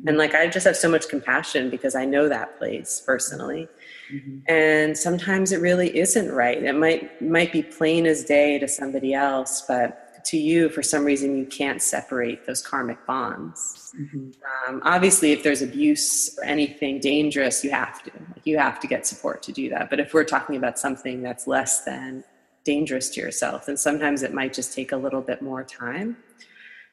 And 0.06 0.16
like 0.16 0.36
I 0.36 0.46
just 0.46 0.66
have 0.68 0.76
so 0.76 0.88
much 0.88 1.08
compassion 1.08 1.68
because 1.68 1.96
I 1.96 2.04
know 2.04 2.28
that 2.28 2.58
place 2.58 3.02
personally. 3.04 3.66
Mm-hmm. 4.14 4.38
And 4.46 4.96
sometimes 4.96 5.50
it 5.50 5.60
really 5.60 5.98
isn't 5.98 6.30
right. 6.30 6.62
It 6.62 6.76
might 6.76 7.20
might 7.20 7.50
be 7.50 7.64
plain 7.64 8.06
as 8.06 8.22
day 8.22 8.56
to 8.60 8.68
somebody 8.68 9.14
else, 9.14 9.64
but 9.66 10.10
to 10.24 10.36
you 10.36 10.68
for 10.68 10.82
some 10.82 11.04
reason 11.04 11.36
you 11.36 11.46
can't 11.46 11.82
separate 11.82 12.46
those 12.46 12.62
karmic 12.62 13.04
bonds 13.06 13.79
mm-hmm. 13.98 14.30
um, 14.68 14.82
obviously 14.84 15.32
if 15.32 15.42
there's 15.42 15.62
abuse 15.62 16.36
or 16.38 16.44
anything 16.44 17.00
dangerous 17.00 17.64
you 17.64 17.70
have 17.70 18.02
to 18.02 18.10
like 18.34 18.44
you 18.44 18.58
have 18.58 18.80
to 18.80 18.86
get 18.86 19.06
support 19.06 19.42
to 19.42 19.52
do 19.52 19.68
that 19.68 19.90
but 19.90 20.00
if 20.00 20.12
we're 20.14 20.24
talking 20.24 20.56
about 20.56 20.78
something 20.78 21.22
that's 21.22 21.46
less 21.46 21.84
than 21.84 22.24
dangerous 22.64 23.08
to 23.10 23.20
yourself 23.20 23.66
then 23.66 23.76
sometimes 23.76 24.22
it 24.22 24.32
might 24.34 24.52
just 24.52 24.74
take 24.74 24.92
a 24.92 24.96
little 24.96 25.22
bit 25.22 25.42
more 25.42 25.64
time 25.64 26.16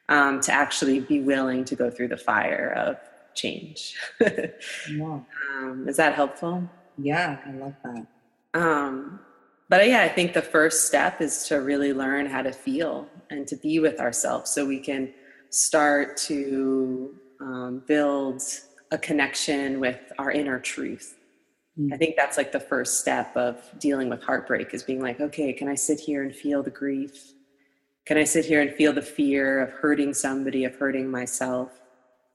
um, 0.08 0.40
to 0.40 0.52
actually 0.52 1.00
be 1.00 1.20
willing 1.20 1.64
to 1.64 1.76
go 1.76 1.90
through 1.90 2.08
the 2.08 2.16
fire 2.16 2.72
of 2.76 2.96
change 3.34 3.94
yeah. 4.20 4.46
um, 5.52 5.84
is 5.88 5.96
that 5.96 6.14
helpful 6.14 6.68
yeah 6.96 7.38
i 7.46 7.52
love 7.52 7.74
that 7.84 8.06
um, 8.54 9.20
but 9.68 9.86
yeah, 9.86 10.02
I 10.02 10.08
think 10.08 10.32
the 10.32 10.42
first 10.42 10.86
step 10.86 11.20
is 11.20 11.46
to 11.48 11.56
really 11.56 11.92
learn 11.92 12.26
how 12.26 12.42
to 12.42 12.52
feel 12.52 13.06
and 13.30 13.46
to 13.48 13.56
be 13.56 13.78
with 13.78 14.00
ourselves 14.00 14.50
so 14.50 14.64
we 14.64 14.78
can 14.78 15.12
start 15.50 16.16
to 16.16 17.14
um, 17.40 17.82
build 17.86 18.42
a 18.90 18.98
connection 18.98 19.80
with 19.80 20.00
our 20.18 20.30
inner 20.30 20.58
truth. 20.58 21.16
Mm. 21.78 21.92
I 21.92 21.96
think 21.96 22.16
that's 22.16 22.36
like 22.36 22.52
the 22.52 22.60
first 22.60 23.00
step 23.00 23.36
of 23.36 23.62
dealing 23.78 24.08
with 24.08 24.22
heartbreak 24.22 24.72
is 24.72 24.82
being 24.82 25.02
like, 25.02 25.20
okay, 25.20 25.52
can 25.52 25.68
I 25.68 25.74
sit 25.74 26.00
here 26.00 26.22
and 26.22 26.34
feel 26.34 26.62
the 26.62 26.70
grief? 26.70 27.32
Can 28.06 28.16
I 28.16 28.24
sit 28.24 28.44
here 28.44 28.62
and 28.62 28.72
feel 28.74 28.92
the 28.92 29.02
fear 29.02 29.60
of 29.60 29.70
hurting 29.70 30.14
somebody, 30.14 30.64
of 30.64 30.74
hurting 30.76 31.10
myself? 31.10 31.70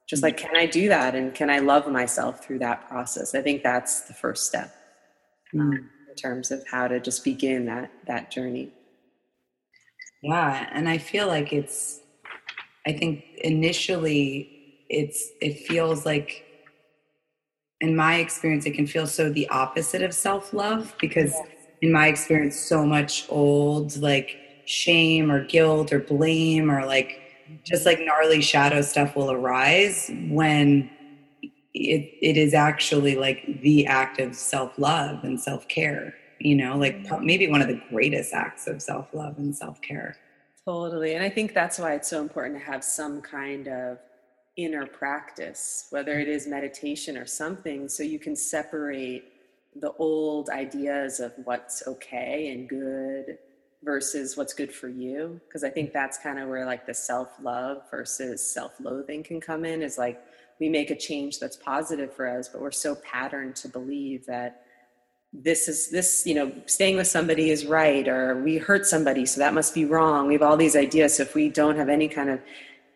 Just 0.08 0.22
mm. 0.22 0.26
like, 0.26 0.38
can 0.38 0.56
I 0.56 0.66
do 0.66 0.88
that? 0.90 1.16
And 1.16 1.34
can 1.34 1.50
I 1.50 1.60
love 1.60 1.88
myself 1.88 2.46
through 2.46 2.60
that 2.60 2.88
process? 2.88 3.34
I 3.34 3.42
think 3.42 3.64
that's 3.64 4.02
the 4.02 4.14
first 4.14 4.46
step. 4.46 4.76
Mm. 5.54 5.62
Um, 5.62 5.90
in 6.14 6.18
terms 6.18 6.52
of 6.52 6.64
how 6.68 6.88
to 6.88 7.00
just 7.00 7.24
begin 7.24 7.66
that 7.66 7.92
that 8.06 8.30
journey 8.30 8.72
yeah 10.22 10.70
and 10.72 10.88
i 10.88 10.98
feel 10.98 11.28
like 11.28 11.52
it's 11.52 12.02
i 12.86 12.94
think 12.94 13.24
initially 13.44 14.50
it's 14.90 15.32
it 15.42 15.60
feels 15.60 16.06
like 16.06 16.46
in 17.82 17.96
my 17.96 18.16
experience 18.16 18.66
it 18.66 18.72
can 18.72 18.88
feel 18.88 19.08
so 19.08 19.30
the 19.30 19.48
opposite 19.50 20.02
of 20.02 20.14
self-love 20.14 20.96
because 21.00 21.34
in 21.82 21.92
my 21.92 22.08
experience 22.08 22.58
so 22.58 22.86
much 22.86 23.26
old 23.30 23.98
like 23.98 24.38
shame 24.66 25.30
or 25.30 25.44
guilt 25.46 25.92
or 25.92 26.00
blame 26.00 26.72
or 26.72 26.86
like 26.86 27.20
mm-hmm. 27.44 27.56
just 27.66 27.86
like 27.86 28.00
gnarly 28.00 28.42
shadow 28.42 28.82
stuff 28.82 29.16
will 29.16 29.32
arise 29.32 30.10
when 30.30 30.90
it, 31.74 32.10
it 32.22 32.38
is 32.38 32.54
actually 32.54 33.16
like 33.16 33.44
the 33.62 33.86
act 33.86 34.20
of 34.20 34.34
self-love 34.34 35.24
and 35.24 35.40
self-care 35.40 36.14
you 36.40 36.56
know 36.56 36.78
like 36.78 37.04
mm-hmm. 37.04 37.26
maybe 37.26 37.50
one 37.50 37.62
of 37.62 37.68
the 37.68 37.82
greatest 37.90 38.34
acts 38.34 38.66
of 38.68 38.82
self-love 38.82 39.38
and 39.38 39.54
self-care 39.56 40.16
totally 40.66 41.16
and 41.16 41.24
i 41.24 41.30
think 41.30 41.54
that's 41.54 41.80
why 41.80 41.94
it's 41.94 42.10
so 42.10 42.22
important 42.22 42.58
to 42.58 42.66
have 42.66 42.84
some 42.84 43.22
kind 43.22 43.68
of 43.68 43.98
inner 44.56 44.86
practice 44.86 45.88
whether 45.90 46.20
it 46.20 46.28
is 46.28 46.48
meditation 46.48 47.18
or 47.18 47.26
something 47.26 47.90
so 47.90 48.04
you 48.04 48.20
can 48.20 48.36
separate 48.36 49.26
the 49.78 49.92
old 49.94 50.50
ideas 50.50 51.20
of 51.20 51.34
what's 51.44 51.88
okay 51.88 52.52
and 52.52 52.70
good 52.70 53.38
versus 53.84 54.38
what's 54.38 54.54
good 54.54 54.72
for 54.72 54.88
you 54.88 55.40
because 55.48 55.64
i 55.64 55.70
think 55.70 55.92
that's 55.92 56.18
kind 56.18 56.40
of 56.40 56.48
where 56.48 56.66
like 56.66 56.86
the 56.86 56.94
self-love 56.94 57.82
versus 57.90 58.54
self-loathing 58.54 59.24
can 59.24 59.42
come 59.42 59.66
in 59.66 59.82
is 59.82 59.98
like 59.98 60.22
we 60.60 60.70
make 60.70 60.92
a 60.92 60.96
change 60.96 61.40
that's 61.40 61.58
positive 61.58 62.14
for 62.14 62.28
us 62.28 62.48
but 62.48 62.62
we're 62.62 62.72
so 62.72 62.96
patterned 62.96 63.56
to 63.56 63.68
believe 63.68 64.26
that 64.26 64.63
this 65.34 65.68
is 65.68 65.90
this 65.90 66.24
you 66.26 66.36
know 66.36 66.52
staying 66.68 66.96
with 66.96 67.08
somebody 67.08 67.50
is 67.50 67.66
right 67.66 68.08
or 68.08 68.42
we 68.44 68.58
hurt 68.58 68.86
somebody 68.86 69.26
so 69.26 69.40
that 69.40 69.54
must 69.54 69.74
be 69.74 69.84
wrong 69.84 70.28
we 70.28 70.34
have 70.34 70.44
all 70.44 70.56
these 70.56 70.76
ideas 70.76 71.18
so 71.18 71.24
if 71.24 71.34
we 71.34 71.50
don't 71.50 71.76
have 71.76 71.90
any 71.90 72.08
kind 72.08 72.30
of 72.30 72.40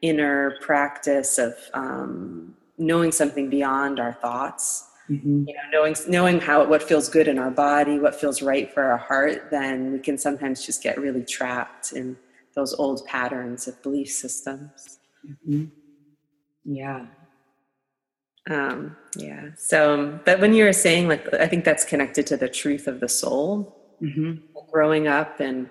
inner 0.04 0.56
practice 0.62 1.40
of 1.40 1.56
um, 1.74 2.56
knowing 2.78 3.12
something 3.12 3.50
beyond 3.50 4.00
our 4.00 4.14
thoughts 4.14 4.88
mm-hmm. 5.10 5.46
you 5.48 5.54
know 5.54 5.62
knowing 5.72 5.96
knowing 6.08 6.40
how 6.40 6.64
what 6.64 6.84
feels 6.84 7.10
good 7.10 7.28
in 7.28 7.40
our 7.40 7.50
body 7.50 7.98
what 7.98 8.14
feels 8.14 8.44
right 8.44 8.72
for 8.72 8.84
our 8.84 8.98
heart 8.98 9.50
then 9.50 9.92
we 9.92 9.98
can 9.98 10.18
sometimes 10.18 10.64
just 10.64 10.84
get 10.84 11.00
really 11.00 11.24
trapped 11.24 11.94
in 11.94 12.16
those 12.54 12.76
old 12.76 13.04
patterns 13.08 13.68
of 13.68 13.82
belief 13.82 14.12
systems 14.12 15.00
mm-hmm. 15.26 15.66
yeah 16.66 17.08
um, 18.50 18.96
yeah. 19.16 19.50
So, 19.56 20.20
but 20.26 20.40
when 20.40 20.54
you 20.54 20.64
were 20.64 20.74
saying, 20.74 21.08
like, 21.08 21.34
I 21.34 21.48
think 21.48 21.66
that's 21.66 21.84
connected 21.84 22.26
to 22.28 22.38
the 22.38 22.48
truth 22.48 22.88
of 22.88 23.00
the 23.00 23.10
soul 23.10 23.76
mm-hmm. 24.02 24.36
growing 24.72 25.08
up. 25.08 25.40
And 25.40 25.70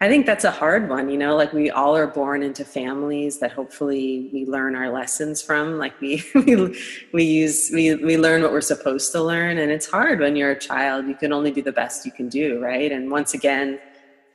I 0.00 0.08
think 0.08 0.26
that's 0.26 0.44
a 0.44 0.50
hard 0.50 0.88
one, 0.88 1.08
you 1.08 1.16
know, 1.16 1.34
like 1.34 1.52
we 1.52 1.70
all 1.70 1.96
are 1.96 2.06
born 2.06 2.42
into 2.42 2.64
families 2.64 3.40
that 3.40 3.52
hopefully 3.52 4.30
we 4.32 4.46
learn 4.46 4.76
our 4.76 4.90
lessons 4.90 5.42
from. 5.42 5.78
Like 5.78 5.98
we, 6.00 6.22
we, 6.34 6.78
we 7.12 7.24
use, 7.24 7.70
we, 7.72 7.94
we 7.96 8.16
learn 8.18 8.42
what 8.42 8.52
we're 8.52 8.60
supposed 8.60 9.10
to 9.12 9.22
learn. 9.22 9.58
And 9.58 9.72
it's 9.72 9.88
hard 9.88 10.20
when 10.20 10.36
you're 10.36 10.52
a 10.52 10.58
child. 10.58 11.06
You 11.06 11.14
can 11.14 11.32
only 11.32 11.50
do 11.50 11.62
the 11.62 11.72
best 11.72 12.04
you 12.04 12.12
can 12.12 12.28
do. 12.28 12.62
Right. 12.62 12.92
And 12.92 13.10
once 13.10 13.34
again, 13.34 13.80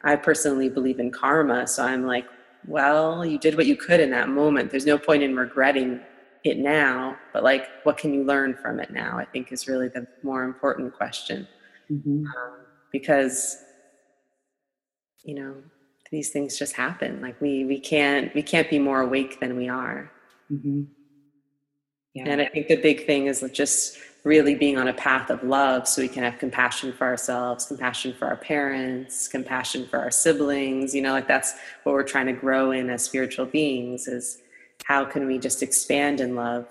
I 0.04 0.16
personally 0.16 0.68
believe 0.68 1.00
in 1.00 1.12
karma. 1.12 1.68
So 1.68 1.84
I'm 1.84 2.06
like, 2.06 2.26
well, 2.66 3.26
you 3.26 3.38
did 3.38 3.56
what 3.56 3.66
you 3.66 3.76
could 3.76 4.00
in 4.00 4.10
that 4.12 4.30
moment. 4.30 4.72
There's 4.72 4.86
no 4.86 4.98
point 4.98 5.24
in 5.24 5.36
regretting 5.36 6.02
it 6.44 6.58
now, 6.58 7.18
but 7.32 7.44
like, 7.44 7.68
what 7.84 7.98
can 7.98 8.14
you 8.14 8.24
learn 8.24 8.56
from 8.56 8.80
it 8.80 8.92
now? 8.92 9.18
I 9.18 9.26
think 9.26 9.52
is 9.52 9.68
really 9.68 9.88
the 9.88 10.08
more 10.24 10.44
important 10.44 10.94
question. 10.94 11.48
Mm-hmm. 11.92 12.26
Um, 12.26 12.60
because, 12.92 13.58
you 15.24 15.36
know, 15.36 15.56
these 16.12 16.30
things 16.30 16.58
just 16.58 16.74
happen. 16.74 17.22
Like 17.22 17.40
we, 17.42 17.66
we 17.66 17.80
can't, 17.80 18.34
we 18.36 18.44
can't 18.44 18.70
be 18.70 18.78
more 18.78 19.02
awake 19.02 19.40
than 19.40 19.58
we 19.58 19.68
are. 19.70 20.12
Mm-hmm. 20.52 20.84
Yeah. 22.14 22.24
And 22.28 22.42
I 22.42 22.46
think 22.46 22.68
the 22.68 22.76
big 22.76 23.08
thing 23.08 23.26
is 23.26 23.44
just 23.54 23.98
really 24.24 24.54
being 24.56 24.78
on 24.78 24.88
a 24.88 24.94
path 24.94 25.30
of 25.30 25.44
love 25.44 25.88
so 25.88 26.02
we 26.02 26.08
can 26.08 26.24
have 26.24 26.38
compassion 26.38 26.94
for 26.94 27.06
ourselves, 27.06 27.66
compassion 27.66 28.14
for 28.14 28.28
our 28.28 28.38
parents, 28.38 29.28
compassion 29.28 29.88
for 29.88 29.98
our 29.98 30.12
siblings. 30.12 30.94
You 30.94 31.02
know, 31.02 31.12
like 31.12 31.28
that's 31.28 31.56
what 31.84 31.94
we're 31.94 32.04
trying 32.04 32.28
to 32.28 32.34
grow 32.34 32.72
in 32.72 32.90
as 32.90 33.04
spiritual 33.04 33.48
beings 33.48 34.08
is 34.08 34.43
how 34.84 35.06
can 35.06 35.26
we 35.28 35.38
just 35.38 35.64
expand 35.64 36.20
in 36.22 36.36
love 36.36 36.68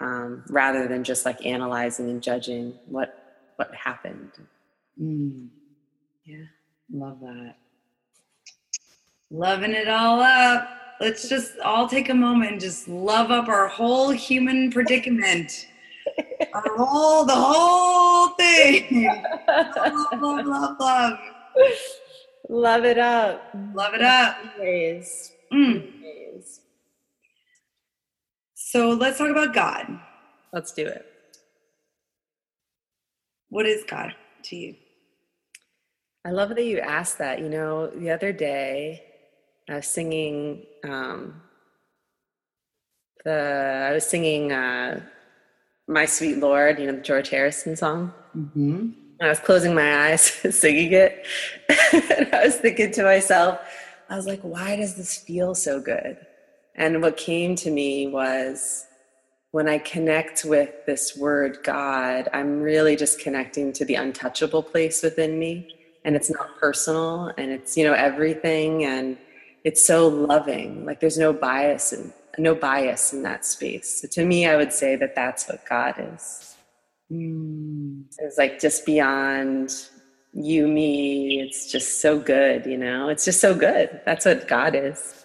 um, 0.00 0.44
rather 0.48 0.86
than 0.88 1.04
just 1.04 1.24
like 1.24 1.44
analyzing 1.44 2.08
and 2.10 2.22
judging 2.22 2.74
what 2.86 3.16
what 3.56 3.74
happened. 3.74 4.30
Mm, 5.00 5.48
Yeah. 6.24 6.44
love 6.90 7.20
that. 7.20 7.56
Loving 9.30 9.72
it 9.72 9.88
all 9.88 10.20
up. 10.20 10.68
Let's 11.00 11.28
just 11.28 11.58
all 11.60 11.86
take 11.88 12.08
a 12.08 12.14
moment 12.14 12.52
and 12.52 12.60
just 12.60 12.88
love 12.88 13.30
up 13.30 13.48
our 13.48 13.68
whole 13.68 14.10
human 14.10 14.70
predicament. 14.70 15.68
our 16.54 16.76
whole, 16.76 17.24
the 17.24 17.34
whole 17.34 18.28
thing. 18.30 19.06
love, 19.46 20.20
love, 20.20 20.46
love, 20.46 20.76
love. 20.80 21.18
Love 22.48 22.84
it 22.84 22.98
up. 22.98 23.50
Love 23.74 23.94
it 23.94 24.02
up. 24.02 24.36
Ways. 24.58 25.32
Mm. 25.52 26.02
Ways. 26.02 26.60
So 28.70 28.90
let's 28.90 29.18
talk 29.18 29.30
about 29.30 29.52
God. 29.52 29.98
Let's 30.52 30.70
do 30.70 30.86
it. 30.86 31.04
What 33.48 33.66
is 33.66 33.82
God 33.82 34.14
to 34.44 34.54
you? 34.56 34.76
I 36.24 36.30
love 36.30 36.50
that 36.50 36.64
you 36.64 36.78
asked 36.78 37.18
that. 37.18 37.40
You 37.40 37.48
know, 37.48 37.88
the 37.88 38.12
other 38.12 38.32
day 38.32 39.02
I 39.68 39.74
was 39.74 39.88
singing 39.88 40.66
um, 40.84 41.42
the 43.24 43.88
I 43.90 43.92
was 43.92 44.06
singing 44.06 44.52
uh, 44.52 45.00
"My 45.88 46.04
Sweet 46.06 46.38
Lord," 46.38 46.78
you 46.78 46.86
know, 46.86 46.92
the 46.92 47.02
George 47.02 47.28
Harrison 47.28 47.74
song. 47.74 48.14
Mm-hmm. 48.36 48.90
I 49.20 49.30
was 49.30 49.40
closing 49.40 49.74
my 49.74 50.10
eyes, 50.10 50.22
singing 50.50 50.92
it, 50.92 51.26
and 51.92 52.32
I 52.32 52.44
was 52.44 52.54
thinking 52.54 52.92
to 52.92 53.02
myself, 53.02 53.58
I 54.08 54.14
was 54.14 54.26
like, 54.26 54.42
"Why 54.42 54.76
does 54.76 54.94
this 54.94 55.16
feel 55.16 55.56
so 55.56 55.80
good?" 55.80 56.24
And 56.80 57.02
what 57.02 57.18
came 57.18 57.56
to 57.56 57.70
me 57.70 58.06
was 58.06 58.86
when 59.50 59.68
I 59.68 59.76
connect 59.76 60.46
with 60.46 60.70
this 60.86 61.14
word 61.14 61.58
God, 61.62 62.30
I'm 62.32 62.62
really 62.62 62.96
just 62.96 63.20
connecting 63.20 63.70
to 63.74 63.84
the 63.84 63.96
untouchable 63.96 64.62
place 64.62 65.02
within 65.02 65.38
me. 65.38 65.76
And 66.06 66.16
it's 66.16 66.30
not 66.30 66.56
personal 66.58 67.34
and 67.36 67.50
it's, 67.50 67.76
you 67.76 67.84
know, 67.84 67.92
everything. 67.92 68.84
And 68.84 69.18
it's 69.62 69.86
so 69.86 70.08
loving. 70.08 70.86
Like 70.86 71.00
there's 71.00 71.18
no 71.18 71.34
bias 71.34 71.92
and 71.92 72.14
no 72.38 72.54
bias 72.54 73.12
in 73.12 73.22
that 73.24 73.44
space. 73.44 74.00
So 74.00 74.08
to 74.08 74.24
me, 74.24 74.46
I 74.46 74.56
would 74.56 74.72
say 74.72 74.96
that 74.96 75.14
that's 75.14 75.48
what 75.48 75.62
God 75.68 75.96
is. 75.98 76.56
Mm. 77.12 78.04
It's 78.20 78.38
like 78.38 78.58
just 78.58 78.86
beyond 78.86 79.74
you, 80.32 80.66
me. 80.66 81.42
It's 81.42 81.70
just 81.70 82.00
so 82.00 82.18
good, 82.18 82.64
you 82.64 82.78
know? 82.78 83.10
It's 83.10 83.26
just 83.26 83.42
so 83.42 83.54
good. 83.54 84.00
That's 84.06 84.24
what 84.24 84.48
God 84.48 84.74
is. 84.74 85.19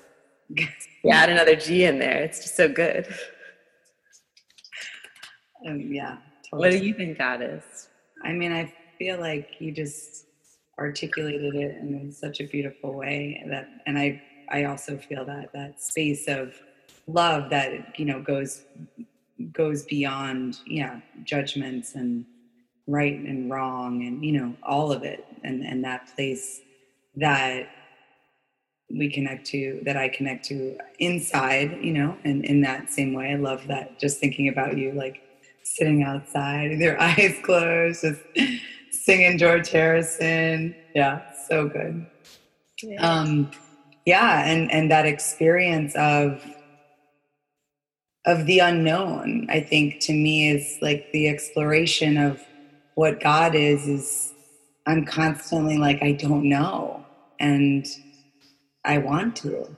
Add 1.12 1.29
another 1.29 1.55
G 1.55 1.86
in 1.86 1.99
there. 1.99 2.23
It's 2.23 2.41
just 2.41 2.55
so 2.55 2.67
good. 2.67 3.08
Um, 5.67 5.79
yeah. 5.79 6.17
What 6.51 6.71
do 6.71 6.77
you 6.77 6.93
think 6.93 7.17
that 7.17 7.41
is? 7.41 7.89
I 8.23 8.31
mean, 8.31 8.51
I 8.51 8.73
feel 8.97 9.19
like 9.19 9.55
you 9.60 9.71
just 9.71 10.27
articulated 10.79 11.55
it 11.55 11.77
in 11.77 12.12
such 12.12 12.39
a 12.39 12.45
beautiful 12.45 12.93
way 12.93 13.43
that, 13.49 13.69
and 13.88 13.97
I, 13.97 14.21
I 14.49 14.65
also 14.65 14.97
feel 14.97 15.25
that 15.25 15.51
that 15.53 15.81
space 15.81 16.27
of 16.27 16.53
love 17.08 17.49
that 17.51 17.97
you 17.99 18.05
know 18.05 18.21
goes 18.21 18.63
goes 19.51 19.84
beyond 19.84 20.60
yeah 20.65 20.99
judgments 21.23 21.95
and 21.95 22.25
right 22.88 23.19
and 23.19 23.49
wrong 23.49 24.03
and 24.05 24.23
you 24.23 24.31
know 24.31 24.55
all 24.63 24.91
of 24.91 25.03
it 25.03 25.25
and 25.43 25.63
and 25.63 25.84
that 25.84 26.13
place 26.15 26.62
that 27.15 27.67
we 28.89 29.10
connect 29.10 29.45
to 29.48 29.82
that 29.84 29.98
I 29.98 30.10
connect 30.10 30.45
to 30.45 30.78
inside 31.00 31.78
you 31.82 31.91
know 31.91 32.17
and 32.24 32.45
in 32.45 32.62
that 32.62 32.91
same 32.91 33.13
way 33.13 33.32
I 33.32 33.36
love 33.36 33.67
that 33.67 34.00
just 34.00 34.19
thinking 34.19 34.48
about 34.48 34.78
you 34.78 34.91
like 34.91 35.21
sitting 35.65 36.04
outside 36.04 36.69
with 36.71 36.80
your 36.80 37.02
eyes 37.02 37.36
closed, 37.43 38.02
just 38.02 38.21
singing 38.91 39.38
George 39.38 39.69
Harrison. 39.69 40.76
Yeah, 40.93 41.21
so 41.48 41.67
good. 41.67 42.06
Um, 43.00 43.52
yeah, 44.06 44.45
and 44.45 44.71
and 44.71 44.89
that 44.91 45.06
experience 45.06 45.93
of 45.95 46.43
of 48.26 48.45
the 48.45 48.60
unknown, 48.60 49.48
I 49.50 49.60
think 49.60 50.00
to 50.02 50.13
me 50.13 50.50
is 50.50 50.78
like 50.82 51.12
the 51.12 51.28
exploration 51.28 52.17
of 52.17 52.41
what 52.95 53.19
God 53.19 53.56
is. 53.56 53.88
Is 53.88 54.34
I'm 54.86 55.06
constantly 55.06 55.78
like 55.78 56.02
I 56.02 56.13
don't 56.13 56.48
know, 56.48 57.04
and 57.39 57.86
I 58.86 59.00
want 59.00 59.36
to. 59.38 59.76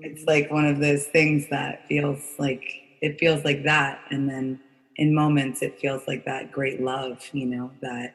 It's 0.00 0.24
like 0.24 0.50
one 0.50 0.66
of 0.66 0.80
those 0.80 1.06
things 1.06 1.48
that 1.50 1.86
feels 1.86 2.20
like 2.38 2.64
it 3.00 3.18
feels 3.18 3.44
like 3.44 3.62
that, 3.64 4.00
and 4.10 4.28
then 4.28 4.60
in 4.96 5.14
moments 5.14 5.62
it 5.62 5.78
feels 5.78 6.06
like 6.06 6.24
that 6.24 6.52
great 6.52 6.80
love 6.80 7.20
you 7.32 7.46
know 7.46 7.70
that 7.80 8.14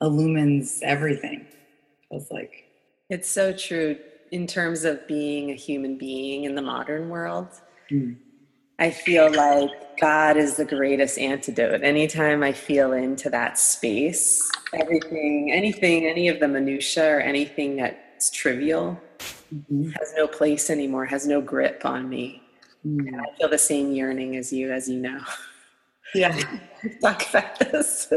illumines 0.00 0.80
everything 0.82 1.46
feels 2.08 2.30
like 2.30 2.64
It's 3.10 3.28
so 3.28 3.52
true 3.52 3.98
in 4.30 4.46
terms 4.46 4.84
of 4.84 5.06
being 5.06 5.50
a 5.50 5.54
human 5.54 5.98
being 5.98 6.44
in 6.44 6.54
the 6.54 6.62
modern 6.62 7.10
world. 7.10 7.48
Mm. 7.90 8.16
I 8.78 8.90
feel 8.90 9.30
like 9.30 9.70
God 10.00 10.36
is 10.36 10.56
the 10.56 10.64
greatest 10.64 11.18
antidote. 11.18 11.82
Anytime 11.82 12.42
I 12.42 12.52
feel 12.52 12.94
into 12.94 13.28
that 13.30 13.58
space, 13.58 14.50
everything, 14.72 15.52
anything, 15.52 16.06
any 16.06 16.28
of 16.28 16.40
the 16.40 16.48
minutia 16.48 17.16
or 17.16 17.20
anything 17.20 17.76
that's 17.76 18.30
trivial 18.30 18.98
Mhm. 19.52 19.92
has 19.98 20.14
no 20.16 20.26
place 20.26 20.70
anymore, 20.70 21.04
has 21.04 21.26
no 21.26 21.40
grip 21.40 21.84
on 21.84 22.08
me. 22.08 22.42
Mm. 22.86 23.06
And 23.08 23.20
I 23.20 23.36
feel 23.36 23.48
the 23.48 23.58
same 23.58 23.92
yearning 23.92 24.36
as 24.36 24.52
you, 24.52 24.72
as 24.72 24.88
you 24.88 24.98
know. 25.00 25.20
yeah 26.14 26.36
Talk 27.02 27.22
about 27.30 27.58
this. 27.58 28.12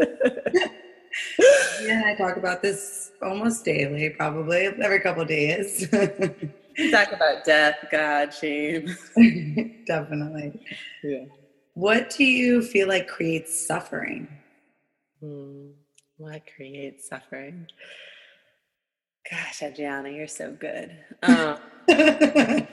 yeah 1.82 2.02
i 2.06 2.13
talk 2.15 2.36
about 2.36 2.62
this 2.62 3.12
almost 3.21 3.63
daily 3.63 4.10
probably 4.10 4.65
every 4.84 5.00
couple 5.00 5.24
days 5.24 5.88
Talk 6.91 7.13
about 7.13 7.45
death, 7.45 7.78
God, 7.89 8.34
shame. 8.34 8.98
definitely 9.88 10.60
Yeah. 11.04 11.24
what 11.74 12.10
do 12.10 12.26
you 12.26 12.62
feel 12.62 12.88
like 12.89 13.08
creates 13.08 13.65
suffering 13.67 14.28
Hmm. 15.21 15.69
What 16.17 16.41
creates 16.56 17.08
suffering? 17.10 17.67
Gosh, 19.30 19.64
Adriana, 19.64 20.10
you're 20.10 20.28
so 20.28 20.52
good. 20.52 20.96
Um, 21.24 21.58
the 21.88 22.68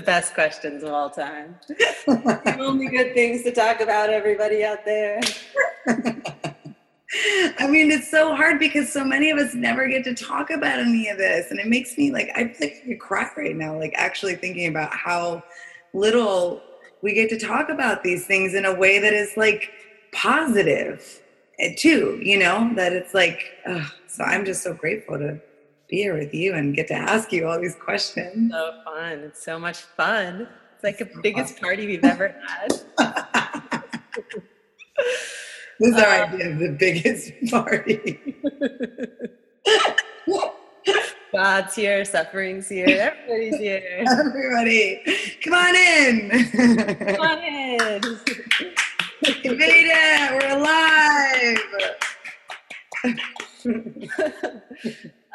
best 0.00 0.34
questions 0.34 0.82
of 0.82 0.92
all 0.92 1.10
time. 1.10 1.56
the 1.68 2.56
Only 2.58 2.88
good 2.88 3.14
things 3.14 3.42
to 3.44 3.52
talk 3.52 3.80
about, 3.80 4.10
everybody 4.10 4.64
out 4.64 4.84
there. 4.84 5.20
I 7.58 7.66
mean, 7.68 7.90
it's 7.90 8.10
so 8.10 8.34
hard 8.34 8.58
because 8.58 8.92
so 8.92 9.04
many 9.04 9.30
of 9.30 9.38
us 9.38 9.54
never 9.54 9.88
get 9.88 10.04
to 10.04 10.14
talk 10.14 10.50
about 10.50 10.78
any 10.78 11.08
of 11.08 11.18
this. 11.18 11.50
And 11.50 11.58
it 11.58 11.66
makes 11.66 11.96
me 11.96 12.10
like, 12.10 12.30
I 12.34 12.48
feel 12.48 12.68
like 12.68 12.82
I 12.82 12.86
could 12.88 13.00
cry 13.00 13.30
right 13.36 13.56
now, 13.56 13.78
like 13.78 13.92
actually 13.96 14.34
thinking 14.34 14.68
about 14.68 14.94
how 14.94 15.42
little 15.94 16.62
we 17.02 17.14
get 17.14 17.30
to 17.30 17.38
talk 17.38 17.68
about 17.68 18.02
these 18.02 18.26
things 18.26 18.54
in 18.54 18.64
a 18.64 18.74
way 18.74 18.98
that 18.98 19.12
is 19.12 19.36
like 19.36 19.70
positive 20.12 21.22
too, 21.76 22.20
you 22.22 22.38
know, 22.38 22.70
that 22.74 22.92
it's 22.92 23.14
like, 23.14 23.42
ugh. 23.66 23.82
so 24.08 24.24
I'm 24.24 24.44
just 24.44 24.62
so 24.62 24.74
grateful 24.74 25.18
to 25.18 25.40
be 25.88 25.96
here 25.98 26.16
with 26.18 26.34
you 26.34 26.54
and 26.54 26.74
get 26.74 26.88
to 26.88 26.94
ask 26.94 27.32
you 27.32 27.46
all 27.46 27.60
these 27.60 27.76
questions. 27.76 28.52
So 28.52 28.80
fun. 28.84 29.18
It's 29.20 29.42
so 29.44 29.58
much 29.58 29.78
fun. 29.80 30.48
It's 30.74 30.84
like 30.84 30.98
the 30.98 31.08
biggest 31.22 31.60
party 31.60 31.86
we've 31.86 32.04
ever 32.04 32.34
had. 32.46 32.72
This 35.78 35.94
is 35.94 36.02
our 36.02 36.08
Uh, 36.08 36.26
idea 36.28 36.50
of 36.52 36.58
the 36.58 36.70
biggest 36.70 37.32
party. 37.50 38.18
God's 41.32 41.74
here, 41.74 42.02
suffering's 42.06 42.66
here, 42.70 42.86
everybody's 43.28 43.58
here. 43.58 43.82
Everybody, 44.10 45.02
come 45.44 45.52
on 45.52 45.74
in. 45.76 46.30
Come 47.14 47.20
on 47.20 47.42
in. 47.42 48.00
We 49.22 49.50
made 49.50 49.88
it. 49.90 50.42
We're 50.42 50.58
alive. 50.58 51.58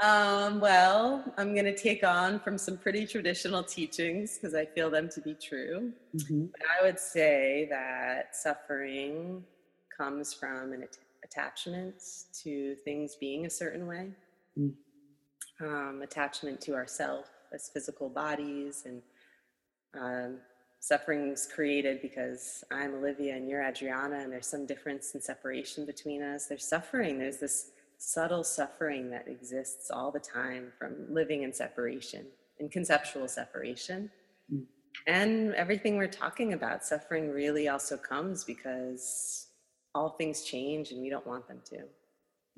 um, 0.04 0.60
well, 0.60 1.24
I'm 1.38 1.54
going 1.54 1.66
to 1.66 1.78
take 1.78 2.04
on 2.04 2.40
from 2.40 2.58
some 2.58 2.78
pretty 2.78 3.06
traditional 3.06 3.64
teachings 3.64 4.38
because 4.38 4.56
I 4.56 4.66
feel 4.66 4.90
them 4.90 5.10
to 5.10 5.22
be 5.22 5.34
true. 5.34 5.92
I 6.30 6.84
would 6.84 7.00
say 7.00 7.68
that 7.70 8.36
suffering 8.36 9.44
comes 9.96 10.34
from 10.34 10.74
an 10.74 10.84
at- 10.84 10.98
attachment 11.24 11.96
to 12.44 12.76
things 12.84 13.16
being 13.16 13.46
a 13.46 13.50
certain 13.50 13.88
way, 13.88 14.10
Mm. 14.60 14.74
um, 15.62 16.02
attachment 16.02 16.60
to 16.62 16.74
ourself 16.76 17.30
as 17.54 17.70
physical 17.70 18.10
bodies, 18.10 18.84
and 18.86 19.02
um, 19.94 20.40
suffering's 20.82 21.48
created 21.48 22.02
because 22.02 22.64
I'm 22.72 22.96
Olivia 22.96 23.36
and 23.36 23.48
you're 23.48 23.64
Adriana, 23.64 24.18
and 24.18 24.34
there's 24.34 24.48
some 24.48 24.66
difference 24.66 25.14
and 25.14 25.24
separation 25.24 25.86
between 25.86 26.24
us. 26.24 26.48
There's 26.48 26.66
suffering. 26.66 27.20
There's 27.20 27.38
this 27.38 27.70
subtle 28.00 28.44
suffering 28.44 29.12
that 29.12 29.28
exists 29.28 29.92
all 29.92 30.12
the 30.12 30.20
time 30.20 30.74
from 30.80 31.06
living 31.08 31.44
in 31.44 31.54
separation, 31.54 32.26
in 32.60 32.68
conceptual 32.68 33.28
separation. 33.28 34.10
Mm. 34.52 34.66
and 35.08 35.54
everything 35.54 35.96
we're 35.96 36.08
talking 36.08 36.54
about, 36.54 36.84
suffering 36.84 37.30
really 37.30 37.70
also 37.70 37.96
comes 37.96 38.44
because 38.44 39.48
all 39.96 40.10
things 40.10 40.44
change 40.44 40.92
and 40.92 41.02
we 41.02 41.10
don't 41.10 41.26
want 41.28 41.48
them 41.48 41.62
to. 41.66 41.78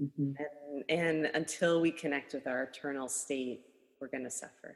Mm-hmm. 0.01 0.31
And, 0.89 1.25
and, 1.25 1.35
until 1.35 1.81
we 1.81 1.91
connect 1.91 2.33
with 2.33 2.47
our 2.47 2.63
eternal 2.63 3.07
state, 3.07 3.65
we're 4.03 4.09
going 4.09 4.25
to 4.25 4.29
suffer. 4.29 4.75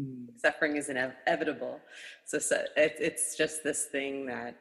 Mm. 0.00 0.28
Suffering 0.36 0.76
is 0.76 0.88
inevitable. 0.88 1.80
So, 2.24 2.38
so 2.38 2.62
it, 2.76 2.94
it's 3.00 3.36
just 3.36 3.64
this 3.64 3.86
thing 3.86 4.26
that 4.26 4.56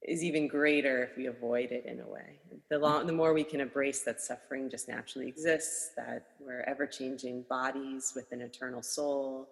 is 0.00 0.24
even 0.24 0.48
greater 0.48 1.02
if 1.02 1.16
we 1.18 1.26
avoid 1.26 1.70
it 1.70 1.84
in 1.84 2.00
a 2.00 2.08
way. 2.08 2.40
The, 2.70 2.78
long, 2.78 3.06
the 3.06 3.12
more 3.12 3.34
we 3.34 3.44
can 3.44 3.60
embrace 3.60 4.00
that 4.04 4.22
suffering 4.22 4.70
just 4.70 4.88
naturally 4.88 5.28
exists, 5.28 5.90
that 5.98 6.28
we're 6.40 6.62
ever 6.62 6.86
changing 6.86 7.44
bodies 7.50 8.14
with 8.16 8.32
an 8.32 8.40
eternal 8.40 8.82
soul, 8.82 9.48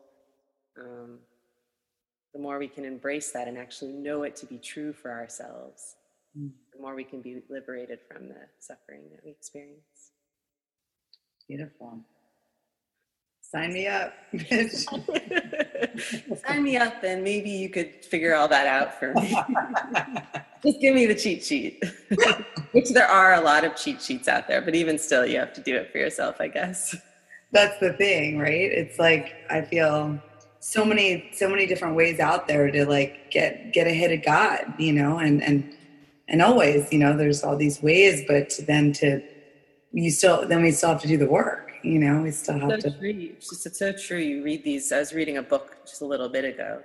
um, 0.80 1.18
the 2.32 2.40
more 2.40 2.58
we 2.58 2.68
can 2.68 2.86
embrace 2.86 3.32
that 3.32 3.48
and 3.48 3.58
actually 3.58 3.92
know 3.92 4.22
it 4.22 4.34
to 4.36 4.46
be 4.46 4.56
true 4.56 4.94
for 4.94 5.10
ourselves, 5.10 5.96
mm. 6.38 6.50
the 6.72 6.80
more 6.80 6.94
we 6.94 7.04
can 7.04 7.20
be 7.20 7.42
liberated 7.50 7.98
from 8.10 8.28
the 8.28 8.46
suffering 8.60 9.02
that 9.10 9.20
we 9.24 9.30
experience. 9.30 10.12
Beautiful. 11.46 12.00
Sign 13.50 13.72
me 13.72 13.86
up. 13.86 14.12
Sign 16.46 16.62
me 16.62 16.76
up, 16.76 17.02
and 17.02 17.22
maybe 17.22 17.50
you 17.50 17.68
could 17.68 18.04
figure 18.04 18.34
all 18.34 18.48
that 18.48 18.66
out 18.66 18.98
for 18.98 19.14
me. 19.14 19.30
Just 20.64 20.80
give 20.80 20.94
me 20.94 21.06
the 21.06 21.14
cheat 21.14 21.44
sheet, 21.44 21.82
which 22.72 22.90
there 22.90 23.06
are 23.06 23.34
a 23.34 23.40
lot 23.40 23.64
of 23.64 23.76
cheat 23.76 24.02
sheets 24.02 24.26
out 24.26 24.48
there, 24.48 24.60
but 24.60 24.74
even 24.74 24.98
still, 24.98 25.24
you 25.24 25.38
have 25.38 25.52
to 25.52 25.60
do 25.60 25.76
it 25.76 25.92
for 25.92 25.98
yourself, 25.98 26.40
I 26.40 26.48
guess. 26.48 26.96
That's 27.52 27.78
the 27.78 27.92
thing, 27.92 28.38
right? 28.38 28.72
It's 28.72 28.98
like 28.98 29.34
I 29.48 29.62
feel 29.62 30.20
so 30.58 30.84
many 30.84 31.30
so 31.32 31.48
many 31.48 31.66
different 31.66 31.94
ways 31.94 32.18
out 32.18 32.48
there 32.48 32.70
to 32.70 32.84
like 32.84 33.30
get 33.30 33.72
get 33.72 33.86
ahead 33.86 34.10
of 34.10 34.24
God, 34.24 34.74
you 34.78 34.92
know, 34.92 35.18
and 35.18 35.42
and 35.42 35.72
and 36.28 36.42
always, 36.42 36.92
you 36.92 36.98
know, 36.98 37.16
there's 37.16 37.44
all 37.44 37.56
these 37.56 37.80
ways, 37.80 38.24
but 38.26 38.58
then 38.66 38.92
to 38.94 39.22
you 39.92 40.10
still 40.10 40.46
then 40.48 40.62
we 40.62 40.72
still 40.72 40.90
have 40.90 41.02
to 41.02 41.08
do 41.08 41.16
the 41.16 41.28
work, 41.28 41.65
you 41.86 41.98
know, 41.98 42.22
we 42.22 42.30
still 42.30 42.58
have 42.58 42.82
so 42.82 42.90
to. 42.90 42.98
True. 42.98 43.10
It's, 43.10 43.48
just, 43.48 43.66
it's 43.66 43.78
so 43.78 43.92
true. 43.92 44.18
You 44.18 44.42
read 44.42 44.64
these. 44.64 44.90
I 44.92 44.98
was 44.98 45.12
reading 45.12 45.38
a 45.38 45.42
book 45.42 45.76
just 45.86 46.02
a 46.02 46.06
little 46.06 46.28
bit 46.28 46.44
ago 46.44 46.82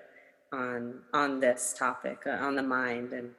on 0.54 1.00
on 1.14 1.40
this 1.40 1.74
topic 1.78 2.20
uh, 2.28 2.32
on 2.32 2.56
the 2.56 2.64
mind, 2.64 3.14
and 3.14 3.32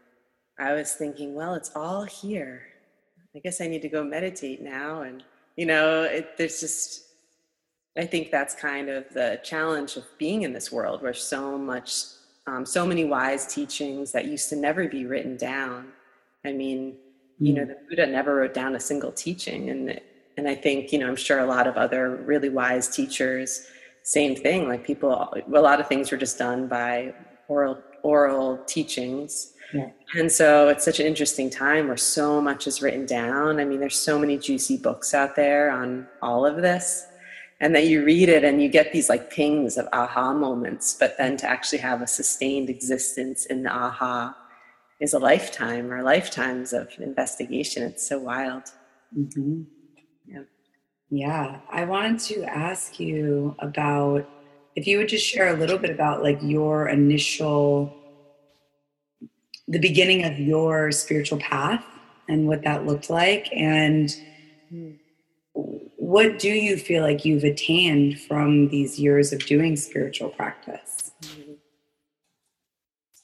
I 0.59 0.73
was 0.73 0.95
thinking, 0.95 1.35
well, 1.35 1.55
it's 1.55 1.71
all 1.77 2.05
here. 2.05 2.63
I 3.35 3.39
guess 3.39 3.61
I 3.61 3.69
need 3.69 3.83
to 3.83 3.89
go 3.89 4.03
meditate 4.03 4.61
now, 4.61 5.03
and 5.03 5.23
you 5.57 5.67
know, 5.67 6.03
it, 6.03 6.37
there's 6.37 6.61
just 6.61 7.05
I 7.97 8.07
think 8.07 8.31
that's 8.31 8.55
kind 8.55 8.89
of 8.89 9.05
the 9.13 9.41
challenge 9.45 9.97
of 9.97 10.05
being 10.19 10.43
in 10.43 10.53
this 10.53 10.73
world 10.73 11.03
where 11.03 11.15
so 11.15 11.59
much, 11.59 11.95
um, 12.47 12.65
so 12.65 12.87
many 12.87 13.05
wise 13.05 13.47
teachings 13.47 14.13
that 14.13 14.25
used 14.25 14.49
to 14.49 14.57
never 14.57 14.89
be 14.89 15.05
written 15.05 15.37
down. 15.37 15.93
I 16.45 16.53
mean, 16.53 16.97
you 17.39 17.53
know, 17.53 17.63
hmm. 17.63 17.69
the 17.69 17.77
Buddha 17.89 18.07
never 18.07 18.37
wrote 18.37 18.55
down 18.55 18.75
a 18.75 18.81
single 18.81 19.13
teaching, 19.13 19.71
and 19.71 20.01
and 20.37 20.49
I 20.49 20.55
think 20.55 20.93
you 20.93 20.99
know, 20.99 21.09
I'm 21.09 21.17
sure 21.17 21.39
a 21.39 21.47
lot 21.47 21.67
of 21.67 21.77
other 21.77 22.17
really 22.17 22.49
wise 22.49 22.89
teachers, 22.89 23.67
same 24.03 24.35
thing. 24.35 24.69
Like 24.69 24.85
people, 24.85 25.11
a 25.13 25.61
lot 25.61 25.81
of 25.81 25.89
things 25.89 26.11
were 26.11 26.17
just 26.17 26.39
done 26.39 26.69
by 26.69 27.15
oral 27.49 27.83
oral 28.03 28.59
teachings. 28.67 29.53
Yeah. 29.73 29.91
And 30.15 30.31
so 30.31 30.69
it's 30.69 30.85
such 30.85 31.01
an 31.01 31.07
interesting 31.07 31.49
time 31.49 31.89
where 31.89 31.97
so 31.97 32.41
much 32.41 32.67
is 32.67 32.83
written 32.83 33.07
down. 33.07 33.59
I 33.59 33.65
mean, 33.65 33.81
there's 33.81 33.99
so 33.99 34.19
many 34.19 34.37
juicy 34.37 34.77
books 34.77 35.15
out 35.15 35.35
there 35.35 35.71
on 35.71 36.07
all 36.21 36.45
of 36.45 36.57
this 36.57 37.07
and 37.63 37.77
that 37.77 37.87
you 37.87 38.05
read 38.05 38.29
it 38.29 38.43
and 38.43 38.61
you 38.61 38.69
get 38.69 38.93
these 38.93 39.09
like 39.09 39.31
pings 39.31 39.79
of 39.79 39.89
aha 39.93 40.35
moments 40.35 40.95
but 40.99 41.17
then 41.17 41.37
to 41.39 41.49
actually 41.49 41.79
have 41.79 42.03
a 42.03 42.07
sustained 42.07 42.69
existence 42.69 43.47
in 43.47 43.63
the 43.63 43.71
aha 43.71 44.37
is 45.01 45.15
a 45.15 45.19
lifetime 45.19 45.91
or 45.91 46.03
lifetimes 46.03 46.73
of 46.75 46.89
investigation 46.99 47.85
it's 47.85 48.07
so 48.07 48.19
wild 48.19 48.65
mm-hmm. 49.17 49.63
Yeah 50.27 50.43
yeah 51.11 51.61
i 51.71 51.85
wanted 51.85 52.19
to 52.19 52.43
ask 52.45 52.99
you 52.99 53.55
about 53.59 54.29
if 54.75 54.87
you 54.87 54.99
would 54.99 55.09
just 55.09 55.27
share 55.27 55.55
a 55.55 55.59
little 55.59 55.79
bit 55.79 55.91
about 55.91 56.23
like 56.23 56.39
your 56.43 56.89
initial 56.89 57.95
the 59.69 59.79
beginning 59.79 60.25
of 60.25 60.39
your 60.39 60.91
spiritual 60.91 61.39
path 61.39 61.85
and 62.29 62.47
what 62.47 62.63
that 62.63 62.87
looked 62.87 63.11
like 63.11 63.49
and 63.53 64.17
mm 64.73 64.99
what 66.03 66.39
do 66.39 66.51
you 66.51 66.77
feel 66.77 67.03
like 67.03 67.25
you've 67.25 67.45
attained 67.45 68.21
from 68.21 68.69
these 68.69 68.99
years 68.99 69.33
of 69.33 69.39
doing 69.47 69.77
spiritual 69.77 70.31
practice? 70.31 71.13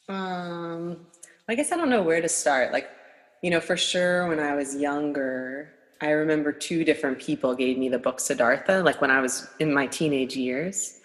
Um, 0.08 1.06
I 1.48 1.54
guess 1.54 1.70
I 1.70 1.76
don't 1.76 1.90
know 1.90 2.02
where 2.02 2.22
to 2.22 2.28
start. 2.28 2.72
Like, 2.72 2.88
you 3.42 3.50
know, 3.50 3.60
for 3.60 3.76
sure, 3.76 4.28
when 4.28 4.40
I 4.40 4.54
was 4.54 4.76
younger, 4.76 5.74
I 6.00 6.10
remember 6.10 6.52
two 6.52 6.84
different 6.84 7.18
people 7.18 7.54
gave 7.54 7.78
me 7.78 7.88
the 7.88 7.98
book 7.98 8.20
Siddhartha, 8.20 8.82
like 8.82 9.00
when 9.00 9.10
I 9.10 9.20
was 9.20 9.48
in 9.58 9.72
my 9.72 9.86
teenage 9.86 10.36
years. 10.36 11.00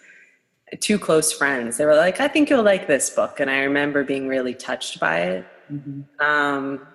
Two 0.80 0.98
close 0.98 1.32
friends. 1.32 1.76
They 1.76 1.84
were 1.84 1.94
like, 1.94 2.20
I 2.20 2.26
think 2.26 2.50
you'll 2.50 2.62
like 2.62 2.86
this 2.86 3.10
book. 3.10 3.38
And 3.38 3.50
I 3.50 3.60
remember 3.60 4.02
being 4.02 4.26
really 4.26 4.54
touched 4.54 4.98
by 4.98 5.20
it. 5.20 5.46
Mm-hmm. 5.72 6.24
Um, 6.24 6.86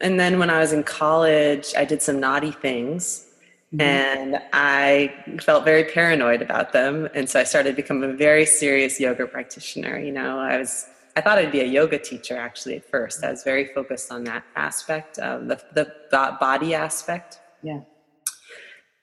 and 0.00 0.18
then 0.18 0.38
when 0.38 0.50
I 0.50 0.58
was 0.58 0.72
in 0.72 0.82
college, 0.82 1.74
I 1.76 1.84
did 1.84 2.02
some 2.02 2.18
naughty 2.18 2.50
things 2.50 3.28
Mm-hmm. 3.74 3.80
And 3.82 4.42
I 4.54 5.14
felt 5.42 5.64
very 5.64 5.84
paranoid 5.84 6.40
about 6.40 6.72
them. 6.72 7.08
And 7.14 7.28
so 7.28 7.38
I 7.38 7.44
started 7.44 7.76
becoming 7.76 8.10
a 8.10 8.14
very 8.14 8.46
serious 8.46 8.98
yoga 8.98 9.26
practitioner. 9.26 9.98
You 9.98 10.12
know, 10.12 10.38
I 10.38 10.56
was, 10.56 10.86
I 11.18 11.20
thought 11.20 11.36
I'd 11.36 11.50
be 11.50 11.62
a 11.62 11.66
yoga 11.66 11.98
teacher 11.98 12.36
actually 12.36 12.76
at 12.76 12.88
first. 12.88 13.24
I 13.24 13.30
was 13.30 13.42
very 13.42 13.66
focused 13.74 14.12
on 14.12 14.22
that 14.30 14.44
aspect, 14.54 15.18
of 15.18 15.48
the, 15.48 15.60
the 15.74 16.36
body 16.38 16.76
aspect. 16.76 17.40
Yeah. 17.60 17.80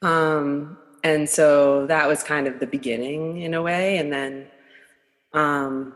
Um, 0.01 0.77
and 1.03 1.27
so 1.27 1.85
that 1.87 2.07
was 2.07 2.23
kind 2.23 2.47
of 2.47 2.61
the 2.61 2.67
beginning 2.67 3.41
in 3.41 3.53
a 3.53 3.61
way. 3.61 3.97
And 3.97 4.13
then, 4.13 4.47
um, 5.33 5.93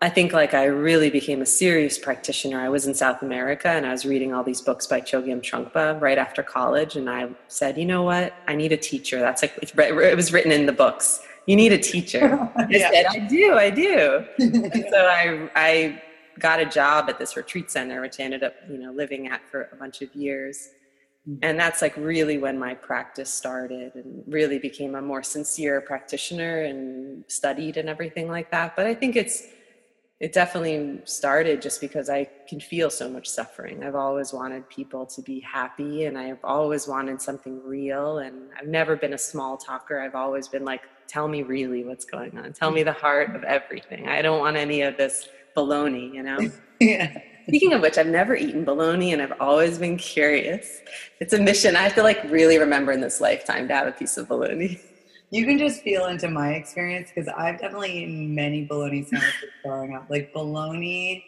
I 0.00 0.08
think 0.08 0.32
like 0.32 0.54
I 0.54 0.64
really 0.64 1.10
became 1.10 1.42
a 1.42 1.46
serious 1.46 1.98
practitioner. 1.98 2.58
I 2.60 2.70
was 2.70 2.86
in 2.86 2.94
South 2.94 3.20
America 3.20 3.68
and 3.68 3.84
I 3.84 3.90
was 3.90 4.06
reading 4.06 4.32
all 4.32 4.44
these 4.44 4.62
books 4.62 4.86
by 4.86 5.02
Chogyam 5.02 5.42
Trungpa 5.42 6.00
right 6.00 6.16
after 6.16 6.42
college. 6.42 6.96
And 6.96 7.10
I 7.10 7.28
said, 7.48 7.76
you 7.76 7.84
know 7.84 8.04
what? 8.04 8.32
I 8.46 8.54
need 8.54 8.72
a 8.72 8.76
teacher. 8.78 9.18
That's 9.20 9.42
like, 9.42 9.52
it 9.60 10.16
was 10.16 10.32
written 10.32 10.50
in 10.50 10.64
the 10.64 10.72
books. 10.72 11.20
You 11.48 11.56
need 11.56 11.72
a 11.72 11.78
teacher. 11.78 12.38
I 12.56 12.66
yeah. 12.70 12.90
said, 12.90 13.06
I 13.06 13.20
do, 13.20 13.54
I 13.54 13.70
do. 13.70 14.22
and 14.38 14.84
so 14.90 14.98
I, 15.06 15.50
I 15.56 16.02
got 16.38 16.60
a 16.60 16.66
job 16.66 17.08
at 17.08 17.18
this 17.18 17.38
retreat 17.38 17.70
center, 17.70 18.02
which 18.02 18.20
I 18.20 18.24
ended 18.24 18.44
up, 18.44 18.52
you 18.68 18.76
know, 18.76 18.92
living 18.92 19.28
at 19.28 19.40
for 19.50 19.70
a 19.72 19.76
bunch 19.76 20.02
of 20.02 20.14
years. 20.14 20.68
Mm. 21.26 21.38
And 21.40 21.58
that's 21.58 21.80
like 21.80 21.96
really 21.96 22.36
when 22.36 22.58
my 22.58 22.74
practice 22.74 23.32
started 23.32 23.94
and 23.94 24.22
really 24.26 24.58
became 24.58 24.94
a 24.94 25.00
more 25.00 25.22
sincere 25.22 25.80
practitioner 25.80 26.64
and 26.64 27.24
studied 27.28 27.78
and 27.78 27.88
everything 27.88 28.28
like 28.28 28.50
that. 28.50 28.76
But 28.76 28.84
I 28.84 28.92
think 28.92 29.16
it's, 29.16 29.44
it 30.20 30.34
definitely 30.34 31.00
started 31.04 31.62
just 31.62 31.80
because 31.80 32.10
I 32.10 32.28
can 32.46 32.60
feel 32.60 32.90
so 32.90 33.08
much 33.08 33.26
suffering. 33.26 33.82
I've 33.82 33.94
always 33.94 34.34
wanted 34.34 34.68
people 34.68 35.06
to 35.06 35.22
be 35.22 35.40
happy 35.40 36.04
and 36.04 36.18
I've 36.18 36.44
always 36.44 36.86
wanted 36.86 37.22
something 37.22 37.64
real. 37.64 38.18
And 38.18 38.50
I've 38.60 38.68
never 38.68 38.96
been 38.96 39.14
a 39.14 39.18
small 39.18 39.56
talker. 39.56 39.98
I've 39.98 40.14
always 40.14 40.46
been 40.46 40.66
like, 40.66 40.82
tell 41.08 41.26
me 41.26 41.42
really 41.42 41.84
what's 41.84 42.04
going 42.04 42.38
on. 42.38 42.52
Tell 42.52 42.70
me 42.70 42.80
mm-hmm. 42.80 42.86
the 42.86 42.92
heart 42.92 43.34
of 43.34 43.42
everything. 43.44 44.08
I 44.08 44.22
don't 44.22 44.38
want 44.38 44.56
any 44.56 44.82
of 44.82 44.96
this 44.96 45.28
baloney, 45.56 46.12
you 46.12 46.22
know? 46.22 46.38
yeah. 46.80 47.18
Speaking 47.48 47.72
of 47.72 47.80
which, 47.80 47.96
I've 47.96 48.06
never 48.06 48.36
eaten 48.36 48.64
bologna 48.64 49.14
and 49.14 49.22
I've 49.22 49.40
always 49.40 49.78
been 49.78 49.96
curious. 49.96 50.80
It's 51.18 51.32
a 51.32 51.38
mission 51.38 51.76
I 51.76 51.82
have 51.82 51.94
to 51.94 52.02
like 52.02 52.22
really 52.24 52.58
remember 52.58 52.92
in 52.92 53.00
this 53.00 53.20
lifetime 53.20 53.66
to 53.68 53.74
have 53.74 53.86
a 53.86 53.92
piece 53.92 54.18
of 54.18 54.28
bologna. 54.28 54.78
You 55.30 55.44
can 55.46 55.58
just 55.58 55.82
feel 55.82 56.06
into 56.06 56.28
my 56.28 56.52
experience 56.52 57.10
because 57.14 57.28
I've 57.36 57.58
definitely 57.58 58.02
eaten 58.02 58.34
many 58.34 58.64
bologna 58.64 59.02
sandwiches 59.04 59.50
growing 59.64 59.94
up, 59.94 60.08
like 60.08 60.32
bologna 60.32 61.24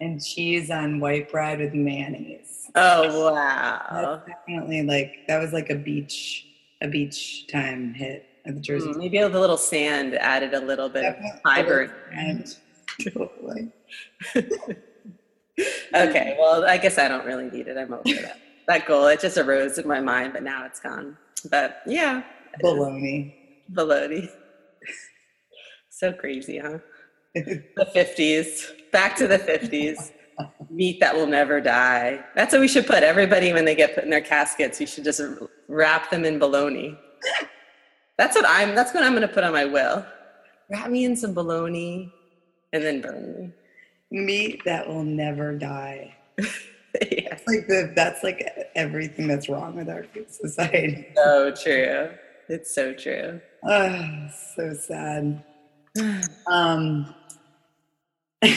and 0.00 0.24
cheese 0.24 0.70
on 0.70 1.00
white 1.00 1.30
bread 1.30 1.60
with 1.60 1.74
mayonnaise. 1.74 2.70
Oh 2.74 3.30
wow! 3.30 3.86
That's 3.92 4.26
definitely 4.26 4.82
like 4.82 5.26
that 5.28 5.40
was 5.40 5.52
like 5.52 5.70
a 5.70 5.76
beach 5.76 6.46
a 6.82 6.88
beach 6.88 7.46
time 7.46 7.94
hit 7.94 8.26
the 8.54 8.60
Jersey. 8.60 8.88
Mm, 8.88 8.96
maybe 8.98 9.18
the 9.18 9.28
little 9.28 9.56
sand 9.56 10.14
added 10.14 10.54
a 10.54 10.60
little 10.60 10.88
bit 10.88 11.04
of 11.04 11.16
fiber. 11.42 11.94
And 12.12 12.56
totally. 13.02 13.72
okay, 15.94 16.36
well, 16.38 16.64
I 16.64 16.78
guess 16.78 16.98
I 16.98 17.08
don't 17.08 17.24
really 17.24 17.50
need 17.50 17.68
it. 17.68 17.76
I'm 17.76 17.92
over 17.92 18.02
that. 18.04 18.40
That 18.68 18.86
goal, 18.86 19.06
it 19.06 19.20
just 19.20 19.38
arose 19.38 19.78
in 19.78 19.86
my 19.86 20.00
mind, 20.00 20.32
but 20.32 20.42
now 20.42 20.64
it's 20.66 20.80
gone. 20.80 21.16
But 21.50 21.82
yeah, 21.86 22.22
Baloney. 22.62 23.34
Baloney. 23.72 24.28
so 25.90 26.12
crazy, 26.12 26.58
huh? 26.58 26.78
the 27.34 27.90
50s. 27.94 28.70
Back 28.92 29.16
to 29.16 29.26
the 29.26 29.38
50s. 29.38 30.12
Meat 30.70 31.00
that 31.00 31.14
will 31.14 31.26
never 31.26 31.60
die. 31.60 32.24
That's 32.34 32.52
what 32.52 32.60
we 32.60 32.68
should 32.68 32.86
put. 32.86 33.02
Everybody, 33.02 33.52
when 33.52 33.64
they 33.64 33.74
get 33.74 33.94
put 33.94 34.04
in 34.04 34.10
their 34.10 34.20
caskets, 34.20 34.80
you 34.80 34.86
should 34.86 35.04
just 35.04 35.20
wrap 35.68 36.10
them 36.10 36.24
in 36.24 36.38
baloney. 36.38 36.96
That's 38.18 38.34
what 38.34 38.44
I'm. 38.46 38.74
That's 38.74 38.94
what 38.94 39.02
I'm 39.02 39.12
going 39.12 39.26
to 39.26 39.32
put 39.32 39.44
on 39.44 39.52
my 39.52 39.64
will. 39.64 40.04
wrap 40.70 40.90
me 40.90 41.04
in 41.04 41.16
some 41.16 41.34
bologna 41.34 42.12
and 42.72 42.82
then 42.82 43.00
burn 43.00 43.52
me. 44.10 44.10
Meat 44.10 44.62
that 44.64 44.88
will 44.88 45.02
never 45.02 45.56
die. 45.56 46.14
yes. 46.38 47.42
Like 47.46 47.66
the 47.66 47.92
that's 47.94 48.22
like 48.22 48.46
everything 48.74 49.26
that's 49.26 49.48
wrong 49.48 49.76
with 49.76 49.88
our 49.88 50.04
food 50.04 50.30
society. 50.30 51.06
So 51.16 51.52
true. 51.52 52.10
It's 52.48 52.74
so 52.74 52.94
true. 52.94 53.40
Oh, 53.64 54.28
so 54.54 54.74
sad. 54.74 55.44
Um, 56.46 57.14
so 58.44 58.50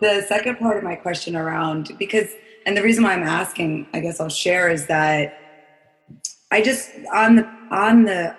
the 0.00 0.24
second 0.26 0.58
part 0.58 0.78
of 0.78 0.82
my 0.82 0.96
question 0.96 1.36
around 1.36 1.92
because 1.98 2.30
and 2.66 2.76
the 2.76 2.82
reason 2.82 3.04
why 3.04 3.12
I'm 3.12 3.22
asking, 3.22 3.86
I 3.92 4.00
guess 4.00 4.20
I'll 4.20 4.28
share 4.28 4.70
is 4.70 4.86
that 4.86 5.39
I 6.50 6.62
just 6.62 6.90
on 7.12 7.36
the 7.36 7.48
on 7.70 8.04
the 8.04 8.36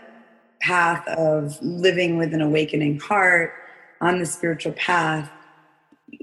path 0.60 1.08
of 1.08 1.58
living 1.62 2.18
with 2.18 2.34
an 2.34 2.42
awakening 2.42 3.00
heart, 3.00 3.54
on 4.02 4.20
the 4.20 4.26
spiritual 4.26 4.74
path, 4.74 5.30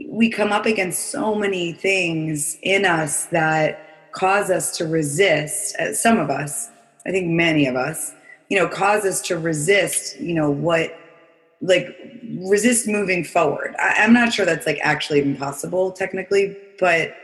we 0.09 0.29
come 0.29 0.53
up 0.53 0.67
against 0.67 1.11
so 1.11 1.35
many 1.35 1.73
things 1.73 2.59
in 2.63 2.85
us 2.85 3.27
that 3.27 4.13
cause 4.13 4.51
us 4.51 4.77
to 4.77 4.87
resist. 4.87 5.77
Uh, 5.77 5.95
some 5.95 6.19
of 6.19 6.31
us, 6.31 6.71
I 7.07 7.11
think 7.11 7.29
many 7.29 7.67
of 7.67 7.77
us, 7.77 8.13
you 8.49 8.59
know, 8.59 8.69
cause 8.69 9.05
us 9.05 9.21
to 9.23 9.39
resist, 9.39 10.19
you 10.21 10.35
know, 10.35 10.51
what 10.51 10.95
like 11.61 11.97
resist 12.41 12.87
moving 12.87 13.25
forward. 13.25 13.75
I, 13.79 14.05
am 14.05 14.13
not 14.13 14.33
sure 14.33 14.47
that's 14.47 14.67
like 14.67 14.79
actually 14.83 15.19
even 15.19 15.37
possible 15.37 15.91
technically, 15.91 16.57
but 16.79 17.15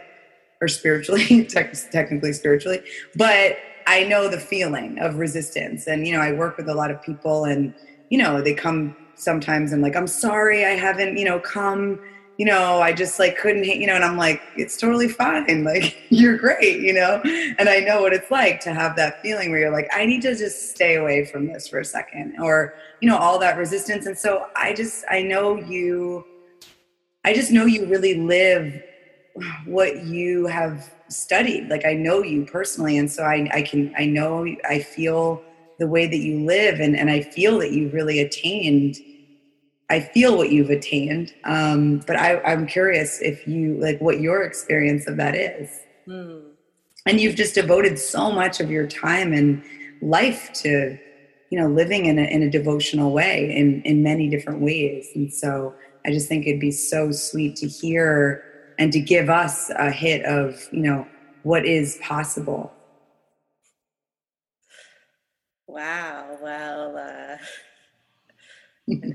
or 0.61 0.69
spiritually, 0.69 1.45
technically 1.47 2.33
spiritually, 2.33 2.83
but 3.17 3.57
I 3.87 4.05
know 4.05 4.29
the 4.29 4.41
feeling 4.41 4.99
of 4.99 5.17
resistance. 5.17 5.87
And 5.87 6.07
you 6.07 6.13
know, 6.13 6.21
I 6.21 6.33
work 6.33 6.57
with 6.57 6.69
a 6.69 6.75
lot 6.75 6.91
of 6.91 7.03
people, 7.03 7.45
and 7.45 7.75
you 8.11 8.19
know, 8.19 8.41
they 8.41 8.55
come 8.55 8.97
sometimes 9.17 9.73
and 9.73 9.83
like, 9.83 9.97
I'm 9.97 10.07
sorry, 10.07 10.65
I 10.65 10.71
haven't, 10.71 11.17
you 11.17 11.25
know, 11.25 11.39
come 11.39 12.01
you 12.37 12.45
know, 12.45 12.81
I 12.81 12.93
just 12.93 13.19
like 13.19 13.39
couldn't, 13.39 13.65
you 13.65 13.87
know, 13.87 13.95
and 13.95 14.05
I'm 14.05 14.17
like, 14.17 14.43
it's 14.57 14.77
totally 14.77 15.09
fine. 15.09 15.45
Like, 15.65 15.97
you're 16.11 16.37
great, 16.37 16.81
you 16.81 16.93
know? 16.93 17.21
And 17.59 17.69
I 17.69 17.81
know 17.81 18.03
what 18.03 18.13
it's 18.13 18.31
like 18.31 18.61
to 18.61 18.75
have 18.75 18.97
that 18.97 19.23
feeling 19.23 19.51
where 19.51 19.61
you're 19.61 19.71
like, 19.71 19.89
I 19.93 20.05
need 20.05 20.23
to 20.23 20.35
just 20.35 20.71
stay 20.71 20.97
away 20.97 21.25
from 21.25 21.47
this 21.47 21.69
for 21.69 21.79
a 21.79 21.85
second 21.85 22.37
or, 22.41 22.75
you 23.01 23.09
know, 23.09 23.17
all 23.17 23.39
that 23.39 23.57
resistance. 23.57 24.07
And 24.07 24.17
so 24.17 24.49
I 24.57 24.75
just, 24.75 25.05
I 25.11 25.23
know 25.23 25.57
you, 25.57 26.25
I 27.25 27.33
just 27.35 27.51
know 27.51 27.65
you 27.67 27.87
really 27.87 28.21
live 28.21 28.83
what 29.65 30.05
you 30.05 30.47
have 30.47 30.93
studied. 31.15 31.69
Like, 31.69 31.85
I 31.85 31.95
know 31.95 32.23
you 32.23 32.45
personally. 32.45 32.99
And 32.99 33.11
so 33.11 33.23
I, 33.23 33.49
I 33.53 33.63
can, 33.63 33.95
I 33.97 34.07
know, 34.07 34.47
I 34.69 34.81
feel 34.81 35.43
the 35.79 35.87
way 35.87 36.07
that 36.07 36.19
you 36.19 36.45
live 36.45 36.81
and, 36.81 36.97
and 36.97 37.11
I 37.11 37.21
feel 37.21 37.59
that 37.59 37.73
you've 37.73 37.95
really 37.95 38.21
attained 38.21 38.99
I 39.91 40.01
feel 40.01 40.37
what 40.37 40.51
you've 40.51 40.71
attained, 40.71 41.35
um, 41.45 41.99
but 42.07 42.17
I, 42.17 42.41
am 42.53 42.67
curious 42.67 43.21
if 43.21 43.47
you 43.47 43.75
like 43.75 44.01
what 44.01 44.19
your 44.19 44.43
experience 44.43 45.07
of 45.07 45.17
that 45.19 45.35
is. 45.35 45.69
Mm. 46.09 46.43
And 47.07 47.21
you've 47.21 47.37
just 47.37 47.55
devoted 47.55 47.99
so 47.99 48.33
much 48.33 48.61
of 48.61 48.71
your 48.71 48.87
time 48.87 49.35
and 49.35 49.63
life 50.01 50.53
to, 50.55 50.99
you 51.51 51.61
know, 51.61 51.69
living 51.69 52.07
in 52.07 52.19
a, 52.19 52.23
in 52.23 52.43
a 52.43 52.51
devotional 52.51 53.13
way 53.13 53.55
in 53.55 53.83
in 53.83 54.03
many 54.03 54.31
different 54.31 54.63
ways. 54.63 55.09
And 55.15 55.33
so 55.33 55.75
I 56.07 56.11
just 56.11 56.29
think 56.29 56.47
it'd 56.47 56.61
be 56.61 56.71
so 56.71 57.13
sweet 57.13 57.57
to 57.57 57.69
hear 57.69 58.43
and 58.79 58.93
to 58.93 59.01
give 59.01 59.31
us 59.31 59.71
a 59.71 59.91
hit 59.91 60.25
of, 60.25 60.69
you 60.73 60.81
know, 60.81 61.07
what 61.43 61.65
is 61.67 61.99
possible. 62.03 62.73
Wow. 65.67 66.39
Well. 66.43 66.97
Uh... 66.97 67.37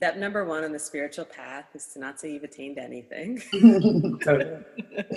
Step 0.00 0.16
number 0.16 0.46
one 0.46 0.64
on 0.64 0.72
the 0.72 0.78
spiritual 0.78 1.26
path 1.26 1.66
is 1.74 1.88
to 1.88 1.98
not 1.98 2.18
say 2.18 2.32
you've 2.32 2.42
attained 2.42 2.78
anything. 2.78 3.38
totally. 4.24 4.64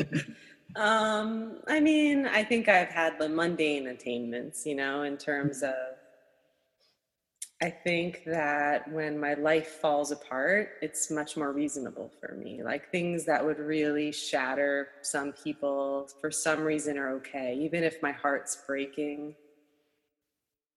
um, 0.75 1.59
I 1.67 1.79
mean, 1.79 2.25
I 2.25 2.43
think 2.43 2.67
I've 2.67 2.89
had 2.89 3.17
the 3.17 3.29
mundane 3.29 3.87
attainments, 3.87 4.65
you 4.65 4.75
know, 4.75 5.03
in 5.03 5.15
terms 5.15 5.63
of 5.63 5.73
I 7.63 7.69
think 7.69 8.25
that 8.25 8.91
when 8.91 9.17
my 9.17 9.35
life 9.35 9.79
falls 9.79 10.11
apart, 10.11 10.71
it's 10.81 11.09
much 11.09 11.37
more 11.37 11.53
reasonable 11.53 12.11
for 12.19 12.35
me. 12.35 12.61
Like 12.61 12.91
things 12.91 13.23
that 13.23 13.45
would 13.45 13.57
really 13.57 14.11
shatter 14.11 14.89
some 15.01 15.31
people 15.31 16.09
for 16.19 16.29
some 16.29 16.59
reason 16.59 16.97
are 16.97 17.11
okay. 17.15 17.57
Even 17.61 17.85
if 17.85 18.03
my 18.03 18.11
heart's 18.11 18.57
breaking, 18.67 19.35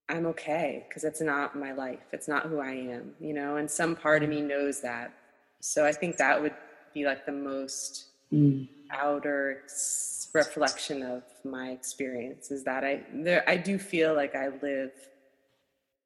I'm 0.08 0.26
okay 0.26 0.86
because 0.88 1.02
it's 1.02 1.20
not 1.20 1.58
my 1.58 1.72
life. 1.72 2.06
It's 2.12 2.28
not 2.28 2.46
who 2.46 2.60
I 2.60 2.70
am, 2.70 3.14
you 3.18 3.34
know, 3.34 3.56
and 3.56 3.68
some 3.68 3.96
part 3.96 4.22
of 4.22 4.28
me 4.28 4.40
mm. 4.40 4.46
knows 4.46 4.80
that. 4.82 5.12
So 5.58 5.84
I 5.84 5.90
think 5.90 6.18
that 6.18 6.40
would 6.40 6.54
be 6.94 7.04
like 7.04 7.26
the 7.26 7.32
most 7.32 8.10
mm. 8.32 8.68
outer 8.92 9.64
reflection 10.32 11.02
of 11.02 11.24
my 11.44 11.70
experience 11.70 12.52
is 12.52 12.62
that 12.62 12.84
I 12.84 13.02
there 13.12 13.42
I 13.48 13.56
do 13.56 13.76
feel 13.76 14.14
like 14.14 14.36
I 14.36 14.50
live 14.62 14.92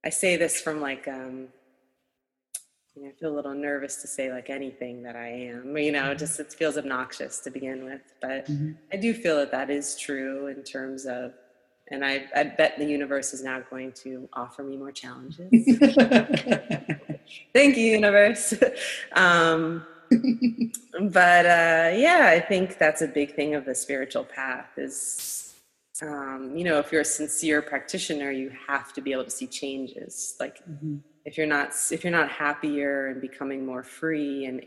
I 0.05 0.11
say 0.11 0.36
this 0.36 0.61
from 0.61 0.80
like 0.80 1.07
um 1.09 1.48
you 2.96 3.05
know, 3.05 3.09
I 3.09 3.12
feel 3.12 3.32
a 3.32 3.36
little 3.36 3.55
nervous 3.55 3.96
to 4.03 4.09
say 4.09 4.32
like 4.32 4.51
anything 4.51 5.03
that 5.05 5.14
I 5.14 5.28
am, 5.28 5.76
you 5.76 5.92
know, 5.92 6.12
just 6.14 6.40
it 6.40 6.53
feels 6.53 6.76
obnoxious 6.76 7.38
to 7.40 7.51
begin 7.51 7.84
with, 7.84 8.03
but 8.20 8.46
mm-hmm. 8.46 8.72
I 8.92 8.96
do 8.96 9.14
feel 9.14 9.36
that 9.36 9.53
that 9.53 9.70
is 9.70 9.96
true 9.96 10.48
in 10.48 10.64
terms 10.64 11.07
of 11.07 11.32
and 11.92 12.05
I, 12.05 12.26
I 12.34 12.44
bet 12.44 12.78
the 12.78 12.84
universe 12.84 13.34
is 13.34 13.42
now 13.42 13.61
going 13.68 13.92
to 14.05 14.28
offer 14.32 14.62
me 14.62 14.76
more 14.76 14.92
challenges. 14.92 15.51
Thank 17.53 17.76
you, 17.76 17.84
universe. 17.84 18.55
um, 19.12 19.84
but 20.11 21.46
uh, 21.46 21.90
yeah, 21.96 22.28
I 22.32 22.40
think 22.40 22.78
that's 22.78 23.03
a 23.03 23.09
big 23.09 23.34
thing 23.34 23.55
of 23.55 23.64
the 23.64 23.74
spiritual 23.74 24.24
path 24.24 24.68
is, 24.76 25.39
um, 26.03 26.57
you 26.57 26.64
know, 26.64 26.78
if 26.78 26.92
you're 26.92 27.03
a 27.03 27.05
sincere 27.05 27.62
practitioner, 27.62 28.30
you 28.30 28.51
have 28.66 28.92
to 28.94 29.01
be 29.01 29.12
able 29.12 29.24
to 29.24 29.30
see 29.30 29.46
changes. 29.46 30.36
Like 30.40 30.59
mm-hmm. 30.68 30.96
if 31.24 31.36
you're 31.36 31.46
not, 31.46 31.72
if 31.90 32.05
you're 32.05 32.12
not 32.12 32.30
happier 32.30 33.09
and 33.09 33.20
becoming 33.20 33.64
more 33.64 33.82
free 33.82 34.46
and 34.46 34.62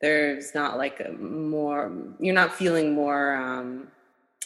there's 0.00 0.54
not 0.54 0.78
like 0.78 1.00
a 1.00 1.12
more, 1.12 1.92
you're 2.18 2.34
not 2.34 2.54
feeling 2.54 2.94
more, 2.94 3.34
um, 3.34 3.88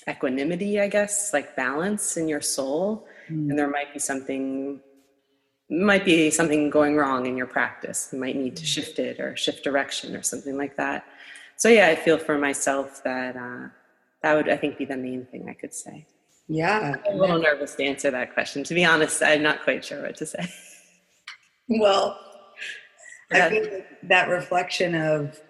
equanimity, 0.09 0.81
I 0.81 0.89
guess, 0.89 1.33
like 1.33 1.57
balance 1.57 2.17
in 2.17 2.29
your 2.29 2.41
soul. 2.41 3.07
Mm. 3.29 3.51
And 3.51 3.59
there 3.59 3.71
might 3.71 3.93
be 3.93 3.99
something 3.99 4.81
might 5.71 6.05
be 6.05 6.31
something 6.31 6.69
going 6.69 6.95
wrong 6.97 7.27
in 7.27 7.37
your 7.37 7.47
practice. 7.47 8.11
You 8.12 8.19
might 8.19 8.37
need 8.37 8.55
to 8.57 8.67
shift 8.67 8.99
it 8.99 9.19
or 9.19 9.35
shift 9.35 9.65
direction 9.65 10.15
or 10.15 10.23
something 10.23 10.57
like 10.59 10.77
that. 10.77 11.07
So 11.57 11.69
yeah, 11.69 11.89
I 11.89 11.97
feel 11.97 12.19
for 12.19 12.37
myself 12.37 13.03
that 13.05 13.37
uh, 13.37 13.69
that 14.25 14.35
would 14.35 14.49
I 14.49 14.57
think 14.57 14.79
be 14.79 14.87
the 14.87 14.97
main 14.97 15.27
thing 15.27 15.51
I 15.51 15.53
could 15.53 15.75
say. 15.75 16.07
Yeah. 16.49 16.97
I'm 17.07 17.14
a 17.14 17.20
little 17.20 17.39
nervous 17.39 17.75
to 17.75 17.85
answer 17.85 18.11
that 18.11 18.33
question. 18.33 18.64
To 18.64 18.72
be 18.72 18.83
honest, 18.83 19.22
I'm 19.22 19.43
not 19.43 19.62
quite 19.62 19.85
sure 19.85 20.01
what 20.01 20.16
to 20.16 20.27
say. 20.27 20.49
Well, 21.68 22.18
I 23.33 23.49
think 23.49 23.85
that 24.03 24.29
reflection 24.29 24.95
of 24.95 25.41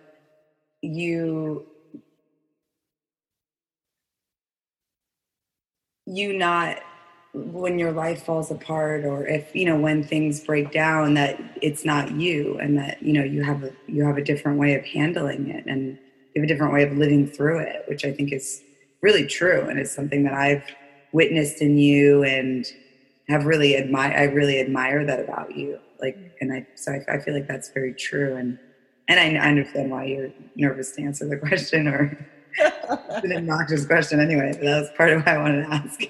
you 0.81 1.66
you 6.07 6.39
not 6.39 6.79
when 7.33 7.79
your 7.79 7.91
life 7.91 8.22
falls 8.22 8.53
apart 8.53 9.05
or 9.05 9.27
if 9.27 9.57
you 9.57 9.64
know 9.64 9.77
when 9.77 10.05
things 10.05 10.39
break 10.41 10.70
down 10.70 11.14
that 11.14 11.41
it's 11.62 11.85
not 11.85 12.12
you 12.12 12.57
and 12.59 12.79
that 12.79 13.03
you 13.03 13.12
know 13.12 13.25
you 13.25 13.43
have 13.43 13.64
a 13.64 13.72
you 13.89 14.05
have 14.05 14.18
a 14.18 14.22
different 14.22 14.57
way 14.57 14.75
of 14.75 14.85
handling 14.85 15.51
it 15.51 15.64
and 15.66 15.99
have 16.37 16.45
a 16.45 16.47
different 16.47 16.72
way 16.72 16.82
of 16.82 16.97
living 16.97 17.26
through 17.26 17.59
it 17.59 17.85
which 17.89 18.05
i 18.05 18.12
think 18.12 18.32
is 18.32 18.62
really 19.03 19.26
true 19.26 19.66
and 19.68 19.78
it's 19.78 19.95
something 19.95 20.24
that 20.24 20.35
i've 20.35 20.64
witnessed 21.12 21.62
in 21.62 21.78
you 21.78 22.24
and 22.24 22.66
have 23.28 23.47
really 23.47 23.76
admire 23.76 24.12
i 24.16 24.24
really 24.24 24.61
admire 24.61 25.05
that 25.05 25.20
about 25.20 25.55
you 25.55 25.78
like 26.01 26.16
mm. 26.16 26.30
and 26.41 26.53
i 26.53 26.66
so 26.74 26.93
I, 26.93 27.14
I 27.14 27.20
feel 27.20 27.35
like 27.35 27.47
that's 27.47 27.70
very 27.70 27.95
true 27.95 28.37
and 28.37 28.59
and 29.09 29.20
I, 29.20 29.35
I 29.35 29.49
understand 29.49 29.91
why 29.91 30.05
you're 30.05 30.30
nervous 30.57 30.93
to 30.93 31.03
answer 31.03 31.28
the 31.28 31.37
question 31.49 31.89
or 31.89 32.26
it's 32.59 33.24
an 33.24 33.37
obnoxious 33.37 33.87
question 33.87 34.20
anyway, 34.20 34.53
but 34.53 34.62
that 34.62 34.80
was 34.80 34.91
part 34.97 35.11
of 35.11 35.20
what 35.20 35.28
I 35.28 35.39
wanted 35.39 35.64
to 35.64 35.74
ask. 35.74 36.01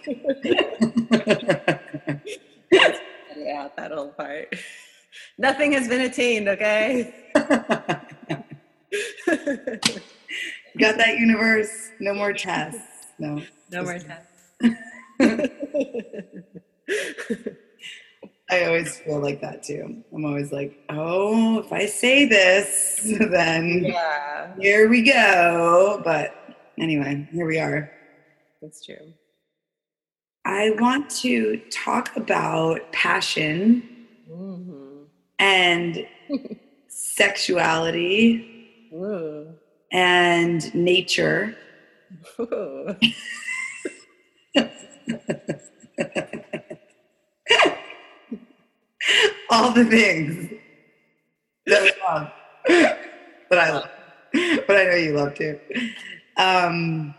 yeah, 3.37 3.69
that 3.77 3.93
whole 3.93 4.11
part. 4.11 4.55
Nothing 5.39 5.73
has 5.73 5.89
been 5.89 6.03
attained, 6.03 6.49
okay? 6.49 7.15
Got 10.79 10.97
that 10.99 11.19
universe? 11.19 11.91
No 12.01 12.15
more 12.15 12.33
tests. 12.33 12.81
No. 13.19 13.43
No 13.71 13.85
more 13.85 13.99
tests. 13.99 14.31
I 18.51 18.67
always 18.67 18.99
feel 18.99 19.21
like 19.21 19.41
that 19.41 19.63
too. 19.63 20.03
I'm 20.13 20.25
always 20.25 20.53
like, 20.53 20.79
oh, 20.89 21.61
if 21.61 21.73
I 21.73 21.87
say 21.87 22.27
this, 22.27 23.01
then 23.31 23.85
yeah. 23.85 24.55
here 24.59 24.89
we 24.89 25.03
go. 25.03 26.01
But 26.05 26.35
anyway, 26.79 27.29
here 27.33 27.47
we 27.47 27.59
are. 27.59 27.91
That's 28.61 28.85
true. 28.85 29.13
I 30.45 30.71
want 30.79 31.09
to 31.23 31.61
talk 31.71 32.15
about 32.17 32.93
passion 32.93 34.07
mm-hmm. 34.31 35.05
and 35.39 36.07
sexuality 36.89 38.91
Ooh. 38.93 39.55
And 39.93 40.75
nature. 40.75 41.57
All 49.51 49.71
the 49.73 49.85
things 49.85 50.51
that 51.67 51.83
we 51.83 51.93
love, 52.03 52.33
but 53.49 53.59
I 53.59 53.73
love, 53.73 53.89
but 54.67 54.77
I 54.77 54.85
know 54.85 54.95
you 54.97 55.13
love 55.17 55.35
too. 55.35 55.59
Um, 56.37 57.15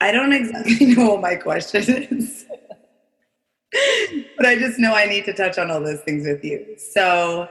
I 0.00 0.12
don't 0.12 0.32
exactly 0.32 0.86
know 0.94 1.10
what 1.10 1.20
my 1.20 1.34
question 1.34 1.82
is, 2.10 2.46
but 4.36 4.46
I 4.46 4.56
just 4.56 4.78
know 4.78 4.94
I 4.94 5.06
need 5.06 5.24
to 5.26 5.32
touch 5.32 5.58
on 5.58 5.70
all 5.70 5.80
those 5.80 6.00
things 6.00 6.26
with 6.26 6.44
you. 6.44 6.76
So 6.78 7.48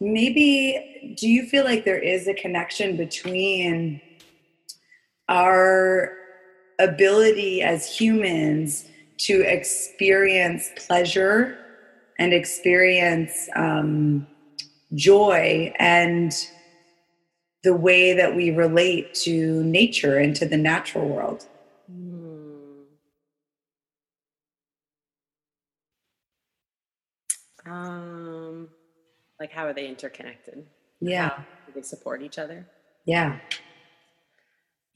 maybe, 0.00 1.14
do 1.16 1.28
you 1.28 1.46
feel 1.46 1.64
like 1.64 1.84
there 1.84 1.98
is 1.98 2.28
a 2.28 2.34
connection 2.34 2.96
between 2.96 4.00
our 5.28 6.12
ability 6.78 7.62
as 7.62 7.86
humans 7.86 8.86
to 9.18 9.40
experience 9.42 10.70
pleasure 10.76 11.58
and 12.18 12.32
experience 12.32 13.48
um, 13.56 14.26
joy 14.94 15.72
and 15.78 16.32
the 17.62 17.74
way 17.74 18.12
that 18.14 18.34
we 18.34 18.50
relate 18.50 19.12
to 19.14 19.62
nature 19.64 20.18
and 20.18 20.36
to 20.36 20.46
the 20.46 20.56
natural 20.56 21.08
world? 21.08 21.46
Um, 27.66 28.15
like 29.40 29.52
how 29.52 29.66
are 29.66 29.72
they 29.72 29.86
interconnected? 29.86 30.66
Yeah. 31.00 31.30
How 31.30 31.44
do 31.66 31.72
they 31.74 31.82
support 31.82 32.22
each 32.22 32.38
other? 32.38 32.66
Yeah. 33.04 33.38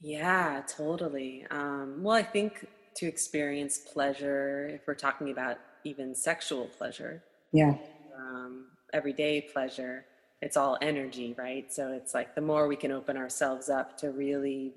Yeah, 0.01 0.63
totally. 0.67 1.45
Um, 1.51 2.01
well, 2.03 2.15
I 2.15 2.23
think 2.23 2.65
to 2.95 3.05
experience 3.05 3.79
pleasure, 3.79 4.67
if 4.67 4.81
we're 4.87 4.95
talking 4.95 5.31
about 5.31 5.57
even 5.83 6.15
sexual 6.15 6.65
pleasure, 6.65 7.23
yeah, 7.53 7.75
um, 8.17 8.67
everyday 8.93 9.41
pleasure, 9.41 10.05
it's 10.41 10.57
all 10.57 10.77
energy, 10.81 11.35
right? 11.37 11.71
So 11.71 11.91
it's 11.91 12.13
like 12.13 12.33
the 12.33 12.41
more 12.41 12.67
we 12.67 12.75
can 12.75 12.91
open 12.91 13.15
ourselves 13.15 13.69
up 13.69 13.97
to 13.99 14.09
really 14.09 14.73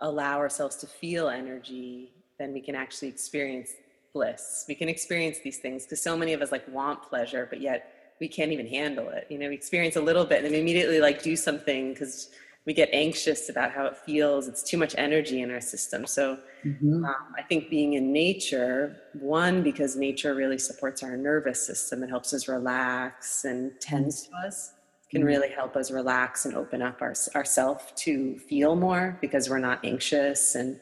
allow 0.00 0.38
ourselves 0.38 0.76
to 0.76 0.86
feel 0.86 1.28
energy, 1.28 2.12
then 2.38 2.52
we 2.52 2.60
can 2.60 2.74
actually 2.74 3.08
experience 3.08 3.72
bliss. 4.12 4.64
We 4.66 4.74
can 4.74 4.88
experience 4.88 5.38
these 5.44 5.58
things 5.58 5.84
because 5.84 6.02
so 6.02 6.16
many 6.16 6.32
of 6.32 6.40
us 6.40 6.50
like 6.50 6.66
want 6.68 7.02
pleasure, 7.02 7.46
but 7.48 7.60
yet 7.60 7.93
we 8.20 8.28
can't 8.28 8.52
even 8.52 8.66
handle 8.66 9.08
it. 9.08 9.26
You 9.28 9.38
know, 9.38 9.48
we 9.48 9.54
experience 9.54 9.96
a 9.96 10.00
little 10.00 10.24
bit 10.24 10.38
and 10.38 10.46
then 10.46 10.52
we 10.52 10.60
immediately 10.60 11.00
like 11.00 11.22
do 11.22 11.36
something 11.36 11.92
because 11.92 12.30
we 12.66 12.72
get 12.72 12.88
anxious 12.92 13.48
about 13.50 13.72
how 13.72 13.84
it 13.86 13.96
feels. 13.96 14.48
It's 14.48 14.62
too 14.62 14.78
much 14.78 14.94
energy 14.96 15.42
in 15.42 15.50
our 15.50 15.60
system. 15.60 16.06
So 16.06 16.38
mm-hmm. 16.64 17.04
um, 17.04 17.14
I 17.36 17.42
think 17.42 17.68
being 17.68 17.94
in 17.94 18.12
nature, 18.12 18.96
one, 19.12 19.62
because 19.62 19.96
nature 19.96 20.34
really 20.34 20.58
supports 20.58 21.02
our 21.02 21.16
nervous 21.16 21.64
system, 21.64 22.02
it 22.02 22.08
helps 22.08 22.32
us 22.32 22.48
relax 22.48 23.44
and 23.44 23.72
tends 23.80 24.28
to 24.28 24.36
us, 24.46 24.72
can 25.10 25.20
mm-hmm. 25.20 25.28
really 25.28 25.50
help 25.50 25.76
us 25.76 25.90
relax 25.90 26.46
and 26.46 26.54
open 26.54 26.80
up 26.80 27.02
our, 27.02 27.14
ourself 27.34 27.94
to 27.96 28.38
feel 28.38 28.76
more 28.76 29.18
because 29.20 29.50
we're 29.50 29.58
not 29.58 29.84
anxious 29.84 30.54
and 30.54 30.80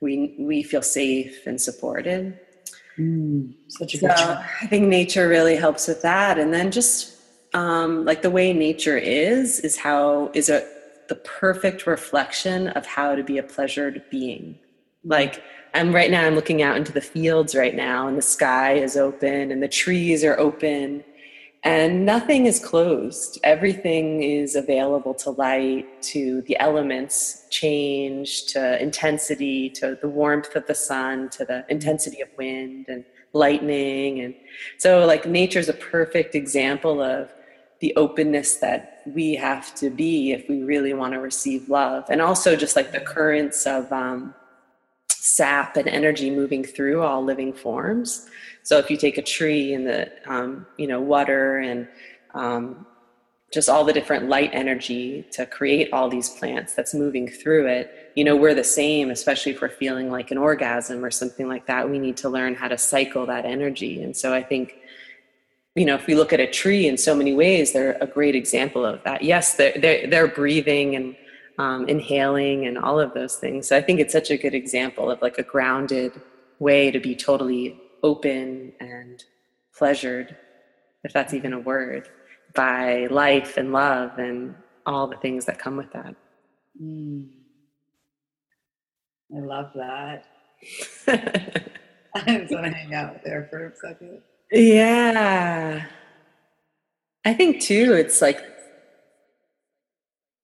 we, 0.00 0.34
we 0.38 0.62
feel 0.62 0.82
safe 0.82 1.46
and 1.46 1.58
supported. 1.58 2.38
Mm, 2.98 3.54
such 3.68 3.94
a 3.94 3.98
good 3.98 4.16
so 4.16 4.42
I 4.60 4.66
think 4.66 4.86
nature 4.88 5.28
really 5.28 5.56
helps 5.56 5.88
with 5.88 6.02
that. 6.02 6.38
And 6.38 6.52
then 6.52 6.70
just 6.70 7.16
um, 7.54 8.04
like 8.04 8.22
the 8.22 8.30
way 8.30 8.52
nature 8.52 8.98
is, 8.98 9.60
is 9.60 9.76
how 9.76 10.30
is 10.34 10.48
a 10.48 10.66
the 11.08 11.14
perfect 11.16 11.86
reflection 11.86 12.68
of 12.68 12.86
how 12.86 13.14
to 13.14 13.22
be 13.22 13.36
a 13.36 13.42
pleasured 13.42 14.02
being. 14.10 14.58
Like 15.04 15.42
I'm 15.74 15.94
right 15.94 16.10
now, 16.10 16.26
I'm 16.26 16.34
looking 16.34 16.62
out 16.62 16.76
into 16.76 16.92
the 16.92 17.00
fields 17.00 17.54
right 17.54 17.74
now, 17.74 18.06
and 18.06 18.16
the 18.16 18.22
sky 18.22 18.74
is 18.74 18.96
open, 18.96 19.50
and 19.50 19.62
the 19.62 19.68
trees 19.68 20.24
are 20.24 20.38
open, 20.38 21.04
and 21.64 22.04
nothing 22.04 22.46
is 22.46 22.58
closed. 22.58 23.38
Everything 23.44 24.22
is 24.22 24.56
available 24.56 25.14
to 25.14 25.30
light, 25.30 26.02
to 26.02 26.42
the 26.42 26.58
elements 26.58 27.46
change, 27.50 28.46
to 28.46 28.82
intensity, 28.82 29.70
to 29.70 29.96
the 30.00 30.08
warmth 30.08 30.56
of 30.56 30.66
the 30.66 30.74
sun, 30.74 31.28
to 31.30 31.44
the 31.44 31.64
intensity 31.68 32.20
of 32.20 32.28
wind 32.36 32.86
and 32.88 33.04
lightning. 33.32 34.20
And 34.20 34.34
so, 34.78 35.06
like, 35.06 35.24
nature 35.26 35.60
is 35.60 35.68
a 35.68 35.74
perfect 35.74 36.34
example 36.34 37.00
of 37.00 37.32
the 37.78 37.94
openness 37.96 38.56
that 38.56 39.02
we 39.06 39.34
have 39.34 39.74
to 39.76 39.90
be 39.90 40.32
if 40.32 40.48
we 40.48 40.62
really 40.62 40.94
want 40.94 41.12
to 41.14 41.20
receive 41.20 41.68
love. 41.68 42.04
And 42.10 42.20
also, 42.20 42.56
just 42.56 42.74
like 42.74 42.90
the 42.90 43.00
currents 43.00 43.66
of, 43.66 43.92
um, 43.92 44.34
sap 45.36 45.76
and 45.76 45.88
energy 45.88 46.30
moving 46.30 46.64
through 46.64 47.02
all 47.02 47.24
living 47.24 47.52
forms. 47.52 48.28
So 48.62 48.78
if 48.78 48.90
you 48.90 48.96
take 48.96 49.18
a 49.18 49.22
tree 49.22 49.72
and 49.74 49.86
the 49.86 50.10
um, 50.26 50.66
you 50.76 50.86
know 50.86 51.00
water 51.00 51.58
and 51.58 51.88
um, 52.34 52.86
just 53.52 53.68
all 53.68 53.84
the 53.84 53.92
different 53.92 54.28
light 54.28 54.50
energy 54.52 55.26
to 55.32 55.44
create 55.46 55.92
all 55.92 56.08
these 56.08 56.28
plants 56.28 56.74
that's 56.74 56.94
moving 56.94 57.28
through 57.28 57.66
it, 57.66 58.12
you 58.14 58.24
know 58.24 58.36
we're 58.36 58.54
the 58.54 58.64
same. 58.64 59.10
Especially 59.10 59.52
if 59.52 59.62
we're 59.62 59.68
feeling 59.68 60.10
like 60.10 60.30
an 60.30 60.38
orgasm 60.38 61.04
or 61.04 61.10
something 61.10 61.48
like 61.48 61.66
that, 61.66 61.88
we 61.88 61.98
need 61.98 62.16
to 62.18 62.28
learn 62.28 62.54
how 62.54 62.68
to 62.68 62.78
cycle 62.78 63.26
that 63.26 63.44
energy. 63.44 64.02
And 64.02 64.16
so 64.16 64.34
I 64.34 64.42
think 64.42 64.74
you 65.74 65.86
know 65.86 65.94
if 65.94 66.06
we 66.06 66.14
look 66.14 66.32
at 66.32 66.40
a 66.40 66.50
tree 66.50 66.86
in 66.86 66.98
so 66.98 67.14
many 67.14 67.34
ways, 67.34 67.72
they're 67.72 67.96
a 68.00 68.06
great 68.06 68.34
example 68.34 68.84
of 68.84 69.02
that. 69.04 69.22
Yes, 69.22 69.54
they're 69.54 69.74
they're, 69.78 70.06
they're 70.06 70.28
breathing 70.28 70.94
and 70.94 71.16
um, 71.58 71.88
inhaling 71.88 72.66
and 72.66 72.78
all 72.78 72.98
of 72.98 73.14
those 73.14 73.36
things. 73.36 73.68
So 73.68 73.76
I 73.76 73.82
think 73.82 74.00
it's 74.00 74.12
such 74.12 74.30
a 74.30 74.36
good 74.36 74.54
example 74.54 75.10
of 75.10 75.20
like 75.22 75.38
a 75.38 75.42
grounded 75.42 76.20
way 76.58 76.90
to 76.90 77.00
be 77.00 77.14
totally 77.14 77.80
open 78.02 78.72
and 78.80 79.22
pleasured, 79.76 80.36
if 81.04 81.12
that's 81.12 81.34
even 81.34 81.52
a 81.52 81.58
word, 81.58 82.08
by 82.54 83.06
life 83.06 83.56
and 83.56 83.72
love 83.72 84.18
and 84.18 84.54
all 84.86 85.06
the 85.06 85.16
things 85.16 85.44
that 85.46 85.58
come 85.58 85.76
with 85.76 85.92
that. 85.92 86.14
Mm. 86.80 87.28
I 89.34 89.40
love 89.40 89.70
that. 89.74 90.26
I 92.14 92.38
just 92.38 92.52
want 92.52 92.66
to 92.66 92.70
hang 92.70 92.94
out 92.94 93.24
there 93.24 93.48
for 93.50 93.66
a 93.66 93.76
second. 93.76 94.20
Yeah. 94.50 95.86
I 97.24 97.34
think 97.34 97.60
too, 97.62 97.94
it's 97.94 98.20
like 98.20 98.44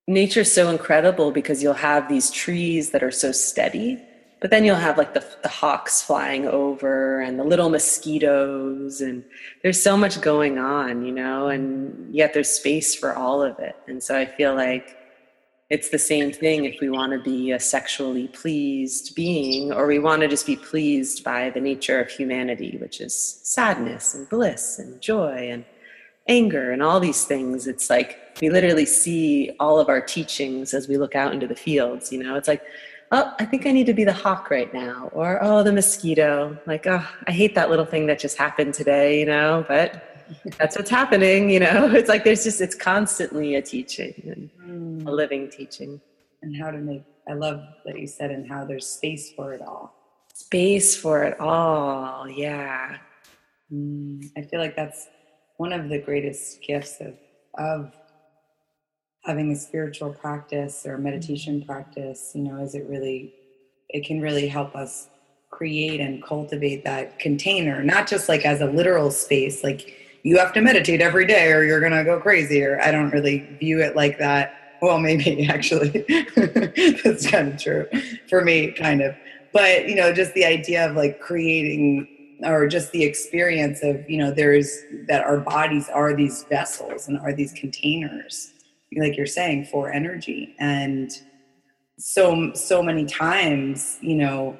nature's 0.08 0.50
so 0.50 0.70
incredible 0.70 1.30
because 1.30 1.62
you'll 1.62 1.74
have 1.74 2.08
these 2.08 2.30
trees 2.30 2.90
that 2.90 3.02
are 3.02 3.10
so 3.10 3.30
steady 3.30 4.02
but 4.40 4.50
then 4.50 4.64
you'll 4.64 4.76
have 4.76 4.96
like 4.96 5.14
the, 5.14 5.24
the 5.42 5.48
hawks 5.48 6.02
flying 6.02 6.46
over 6.46 7.20
and 7.20 7.38
the 7.38 7.44
little 7.44 7.68
mosquitoes 7.68 9.00
and 9.00 9.22
there's 9.62 9.82
so 9.82 9.96
much 9.96 10.20
going 10.20 10.58
on 10.58 11.04
you 11.04 11.12
know 11.12 11.48
and 11.48 12.14
yet 12.14 12.32
there's 12.32 12.48
space 12.48 12.94
for 12.94 13.14
all 13.14 13.42
of 13.42 13.58
it. 13.58 13.76
And 13.86 14.02
so 14.02 14.18
i 14.18 14.24
feel 14.24 14.54
like 14.54 14.96
it's 15.68 15.90
the 15.90 15.98
same 15.98 16.32
thing 16.32 16.64
if 16.64 16.80
we 16.80 16.88
want 16.88 17.12
to 17.12 17.18
be 17.18 17.52
a 17.52 17.60
sexually 17.60 18.28
pleased 18.28 19.14
being 19.14 19.72
or 19.72 19.86
we 19.86 19.98
want 19.98 20.22
to 20.22 20.28
just 20.28 20.46
be 20.46 20.56
pleased 20.56 21.22
by 21.22 21.50
the 21.50 21.60
nature 21.60 22.00
of 22.00 22.08
humanity 22.08 22.78
which 22.80 23.02
is 23.02 23.14
sadness 23.42 24.14
and 24.14 24.26
bliss 24.30 24.78
and 24.78 25.02
joy 25.02 25.50
and 25.50 25.66
anger 26.28 26.70
and 26.72 26.82
all 26.82 27.00
these 27.00 27.24
things 27.24 27.66
it's 27.66 27.88
like 27.88 28.18
we 28.40 28.50
literally 28.50 28.86
see 28.86 29.50
all 29.58 29.80
of 29.80 29.88
our 29.88 30.00
teachings 30.00 30.74
as 30.74 30.88
we 30.88 30.96
look 30.96 31.14
out 31.14 31.32
into 31.32 31.46
the 31.46 31.56
fields 31.56 32.12
you 32.12 32.22
know? 32.22 32.36
It's 32.36 32.48
like 32.48 32.62
oh 33.10 33.34
i 33.38 33.44
think 33.44 33.66
i 33.66 33.72
need 33.72 33.86
to 33.86 33.94
be 33.94 34.04
the 34.04 34.12
hawk 34.12 34.50
right 34.50 34.72
now 34.72 35.10
or 35.12 35.38
oh 35.42 35.62
the 35.62 35.72
mosquito. 35.72 36.58
Like 36.66 36.86
oh 36.86 37.06
i 37.26 37.32
hate 37.32 37.54
that 37.54 37.70
little 37.70 37.86
thing 37.86 38.06
that 38.06 38.18
just 38.18 38.36
happened 38.36 38.74
today 38.74 39.20
you 39.20 39.26
know? 39.26 39.64
But 39.66 40.04
that's 40.58 40.76
what's 40.76 40.90
happening 40.90 41.50
you 41.50 41.60
know? 41.60 41.90
It's 41.94 42.08
like 42.08 42.24
there's 42.24 42.44
just 42.44 42.60
it's 42.60 42.74
constantly 42.74 43.56
a 43.56 43.62
teaching 43.62 44.14
and 44.26 45.02
mm. 45.02 45.08
a 45.08 45.10
living 45.10 45.50
teaching. 45.50 46.00
And 46.42 46.56
how 46.56 46.70
to 46.70 46.78
make 46.78 47.02
i 47.28 47.32
love 47.32 47.60
that 47.86 47.98
you 47.98 48.06
said 48.06 48.30
and 48.30 48.48
how 48.48 48.64
there's 48.64 48.86
space 48.86 49.32
for 49.32 49.52
it 49.52 49.62
all. 49.62 49.94
Space 50.34 50.94
for 50.94 51.24
it 51.24 51.40
all 51.40 52.28
yeah. 52.28 52.98
Mm. 53.72 54.24
i 54.36 54.42
feel 54.42 54.60
like 54.60 54.76
that's 54.76 55.08
one 55.58 55.72
of 55.72 55.88
the 55.90 55.98
greatest 55.98 56.62
gifts 56.62 57.00
of 57.00 57.14
of 57.54 57.92
having 59.24 59.52
a 59.52 59.56
spiritual 59.56 60.12
practice 60.12 60.86
or 60.86 60.96
meditation 60.96 61.58
mm-hmm. 61.58 61.66
practice 61.66 62.32
you 62.34 62.42
know 62.42 62.56
is 62.62 62.74
it 62.74 62.86
really 62.88 63.34
it 63.90 64.06
can 64.06 64.20
really 64.20 64.48
help 64.48 64.74
us 64.74 65.08
create 65.50 66.00
and 66.00 66.22
cultivate 66.24 66.84
that 66.84 67.18
container 67.18 67.82
not 67.82 68.06
just 68.06 68.28
like 68.28 68.44
as 68.46 68.60
a 68.60 68.66
literal 68.66 69.10
space 69.10 69.62
like 69.62 69.94
you 70.22 70.38
have 70.38 70.52
to 70.52 70.60
meditate 70.60 71.00
every 71.00 71.26
day 71.26 71.52
or 71.52 71.64
you're 71.64 71.80
gonna 71.80 72.04
go 72.04 72.18
crazy 72.20 72.62
or 72.62 72.80
i 72.80 72.90
don't 72.90 73.10
really 73.10 73.38
view 73.60 73.80
it 73.80 73.94
like 73.94 74.18
that. 74.18 74.54
Well 74.80 74.98
maybe 74.98 75.46
actually. 75.48 76.04
That's 77.04 77.28
kind 77.28 77.48
of 77.48 77.60
true 77.60 77.88
for 78.28 78.44
me 78.44 78.72
kind 78.72 79.00
of. 79.00 79.16
But 79.52 79.88
you 79.88 79.96
know 79.96 80.12
just 80.12 80.34
the 80.34 80.44
idea 80.44 80.88
of 80.88 80.94
like 80.96 81.20
creating 81.20 82.17
or 82.44 82.68
just 82.68 82.92
the 82.92 83.02
experience 83.04 83.82
of 83.82 84.08
you 84.08 84.16
know 84.16 84.30
there's 84.30 84.84
that 85.06 85.24
our 85.24 85.38
bodies 85.38 85.88
are 85.88 86.14
these 86.14 86.44
vessels 86.44 87.08
and 87.08 87.18
are 87.18 87.32
these 87.32 87.52
containers 87.52 88.52
like 88.96 89.16
you're 89.16 89.26
saying 89.26 89.66
for 89.66 89.92
energy. 89.92 90.54
And 90.58 91.10
so 91.98 92.52
so 92.54 92.82
many 92.82 93.04
times 93.04 93.98
you 94.00 94.14
know 94.14 94.56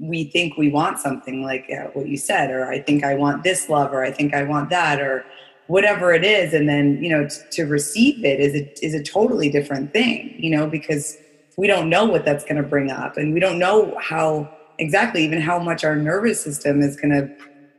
we 0.00 0.24
think 0.24 0.56
we 0.56 0.70
want 0.70 0.98
something 0.98 1.42
like 1.42 1.66
uh, 1.70 1.88
what 1.94 2.06
you 2.06 2.16
said 2.16 2.50
or 2.50 2.70
i 2.70 2.78
think 2.78 3.04
i 3.04 3.14
want 3.14 3.42
this 3.42 3.70
love 3.70 3.90
or 3.90 4.04
i 4.04 4.10
think 4.10 4.34
i 4.34 4.42
want 4.42 4.68
that 4.68 5.00
or 5.00 5.24
whatever 5.68 6.12
it 6.12 6.24
is. 6.24 6.52
And 6.52 6.68
then 6.68 7.02
you 7.02 7.10
know 7.10 7.26
t- 7.26 7.36
to 7.52 7.64
receive 7.64 8.24
it 8.24 8.40
is 8.40 8.54
a, 8.54 8.84
is 8.84 8.94
a 8.94 9.02
totally 9.02 9.48
different 9.48 9.92
thing 9.92 10.34
you 10.38 10.50
know 10.50 10.66
because 10.66 11.16
we 11.56 11.66
don't 11.66 11.88
know 11.88 12.04
what 12.04 12.24
that's 12.24 12.44
going 12.44 12.62
to 12.62 12.68
bring 12.68 12.90
up 12.90 13.16
and 13.16 13.32
we 13.32 13.40
don't 13.40 13.58
know 13.58 13.96
how 13.98 14.57
exactly 14.78 15.24
even 15.24 15.40
how 15.40 15.58
much 15.58 15.84
our 15.84 15.96
nervous 15.96 16.40
system 16.42 16.80
is 16.80 16.96
going 16.96 17.10
to 17.10 17.30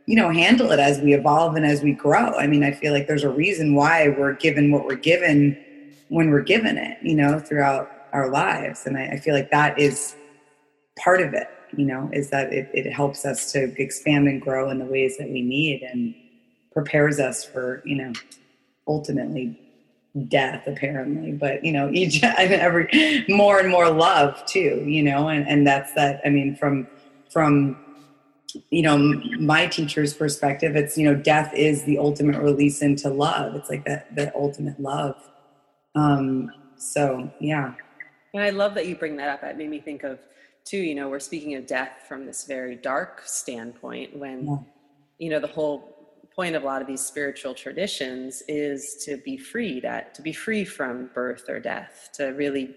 you 0.06 0.16
know 0.16 0.30
handle 0.30 0.72
it 0.72 0.80
as 0.80 1.00
we 1.00 1.14
evolve 1.14 1.56
and 1.56 1.64
as 1.64 1.82
we 1.82 1.92
grow. 1.92 2.34
I 2.34 2.46
mean 2.46 2.64
i 2.64 2.72
feel 2.72 2.92
like 2.92 3.06
there's 3.06 3.24
a 3.24 3.30
reason 3.30 3.74
why 3.74 4.08
we're 4.08 4.34
given 4.34 4.70
what 4.70 4.84
we're 4.84 4.96
given 4.96 5.56
when 6.08 6.30
we're 6.30 6.42
given 6.42 6.76
it 6.76 6.98
you 7.02 7.14
know 7.14 7.38
throughout 7.38 7.90
our 8.12 8.30
lives. 8.30 8.86
And 8.86 8.96
i, 8.96 9.06
I 9.06 9.18
feel 9.18 9.34
like 9.34 9.50
that 9.50 9.78
is 9.78 10.16
part 10.98 11.20
of 11.20 11.34
it 11.34 11.48
you 11.76 11.86
know 11.86 12.10
is 12.12 12.30
that 12.30 12.52
it, 12.52 12.68
it 12.74 12.90
helps 12.90 13.24
us 13.24 13.52
to 13.52 13.72
expand 13.80 14.26
and 14.26 14.40
grow 14.40 14.70
in 14.70 14.78
the 14.78 14.84
ways 14.84 15.16
that 15.18 15.28
we 15.28 15.42
need 15.42 15.82
and 15.82 16.14
prepares 16.72 17.20
us 17.20 17.44
for 17.44 17.82
you 17.84 17.96
know 17.96 18.12
ultimately 18.88 19.59
death 20.28 20.66
apparently 20.66 21.32
but 21.32 21.64
you 21.64 21.72
know 21.72 21.88
each 21.92 22.22
and 22.22 22.52
every 22.52 23.24
more 23.28 23.60
and 23.60 23.70
more 23.70 23.90
love 23.90 24.44
too 24.46 24.84
you 24.86 25.02
know 25.02 25.28
and 25.28 25.46
and 25.48 25.66
that's 25.66 25.92
that 25.94 26.20
i 26.24 26.28
mean 26.28 26.56
from 26.56 26.86
from 27.30 27.76
you 28.70 28.82
know 28.82 28.98
my 29.38 29.66
teacher's 29.66 30.14
perspective 30.14 30.76
it's 30.76 30.96
you 30.96 31.04
know 31.04 31.14
death 31.14 31.52
is 31.54 31.84
the 31.84 31.98
ultimate 31.98 32.40
release 32.40 32.82
into 32.82 33.08
love. 33.08 33.54
It's 33.54 33.68
like 33.68 33.84
that 33.84 34.14
the 34.14 34.34
ultimate 34.34 34.80
love. 34.80 35.16
Um 35.94 36.50
so 36.76 37.30
yeah. 37.40 37.74
And 38.34 38.42
i 38.42 38.50
love 38.50 38.74
that 38.74 38.86
you 38.86 38.96
bring 38.96 39.16
that 39.16 39.28
up. 39.28 39.42
It 39.42 39.56
made 39.56 39.70
me 39.70 39.80
think 39.80 40.02
of 40.04 40.18
too 40.64 40.78
you 40.78 40.94
know 40.94 41.08
we're 41.08 41.20
speaking 41.20 41.54
of 41.54 41.66
death 41.66 42.04
from 42.06 42.26
this 42.26 42.44
very 42.44 42.76
dark 42.76 43.22
standpoint 43.24 44.16
when 44.16 44.46
yeah. 44.46 44.56
you 45.18 45.30
know 45.30 45.40
the 45.40 45.46
whole 45.46 45.99
point 46.40 46.56
of 46.56 46.62
a 46.62 46.66
lot 46.66 46.80
of 46.80 46.88
these 46.88 47.02
spiritual 47.02 47.52
traditions 47.52 48.42
is 48.48 49.04
to 49.04 49.18
be 49.18 49.36
freed 49.36 49.84
at 49.84 50.14
to 50.14 50.22
be 50.22 50.32
free 50.32 50.64
from 50.64 51.10
birth 51.12 51.50
or 51.50 51.60
death 51.60 52.08
to 52.14 52.28
really 52.28 52.74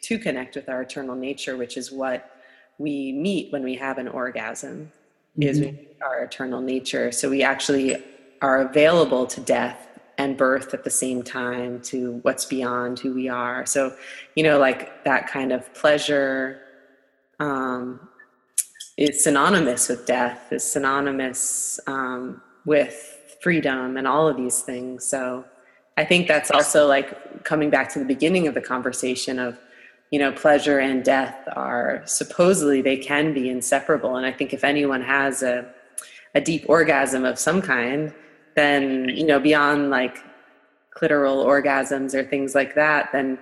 to 0.00 0.18
connect 0.18 0.56
with 0.56 0.66
our 0.70 0.80
eternal 0.80 1.14
nature 1.14 1.58
which 1.58 1.76
is 1.76 1.92
what 1.92 2.40
we 2.78 3.12
meet 3.12 3.52
when 3.52 3.62
we 3.62 3.74
have 3.74 3.98
an 3.98 4.08
orgasm 4.08 4.90
mm-hmm. 5.38 5.42
is 5.42 5.76
our 6.00 6.24
eternal 6.24 6.62
nature 6.62 7.12
so 7.12 7.28
we 7.28 7.42
actually 7.42 8.02
are 8.40 8.62
available 8.62 9.26
to 9.26 9.42
death 9.42 10.00
and 10.16 10.38
birth 10.38 10.72
at 10.72 10.82
the 10.82 10.96
same 11.04 11.22
time 11.22 11.82
to 11.82 12.18
what's 12.22 12.46
beyond 12.46 12.98
who 12.98 13.12
we 13.12 13.28
are 13.28 13.66
so 13.66 13.94
you 14.36 14.42
know 14.42 14.58
like 14.58 15.04
that 15.04 15.26
kind 15.26 15.52
of 15.52 15.60
pleasure 15.74 16.62
um, 17.40 18.08
is 18.96 19.22
synonymous 19.22 19.90
with 19.90 20.06
death 20.06 20.50
is 20.50 20.64
synonymous 20.64 21.78
um, 21.86 22.40
with 22.64 23.18
freedom 23.40 23.96
and 23.96 24.06
all 24.06 24.28
of 24.28 24.36
these 24.36 24.62
things. 24.62 25.04
So 25.04 25.44
I 25.96 26.04
think 26.04 26.28
that's 26.28 26.50
also 26.50 26.86
like 26.86 27.44
coming 27.44 27.70
back 27.70 27.92
to 27.92 27.98
the 27.98 28.04
beginning 28.04 28.46
of 28.46 28.54
the 28.54 28.60
conversation 28.60 29.38
of, 29.38 29.58
you 30.10 30.18
know, 30.18 30.32
pleasure 30.32 30.78
and 30.78 31.04
death 31.04 31.36
are 31.54 32.02
supposedly 32.06 32.82
they 32.82 32.96
can 32.96 33.34
be 33.34 33.50
inseparable. 33.50 34.16
And 34.16 34.24
I 34.24 34.32
think 34.32 34.52
if 34.52 34.64
anyone 34.64 35.02
has 35.02 35.42
a, 35.42 35.66
a 36.34 36.40
deep 36.40 36.64
orgasm 36.68 37.24
of 37.24 37.38
some 37.38 37.60
kind, 37.60 38.14
then, 38.54 39.08
you 39.08 39.24
know, 39.24 39.40
beyond 39.40 39.90
like 39.90 40.18
clitoral 40.96 41.44
orgasms 41.44 42.14
or 42.14 42.24
things 42.24 42.54
like 42.54 42.74
that, 42.74 43.10
then 43.12 43.38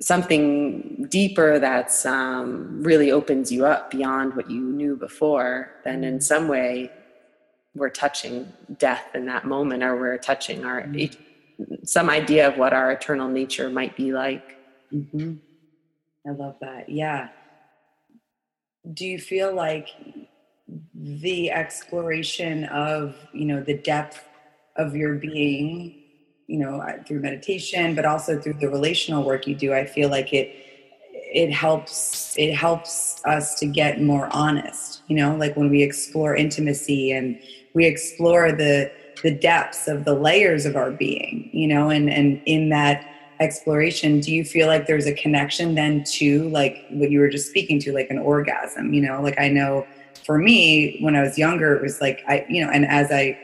something 0.00 1.06
deeper 1.08 1.58
that's 1.58 2.04
um, 2.06 2.82
really 2.82 3.10
opens 3.10 3.50
you 3.50 3.64
up 3.66 3.90
beyond 3.90 4.34
what 4.34 4.50
you 4.50 4.60
knew 4.60 4.96
before, 4.96 5.72
then 5.84 6.04
in 6.04 6.20
some 6.20 6.48
way 6.48 6.90
we're 7.76 7.90
touching 7.90 8.52
death 8.78 9.14
in 9.14 9.26
that 9.26 9.44
moment 9.44 9.82
or 9.82 9.96
we're 9.96 10.18
touching 10.18 10.64
our 10.64 10.82
mm-hmm. 10.82 11.74
some 11.84 12.08
idea 12.08 12.48
of 12.48 12.56
what 12.56 12.72
our 12.72 12.90
eternal 12.90 13.28
nature 13.28 13.68
might 13.68 13.96
be 13.96 14.12
like 14.12 14.56
mm-hmm. 14.92 15.34
i 16.26 16.30
love 16.30 16.56
that 16.60 16.88
yeah 16.88 17.28
do 18.94 19.06
you 19.06 19.18
feel 19.18 19.54
like 19.54 19.88
the 20.94 21.50
exploration 21.50 22.64
of 22.64 23.16
you 23.32 23.44
know 23.44 23.62
the 23.62 23.76
depth 23.76 24.24
of 24.76 24.96
your 24.96 25.14
being 25.14 26.02
you 26.46 26.58
know 26.58 26.82
through 27.06 27.20
meditation 27.20 27.94
but 27.94 28.04
also 28.04 28.40
through 28.40 28.54
the 28.54 28.68
relational 28.68 29.22
work 29.22 29.46
you 29.46 29.54
do 29.54 29.72
i 29.72 29.84
feel 29.84 30.08
like 30.08 30.32
it 30.32 30.54
it 31.12 31.52
helps 31.52 32.36
it 32.38 32.54
helps 32.54 33.20
us 33.24 33.58
to 33.58 33.66
get 33.66 34.00
more 34.00 34.28
honest 34.32 35.02
you 35.08 35.16
know 35.16 35.36
like 35.36 35.56
when 35.56 35.68
we 35.68 35.82
explore 35.82 36.34
intimacy 36.34 37.12
and 37.12 37.38
we 37.76 37.84
explore 37.84 38.50
the 38.50 38.90
the 39.22 39.30
depths 39.30 39.86
of 39.86 40.04
the 40.04 40.14
layers 40.14 40.64
of 40.64 40.76
our 40.76 40.90
being 40.90 41.48
you 41.52 41.68
know 41.68 41.90
and 41.90 42.10
and 42.10 42.40
in 42.46 42.70
that 42.70 43.04
exploration 43.38 44.18
do 44.18 44.32
you 44.32 44.44
feel 44.44 44.66
like 44.66 44.86
there's 44.86 45.06
a 45.06 45.12
connection 45.12 45.74
then 45.74 46.02
to 46.02 46.48
like 46.48 46.86
what 46.88 47.10
you 47.10 47.20
were 47.20 47.28
just 47.28 47.46
speaking 47.46 47.78
to 47.78 47.92
like 47.92 48.08
an 48.10 48.18
orgasm 48.18 48.92
you 48.94 49.00
know? 49.00 49.20
Like 49.20 49.38
i 49.38 49.48
know 49.48 49.86
for 50.24 50.38
me 50.38 50.96
when 51.00 51.14
i 51.14 51.22
was 51.22 51.36
younger 51.36 51.74
it 51.76 51.82
was 51.82 52.00
like 52.00 52.22
i 52.26 52.44
you 52.48 52.64
know 52.64 52.70
and 52.70 52.86
as 52.86 53.12
i 53.12 53.38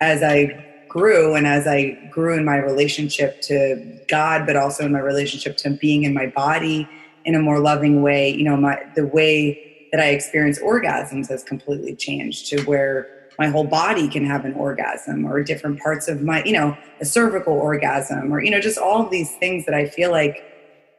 as 0.00 0.22
i 0.22 0.50
grew 0.88 1.36
and 1.36 1.46
as 1.46 1.66
i 1.66 1.92
grew 2.10 2.36
in 2.36 2.44
my 2.44 2.56
relationship 2.56 3.40
to 3.42 3.80
god 4.08 4.44
but 4.44 4.56
also 4.56 4.84
in 4.84 4.92
my 4.92 4.98
relationship 4.98 5.56
to 5.56 5.70
being 5.70 6.02
in 6.02 6.12
my 6.12 6.26
body 6.26 6.88
in 7.24 7.36
a 7.36 7.38
more 7.38 7.60
loving 7.60 8.02
way 8.02 8.28
you 8.28 8.42
know 8.42 8.56
my 8.56 8.76
the 8.96 9.06
way 9.06 9.88
that 9.92 10.00
i 10.00 10.06
experience 10.06 10.58
orgasms 10.58 11.28
has 11.28 11.44
completely 11.44 11.94
changed 11.94 12.48
to 12.48 12.60
where 12.62 13.17
my 13.38 13.46
whole 13.46 13.64
body 13.64 14.08
can 14.08 14.24
have 14.24 14.44
an 14.44 14.52
orgasm 14.54 15.24
or 15.24 15.42
different 15.42 15.80
parts 15.80 16.08
of 16.08 16.22
my, 16.22 16.42
you 16.44 16.52
know, 16.52 16.76
a 17.00 17.04
cervical 17.04 17.54
orgasm 17.54 18.32
or, 18.32 18.42
you 18.42 18.50
know, 18.50 18.60
just 18.60 18.78
all 18.78 19.08
these 19.08 19.36
things 19.36 19.64
that 19.66 19.74
I 19.74 19.86
feel 19.86 20.10
like 20.10 20.44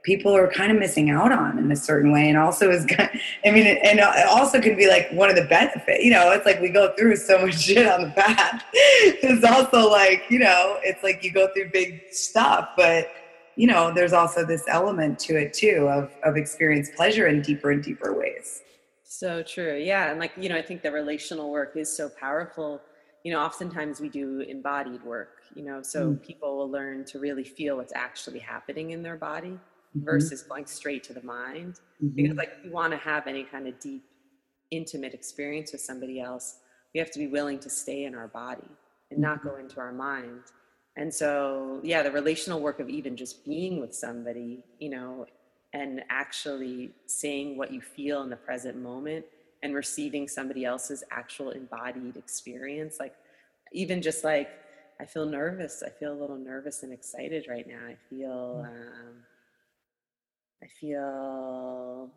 people 0.03 0.33
are 0.33 0.49
kind 0.49 0.71
of 0.71 0.79
missing 0.79 1.09
out 1.09 1.33
on 1.33 1.59
in 1.59 1.69
a 1.71 1.75
certain 1.75 2.11
way. 2.11 2.29
And 2.29 2.37
also 2.37 2.71
is, 2.71 2.85
I 3.45 3.51
mean, 3.51 3.67
and 3.67 3.99
it 3.99 4.27
also 4.29 4.61
can 4.61 4.77
be 4.77 4.87
like 4.87 5.11
one 5.11 5.29
of 5.29 5.35
the 5.35 5.45
benefits, 5.45 6.03
you 6.03 6.11
know, 6.11 6.31
it's 6.31 6.45
like 6.45 6.61
we 6.61 6.69
go 6.69 6.93
through 6.97 7.17
so 7.17 7.45
much 7.45 7.59
shit 7.61 7.85
on 7.85 8.03
the 8.03 8.09
path. 8.11 8.63
it's 8.73 9.43
also 9.43 9.89
like, 9.89 10.23
you 10.29 10.39
know, 10.39 10.77
it's 10.83 11.03
like 11.03 11.23
you 11.23 11.31
go 11.31 11.49
through 11.53 11.69
big 11.71 12.01
stuff, 12.11 12.69
but 12.77 13.09
you 13.57 13.67
know, 13.67 13.93
there's 13.93 14.13
also 14.13 14.45
this 14.45 14.63
element 14.69 15.19
to 15.19 15.35
it 15.35 15.51
too 15.51 15.89
of, 15.89 16.09
of 16.23 16.37
experience 16.37 16.89
pleasure 16.95 17.27
in 17.27 17.41
deeper 17.41 17.71
and 17.71 17.83
deeper 17.83 18.17
ways. 18.17 18.61
So 19.11 19.41
true. 19.41 19.75
Yeah. 19.75 20.11
And 20.11 20.19
like, 20.19 20.33
you 20.37 20.49
know, 20.49 20.55
I 20.55 20.61
think 20.61 20.83
the 20.83 20.91
relational 20.91 21.49
work 21.49 21.75
is 21.75 21.91
so 21.91 22.09
powerful. 22.09 22.79
You 23.25 23.33
know, 23.33 23.41
oftentimes 23.41 23.99
we 23.99 24.07
do 24.07 24.41
embodied 24.41 25.03
work, 25.03 25.41
you 25.55 25.63
know, 25.63 25.81
so 25.81 26.11
mm. 26.11 26.21
people 26.21 26.55
will 26.55 26.69
learn 26.69 27.05
to 27.05 27.17
really 27.17 27.43
feel 27.43 27.77
what's 27.77 27.91
actually 27.95 28.37
happening 28.37 28.91
in 28.91 29.01
their 29.01 29.17
body 29.17 29.49
mm-hmm. 29.49 30.05
versus 30.05 30.43
going 30.43 30.67
straight 30.67 31.03
to 31.05 31.13
the 31.13 31.23
mind. 31.23 31.79
Mm-hmm. 32.03 32.15
Because, 32.15 32.37
like, 32.37 32.51
if 32.59 32.63
you 32.63 32.71
want 32.71 32.91
to 32.91 32.97
have 32.99 33.25
any 33.25 33.43
kind 33.43 33.67
of 33.67 33.79
deep, 33.79 34.03
intimate 34.69 35.15
experience 35.15 35.71
with 35.71 35.81
somebody 35.81 36.21
else, 36.21 36.57
we 36.93 36.99
have 36.99 37.09
to 37.09 37.19
be 37.19 37.27
willing 37.27 37.57
to 37.59 37.69
stay 37.69 38.03
in 38.03 38.13
our 38.13 38.27
body 38.27 38.69
and 39.09 39.19
not 39.19 39.43
go 39.43 39.49
mm-hmm. 39.49 39.61
into 39.61 39.79
our 39.79 39.91
mind. 39.91 40.41
And 40.97 41.11
so, 41.11 41.81
yeah, 41.83 42.03
the 42.03 42.11
relational 42.11 42.61
work 42.61 42.79
of 42.79 42.89
even 42.89 43.17
just 43.17 43.43
being 43.43 43.81
with 43.81 43.95
somebody, 43.95 44.63
you 44.77 44.91
know, 44.91 45.25
and 45.73 46.01
actually 46.09 46.91
saying 47.05 47.57
what 47.57 47.71
you 47.71 47.81
feel 47.81 48.21
in 48.23 48.29
the 48.29 48.35
present 48.35 48.77
moment 48.77 49.25
and 49.61 49.75
receiving 49.75 50.27
somebody 50.27 50.65
else's 50.65 51.03
actual 51.11 51.51
embodied 51.51 52.15
experience 52.17 52.97
like 52.99 53.13
even 53.71 54.01
just 54.01 54.23
like 54.23 54.49
i 54.99 55.05
feel 55.05 55.25
nervous 55.25 55.83
i 55.85 55.89
feel 55.89 56.13
a 56.13 56.19
little 56.19 56.37
nervous 56.37 56.83
and 56.83 56.93
excited 56.93 57.45
right 57.49 57.67
now 57.67 57.85
i 57.87 57.95
feel 58.09 58.65
mm. 58.65 58.67
um, 58.67 59.15
i 60.63 60.67
feel 60.67 62.09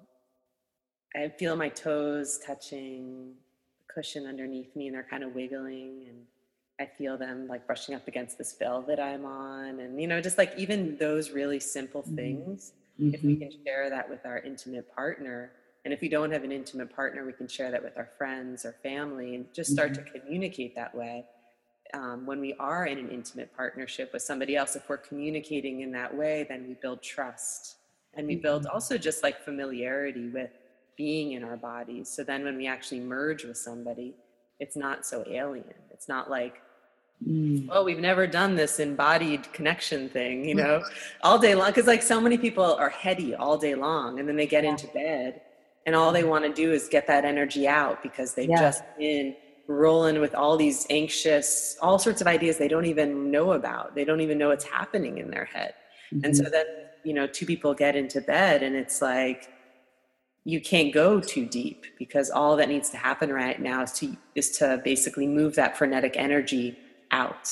i 1.14 1.28
feel 1.28 1.56
my 1.56 1.68
toes 1.68 2.40
touching 2.44 3.32
the 3.78 3.92
cushion 3.92 4.26
underneath 4.26 4.74
me 4.76 4.86
and 4.86 4.94
they're 4.94 5.06
kind 5.08 5.24
of 5.24 5.34
wiggling 5.34 6.04
and 6.08 6.24
i 6.80 6.86
feel 6.86 7.18
them 7.18 7.46
like 7.48 7.66
brushing 7.66 7.94
up 7.94 8.06
against 8.08 8.38
this 8.38 8.54
velvet 8.58 8.98
i'm 8.98 9.26
on 9.26 9.80
and 9.80 10.00
you 10.00 10.06
know 10.06 10.20
just 10.20 10.38
like 10.38 10.54
even 10.56 10.96
those 10.96 11.32
really 11.32 11.60
simple 11.60 12.02
mm-hmm. 12.02 12.16
things 12.16 12.72
Mm-hmm. 13.02 13.14
If 13.14 13.22
we 13.22 13.34
mm-hmm. 13.34 13.48
can 13.48 13.64
share 13.64 13.90
that 13.90 14.08
with 14.08 14.20
our 14.24 14.38
intimate 14.38 14.94
partner, 14.94 15.52
and 15.84 15.92
if 15.92 16.00
we 16.00 16.08
don't 16.08 16.30
have 16.30 16.44
an 16.44 16.52
intimate 16.52 16.94
partner, 16.94 17.24
we 17.24 17.32
can 17.32 17.48
share 17.48 17.70
that 17.70 17.82
with 17.82 17.96
our 17.96 18.08
friends 18.16 18.64
or 18.64 18.76
family 18.82 19.34
and 19.34 19.46
just 19.52 19.72
start 19.72 19.92
mm-hmm. 19.92 20.04
to 20.04 20.20
communicate 20.20 20.74
that 20.76 20.94
way. 20.94 21.24
Um, 21.94 22.24
when 22.24 22.40
we 22.40 22.54
are 22.54 22.86
in 22.86 22.98
an 22.98 23.10
intimate 23.10 23.54
partnership 23.54 24.12
with 24.12 24.22
somebody 24.22 24.56
else, 24.56 24.76
if 24.76 24.88
we're 24.88 24.96
communicating 24.96 25.80
in 25.80 25.92
that 25.92 26.16
way, 26.16 26.46
then 26.48 26.66
we 26.66 26.74
build 26.74 27.02
trust 27.02 27.76
and 28.14 28.26
we 28.26 28.36
build 28.36 28.62
mm-hmm. 28.62 28.74
also 28.74 28.96
just 28.96 29.22
like 29.22 29.44
familiarity 29.44 30.28
with 30.28 30.50
being 30.96 31.32
in 31.32 31.42
our 31.42 31.56
bodies. 31.56 32.08
So 32.08 32.22
then 32.22 32.44
when 32.44 32.56
we 32.56 32.66
actually 32.66 33.00
merge 33.00 33.44
with 33.44 33.58
somebody, 33.58 34.14
it's 34.60 34.76
not 34.76 35.04
so 35.04 35.24
alien 35.28 35.64
it's 35.90 36.08
not 36.08 36.30
like 36.30 36.62
mm. 37.26 37.68
oh 37.70 37.84
we've 37.84 38.00
never 38.00 38.26
done 38.26 38.54
this 38.54 38.80
embodied 38.80 39.52
connection 39.52 40.08
thing 40.08 40.44
you 40.44 40.54
know 40.54 40.82
all 41.22 41.38
day 41.38 41.54
long 41.54 41.68
because 41.68 41.86
like 41.86 42.02
so 42.02 42.20
many 42.20 42.38
people 42.38 42.64
are 42.64 42.90
heady 42.90 43.34
all 43.34 43.56
day 43.56 43.74
long 43.74 44.18
and 44.18 44.28
then 44.28 44.36
they 44.36 44.46
get 44.46 44.64
yeah. 44.64 44.70
into 44.70 44.86
bed 44.88 45.40
and 45.86 45.96
all 45.96 46.12
they 46.12 46.24
want 46.24 46.44
to 46.44 46.52
do 46.52 46.72
is 46.72 46.88
get 46.88 47.06
that 47.06 47.24
energy 47.24 47.66
out 47.66 48.02
because 48.02 48.34
they've 48.34 48.48
yeah. 48.48 48.60
just 48.60 48.82
been 48.98 49.34
rolling 49.68 50.20
with 50.20 50.34
all 50.34 50.56
these 50.56 50.86
anxious 50.90 51.76
all 51.80 51.98
sorts 51.98 52.20
of 52.20 52.26
ideas 52.26 52.58
they 52.58 52.68
don't 52.68 52.86
even 52.86 53.30
know 53.30 53.52
about 53.52 53.94
they 53.94 54.04
don't 54.04 54.20
even 54.20 54.36
know 54.36 54.48
what's 54.48 54.64
happening 54.64 55.18
in 55.18 55.30
their 55.30 55.44
head 55.44 55.74
mm-hmm. 56.12 56.24
and 56.24 56.36
so 56.36 56.42
mm-hmm. 56.42 56.52
then 56.52 56.66
you 57.04 57.14
know 57.14 57.26
two 57.26 57.46
people 57.46 57.72
get 57.72 57.96
into 57.96 58.20
bed 58.20 58.62
and 58.62 58.74
it's 58.74 59.00
like 59.00 59.48
you 60.44 60.60
can't 60.60 60.92
go 60.92 61.20
too 61.20 61.46
deep 61.46 61.86
because 61.98 62.28
all 62.28 62.56
that 62.56 62.68
needs 62.68 62.90
to 62.90 62.96
happen 62.96 63.32
right 63.32 63.60
now 63.60 63.82
is 63.82 63.92
to 63.92 64.16
is 64.34 64.50
to 64.50 64.80
basically 64.84 65.26
move 65.26 65.54
that 65.54 65.76
frenetic 65.76 66.16
energy 66.16 66.76
out 67.12 67.44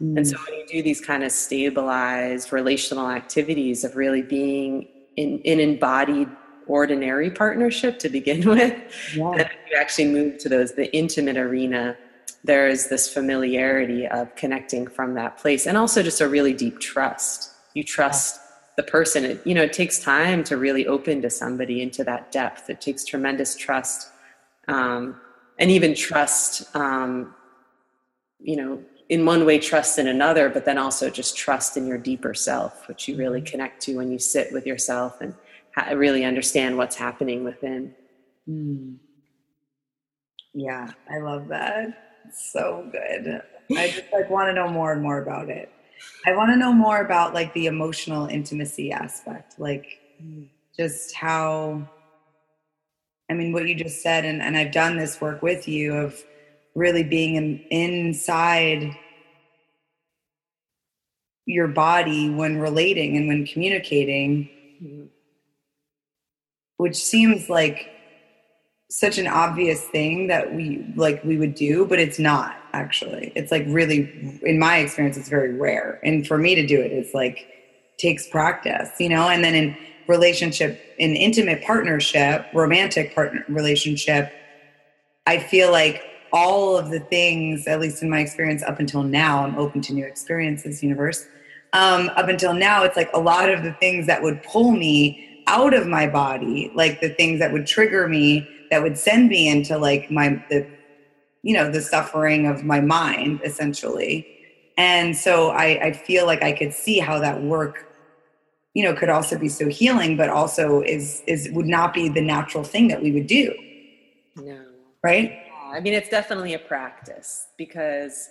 mm. 0.00 0.16
and 0.16 0.26
so 0.26 0.36
mm. 0.36 0.46
when 0.46 0.60
you 0.60 0.66
do 0.66 0.82
these 0.82 1.00
kind 1.00 1.22
of 1.22 1.30
stabilized 1.30 2.52
relational 2.52 3.10
activities 3.10 3.84
of 3.84 3.96
really 3.96 4.22
being 4.22 4.88
in 5.16 5.40
in 5.40 5.60
embodied 5.60 6.28
ordinary 6.66 7.30
partnership 7.30 7.98
to 7.98 8.08
begin 8.08 8.48
with 8.48 8.74
yeah. 9.14 9.32
then 9.36 9.50
you 9.70 9.76
actually 9.76 10.06
move 10.06 10.38
to 10.38 10.48
those 10.48 10.72
the 10.74 10.94
intimate 10.96 11.36
arena 11.36 11.96
there 12.44 12.68
is 12.68 12.88
this 12.88 13.12
familiarity 13.12 14.06
of 14.06 14.34
connecting 14.36 14.86
from 14.86 15.14
that 15.14 15.36
place 15.36 15.66
and 15.66 15.76
also 15.76 16.02
just 16.02 16.20
a 16.20 16.28
really 16.28 16.52
deep 16.52 16.78
trust 16.78 17.52
you 17.74 17.82
trust 17.82 18.40
the 18.76 18.82
person 18.84 19.24
it, 19.24 19.44
you 19.44 19.54
know 19.54 19.62
it 19.62 19.72
takes 19.72 19.98
time 19.98 20.44
to 20.44 20.56
really 20.56 20.86
open 20.86 21.20
to 21.20 21.28
somebody 21.28 21.82
into 21.82 22.04
that 22.04 22.30
depth 22.30 22.70
it 22.70 22.80
takes 22.80 23.04
tremendous 23.04 23.56
trust 23.56 24.08
um, 24.68 25.20
and 25.58 25.70
even 25.70 25.94
trust 25.94 26.74
um, 26.76 27.34
you 28.40 28.56
know 28.56 28.80
in 29.08 29.24
one 29.24 29.46
way 29.46 29.58
trust 29.58 29.98
in 29.98 30.08
another 30.08 30.48
but 30.48 30.64
then 30.64 30.78
also 30.78 31.08
just 31.08 31.36
trust 31.36 31.76
in 31.76 31.86
your 31.86 31.98
deeper 31.98 32.34
self 32.34 32.86
which 32.88 33.08
you 33.08 33.16
really 33.16 33.40
mm-hmm. 33.40 33.50
connect 33.50 33.80
to 33.80 33.96
when 33.96 34.10
you 34.10 34.18
sit 34.18 34.52
with 34.52 34.66
yourself 34.66 35.20
and 35.20 35.34
ha- 35.74 35.92
really 35.92 36.24
understand 36.24 36.76
what's 36.76 36.96
happening 36.96 37.44
within. 37.44 37.94
Mm. 38.48 38.96
yeah 40.54 40.90
i 41.10 41.18
love 41.18 41.48
that. 41.48 42.08
So 42.32 42.88
good. 42.92 43.42
I 43.76 43.88
just 43.88 44.12
like 44.12 44.30
want 44.30 44.48
to 44.48 44.54
know 44.54 44.68
more 44.68 44.92
and 44.92 45.02
more 45.02 45.22
about 45.22 45.50
it. 45.50 45.70
I 46.26 46.34
want 46.34 46.50
to 46.50 46.56
know 46.56 46.72
more 46.72 47.00
about 47.00 47.34
like 47.34 47.52
the 47.54 47.66
emotional 47.66 48.26
intimacy 48.26 48.92
aspect, 48.92 49.58
like 49.58 49.98
just 50.76 51.14
how, 51.14 51.86
I 53.30 53.34
mean, 53.34 53.52
what 53.52 53.66
you 53.68 53.74
just 53.74 54.02
said, 54.02 54.24
and, 54.24 54.40
and 54.40 54.56
I've 54.56 54.72
done 54.72 54.96
this 54.96 55.20
work 55.20 55.42
with 55.42 55.68
you 55.68 55.94
of 55.94 56.22
really 56.78 57.02
being 57.02 57.34
in, 57.34 57.58
inside 57.70 58.96
your 61.46 61.68
body 61.68 62.30
when 62.30 62.58
relating 62.58 63.16
and 63.16 63.26
when 63.26 63.46
communicating, 63.46 64.48
mm-hmm. 64.82 65.04
which 66.76 66.96
seems 66.96 67.48
like 67.48 67.90
such 68.90 69.18
an 69.18 69.26
obvious 69.26 69.84
thing 69.88 70.28
that 70.28 70.54
we 70.54 70.82
like 70.96 71.22
we 71.22 71.36
would 71.36 71.54
do 71.54 71.84
but 71.84 71.98
it's 71.98 72.18
not 72.18 72.56
actually 72.72 73.32
it's 73.36 73.52
like 73.52 73.64
really 73.66 74.40
in 74.42 74.58
my 74.58 74.78
experience 74.78 75.16
it's 75.18 75.28
very 75.28 75.52
rare 75.52 76.00
and 76.02 76.26
for 76.26 76.38
me 76.38 76.54
to 76.54 76.66
do 76.66 76.80
it 76.80 76.90
it's 76.90 77.12
like 77.12 77.46
takes 77.98 78.26
practice 78.28 78.88
you 78.98 79.08
know 79.08 79.28
and 79.28 79.44
then 79.44 79.54
in 79.54 79.76
relationship 80.06 80.80
in 80.98 81.14
intimate 81.16 81.62
partnership 81.62 82.46
romantic 82.54 83.14
partner 83.14 83.44
relationship 83.48 84.32
i 85.26 85.38
feel 85.38 85.70
like 85.70 86.02
all 86.32 86.76
of 86.76 86.90
the 86.90 87.00
things 87.00 87.66
at 87.66 87.80
least 87.80 88.02
in 88.02 88.10
my 88.10 88.20
experience 88.20 88.62
up 88.62 88.80
until 88.80 89.02
now 89.02 89.44
i'm 89.44 89.56
open 89.56 89.80
to 89.80 89.92
new 89.92 90.04
experiences 90.04 90.82
universe. 90.82 91.26
Um, 91.74 92.10
up 92.16 92.28
until 92.28 92.54
now 92.54 92.84
it's 92.84 92.96
like 92.96 93.10
a 93.12 93.20
lot 93.20 93.50
of 93.50 93.62
the 93.62 93.74
things 93.74 94.06
that 94.06 94.22
would 94.22 94.42
pull 94.42 94.72
me 94.72 95.42
out 95.46 95.74
of 95.74 95.86
my 95.86 96.06
body 96.06 96.70
like 96.74 97.00
the 97.02 97.10
things 97.10 97.40
that 97.40 97.52
would 97.52 97.66
trigger 97.66 98.08
me 98.08 98.48
that 98.70 98.82
would 98.82 98.96
send 98.96 99.28
me 99.28 99.48
into 99.48 99.76
like 99.76 100.10
my 100.10 100.42
the 100.48 100.66
you 101.42 101.54
know 101.54 101.70
the 101.70 101.80
suffering 101.80 102.46
of 102.46 102.64
my 102.64 102.80
mind 102.80 103.40
essentially. 103.44 104.26
And 104.76 105.16
so 105.16 105.50
I, 105.50 105.86
I 105.86 105.92
feel 105.92 106.24
like 106.24 106.42
i 106.42 106.52
could 106.52 106.72
see 106.72 107.00
how 107.00 107.18
that 107.18 107.42
work 107.42 107.84
you 108.74 108.84
know 108.84 108.94
could 108.94 109.08
also 109.08 109.36
be 109.36 109.48
so 109.48 109.68
healing 109.68 110.16
but 110.16 110.28
also 110.28 110.82
is 110.82 111.22
is 111.26 111.50
would 111.52 111.66
not 111.66 111.92
be 111.92 112.08
the 112.08 112.20
natural 112.20 112.64
thing 112.64 112.88
that 112.88 113.02
we 113.02 113.12
would 113.12 113.26
do. 113.26 113.54
No. 114.36 114.64
Right 115.02 115.47
i 115.72 115.80
mean 115.80 115.94
it's 115.94 116.08
definitely 116.08 116.54
a 116.54 116.58
practice 116.58 117.48
because 117.56 118.28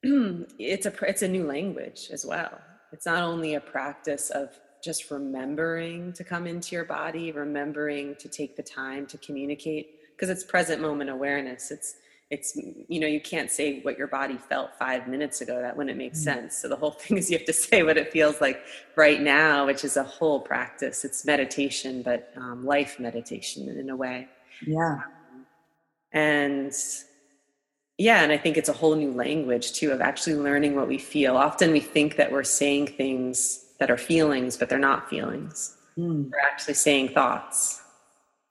it's 0.02 0.86
a 0.86 0.92
it's 1.04 1.22
a 1.22 1.28
new 1.28 1.44
language 1.44 2.10
as 2.12 2.24
well. 2.24 2.60
It's 2.92 3.06
not 3.06 3.22
only 3.22 3.54
a 3.54 3.60
practice 3.60 4.30
of 4.30 4.50
just 4.82 5.10
remembering 5.10 6.12
to 6.12 6.22
come 6.22 6.46
into 6.46 6.76
your 6.76 6.84
body, 6.84 7.32
remembering 7.32 8.14
to 8.16 8.28
take 8.28 8.56
the 8.56 8.62
time 8.62 9.06
to 9.06 9.18
communicate 9.18 9.96
because 10.12 10.30
it's 10.30 10.44
present 10.44 10.80
moment 10.80 11.10
awareness. 11.10 11.72
It's 11.72 11.96
it's 12.30 12.54
you 12.54 13.00
know 13.00 13.08
you 13.08 13.20
can't 13.20 13.50
say 13.50 13.80
what 13.80 13.98
your 13.98 14.06
body 14.06 14.36
felt 14.36 14.78
five 14.78 15.08
minutes 15.08 15.40
ago. 15.40 15.60
That 15.60 15.76
wouldn't 15.76 15.98
make 15.98 16.12
mm-hmm. 16.12 16.22
sense. 16.22 16.58
So 16.58 16.68
the 16.68 16.76
whole 16.76 16.90
thing 17.00 17.18
is 17.18 17.28
you 17.28 17.36
have 17.38 17.46
to 17.46 17.52
say 17.52 17.82
what 17.82 17.96
it 17.96 18.12
feels 18.12 18.40
like 18.40 18.62
right 18.94 19.20
now 19.20 19.66
which 19.66 19.82
is 19.82 19.96
a 19.96 20.04
whole 20.04 20.38
practice. 20.38 21.04
It's 21.04 21.24
meditation 21.24 22.02
but 22.02 22.32
um, 22.36 22.64
life 22.64 23.00
meditation 23.00 23.68
in 23.68 23.90
a 23.90 23.96
way. 23.96 24.28
Yeah 24.64 25.00
and 26.12 26.72
yeah 27.98 28.22
and 28.22 28.32
i 28.32 28.36
think 28.36 28.56
it's 28.56 28.68
a 28.68 28.72
whole 28.72 28.94
new 28.94 29.12
language 29.12 29.72
too 29.72 29.90
of 29.90 30.00
actually 30.00 30.34
learning 30.34 30.74
what 30.74 30.88
we 30.88 30.98
feel 30.98 31.36
often 31.36 31.70
we 31.72 31.80
think 31.80 32.16
that 32.16 32.32
we're 32.32 32.44
saying 32.44 32.86
things 32.86 33.66
that 33.78 33.90
are 33.90 33.96
feelings, 33.96 34.56
but 34.56 34.68
they're 34.68 34.78
not 34.78 35.08
feelings. 35.08 35.76
Mm. 35.96 36.30
They're 36.30 36.40
actually 36.40 36.74
saying 36.74 37.10
thoughts, 37.10 37.80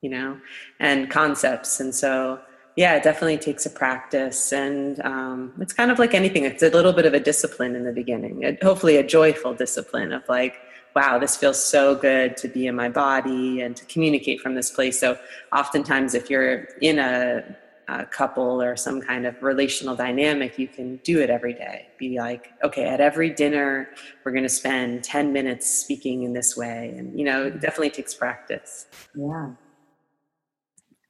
you 0.02 0.10
know, 0.10 0.40
and 0.80 1.10
concepts. 1.10 1.80
And 1.80 1.94
so, 1.94 2.40
yeah, 2.76 2.96
it 2.96 3.04
definitely 3.04 3.38
takes 3.38 3.66
a 3.66 3.70
practice. 3.70 4.52
And 4.52 5.00
um, 5.02 5.54
it's 5.60 5.74
kind 5.74 5.92
of 5.92 6.00
like 6.00 6.14
anything, 6.14 6.46
it's 6.46 6.64
a 6.64 6.70
little 6.70 6.94
bit 6.94 7.06
of 7.06 7.14
a 7.14 7.20
discipline 7.20 7.76
in 7.76 7.84
the 7.84 7.92
beginning, 7.92 8.44
it, 8.44 8.64
hopefully, 8.64 8.98
a 8.98 9.04
joyful 9.04 9.54
discipline 9.54 10.14
of 10.14 10.24
like, 10.30 10.56
wow, 10.98 11.20
this 11.20 11.38
feels 11.38 11.64
so 11.64 11.94
good 11.94 12.36
to 12.38 12.48
be 12.48 12.66
in 12.66 12.76
my 12.76 12.90
body 12.90 13.62
and 13.62 13.76
to 13.76 13.86
communicate 13.86 14.42
from 14.42 14.56
this 14.56 14.72
place. 14.72 15.00
So, 15.00 15.18
oftentimes, 15.54 16.16
if 16.16 16.30
you're 16.32 16.56
in 16.82 16.98
a 16.98 17.56
a 17.90 18.06
couple 18.06 18.62
or 18.62 18.76
some 18.76 19.00
kind 19.00 19.26
of 19.26 19.42
relational 19.42 19.96
dynamic, 19.96 20.60
you 20.60 20.68
can 20.68 20.98
do 21.04 21.22
it 21.22 21.30
every 21.30 21.54
day. 21.54 21.88
Be 21.98 22.18
like, 22.18 22.52
okay, 22.62 22.86
at 22.86 23.00
every 23.00 23.30
dinner, 23.30 23.90
we're 24.24 24.34
going 24.34 24.44
to 24.44 24.50
spend 24.50 25.06
10 25.06 25.32
minutes 25.32 25.70
speaking 25.70 26.24
in 26.24 26.34
this 26.34 26.58
way. 26.58 26.94
And, 26.98 27.18
you 27.18 27.24
know, 27.24 27.46
it 27.46 27.62
definitely 27.62 27.92
takes 27.92 28.14
practice. 28.14 28.88
Yeah. 29.16 29.52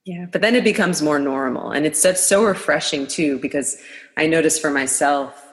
Yeah. 0.05 0.25
But 0.31 0.41
then 0.41 0.53
it 0.53 0.63
becomes 0.63 1.01
more 1.01 1.17
normal. 1.17 1.71
And 1.71 1.85
it's 1.85 2.05
so 2.27 2.43
refreshing 2.43 3.07
too, 3.07 3.39
because 3.39 3.81
I 4.15 4.27
notice 4.27 4.59
for 4.59 4.69
myself 4.69 5.43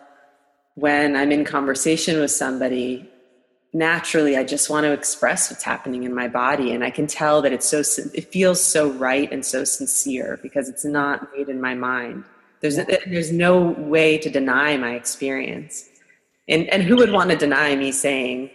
when 0.74 1.16
I'm 1.16 1.32
in 1.32 1.45
conversation 1.47 2.20
with 2.20 2.32
somebody, 2.32 3.11
naturally 3.75 4.37
i 4.37 4.45
just 4.45 4.70
want 4.70 4.85
to 4.85 4.93
express 4.93 5.51
what's 5.51 5.64
happening 5.64 6.05
in 6.05 6.14
my 6.14 6.29
body. 6.29 6.72
And 6.72 6.85
i 6.85 6.91
can 6.91 7.07
tell 7.07 7.43
that 7.43 7.53
it's 7.53 7.68
so 7.68 7.83
it 8.14 8.33
feels 8.33 8.64
so 8.64 8.91
right 8.91 9.31
and 9.31 9.45
so 9.45 9.64
sincere 9.64 10.39
because 10.43 10.68
it's 10.68 10.85
not 10.85 11.29
made 11.37 11.49
in 11.49 11.61
my 11.61 11.75
mind. 11.75 12.25
There's 12.61 12.77
there's 13.07 13.33
no 13.33 13.61
way 13.95 14.16
to 14.18 14.31
deny 14.31 14.77
my 14.77 14.95
experience. 14.95 15.89
And 16.49 16.68
and 16.70 16.83
who 16.83 16.97
would 16.97 17.12
want 17.12 17.31
to 17.31 17.37
deny 17.37 17.75
me 17.75 17.91
saying 17.93 18.51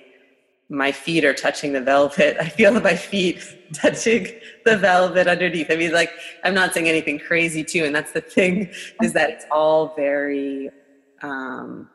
my 0.69 0.91
feet 0.91 1.25
are 1.25 1.33
touching 1.33 1.73
the 1.73 1.81
velvet. 1.81 2.37
I 2.39 2.47
feel 2.47 2.79
my 2.79 2.95
feet 2.95 3.43
touching 3.73 4.27
the 4.65 4.77
velvet 4.77 5.27
underneath. 5.27 5.69
I 5.69 5.75
mean 5.75 5.91
like 5.91 6.11
i'm 6.43 6.53
not 6.53 6.73
saying 6.73 6.87
anything 6.87 7.19
crazy 7.19 7.63
too. 7.63 7.83
And 7.83 7.93
that's 7.93 8.13
the 8.13 8.21
thing 8.21 8.71
is 9.01 9.13
that 9.13 9.29
it's 9.31 9.45
all 9.51 9.93
very 9.95 10.69
um 11.21 11.89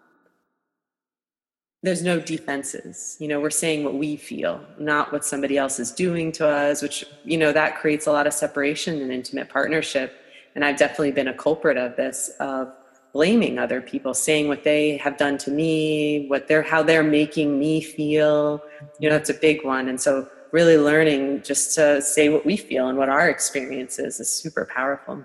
there's 1.85 2.03
no 2.03 2.18
defenses. 2.18 3.16
You 3.20 3.28
know 3.28 3.41
we're 3.41 3.51
saying 3.51 3.85
what 3.85 3.95
we 3.95 4.16
feel 4.16 4.59
not 4.78 5.12
what 5.12 5.24
somebody 5.24 5.59
else 5.59 5.78
is 5.78 5.93
doing 5.93 6.32
to 6.32 6.49
us 6.49 6.80
which 6.80 7.05
you 7.24 7.37
know 7.37 7.53
that 7.53 7.76
creates 7.76 8.07
a 8.07 8.12
lot 8.12 8.26
of 8.26 8.32
separation 8.32 9.01
in 9.03 9.11
intimate 9.11 9.51
partnership. 9.51 10.18
And 10.55 10.64
i've 10.64 10.78
definitely 10.78 11.12
been 11.12 11.28
a 11.28 11.35
culprit 11.35 11.76
of 11.76 11.95
this 11.97 12.30
of 12.41 12.72
blaming 13.12 13.59
other 13.59 13.80
people 13.80 14.14
saying 14.14 14.49
what 14.49 14.64
they 14.64 14.97
have 14.97 15.16
done 15.18 15.37
to 15.39 15.51
me 15.51 16.26
what 16.28 16.49
they're 16.49 16.62
how 16.62 16.82
they're 16.82 17.05
making 17.05 17.59
me 17.59 17.82
feel. 17.82 18.62
You 18.99 19.11
know 19.11 19.16
it's 19.16 19.30
a 19.30 19.35
big 19.49 19.62
one. 19.62 19.89
And 19.89 20.01
so 20.01 20.26
really 20.53 20.78
learning 20.78 21.43
just 21.43 21.74
to 21.74 22.01
say 22.01 22.30
what 22.30 22.47
we 22.47 22.57
feel 22.57 22.89
and 22.89 22.97
what 22.97 23.11
our 23.11 23.28
experience 23.28 23.99
is 23.99 24.20
is 24.20 24.32
super 24.32 24.64
powerful. 24.74 25.22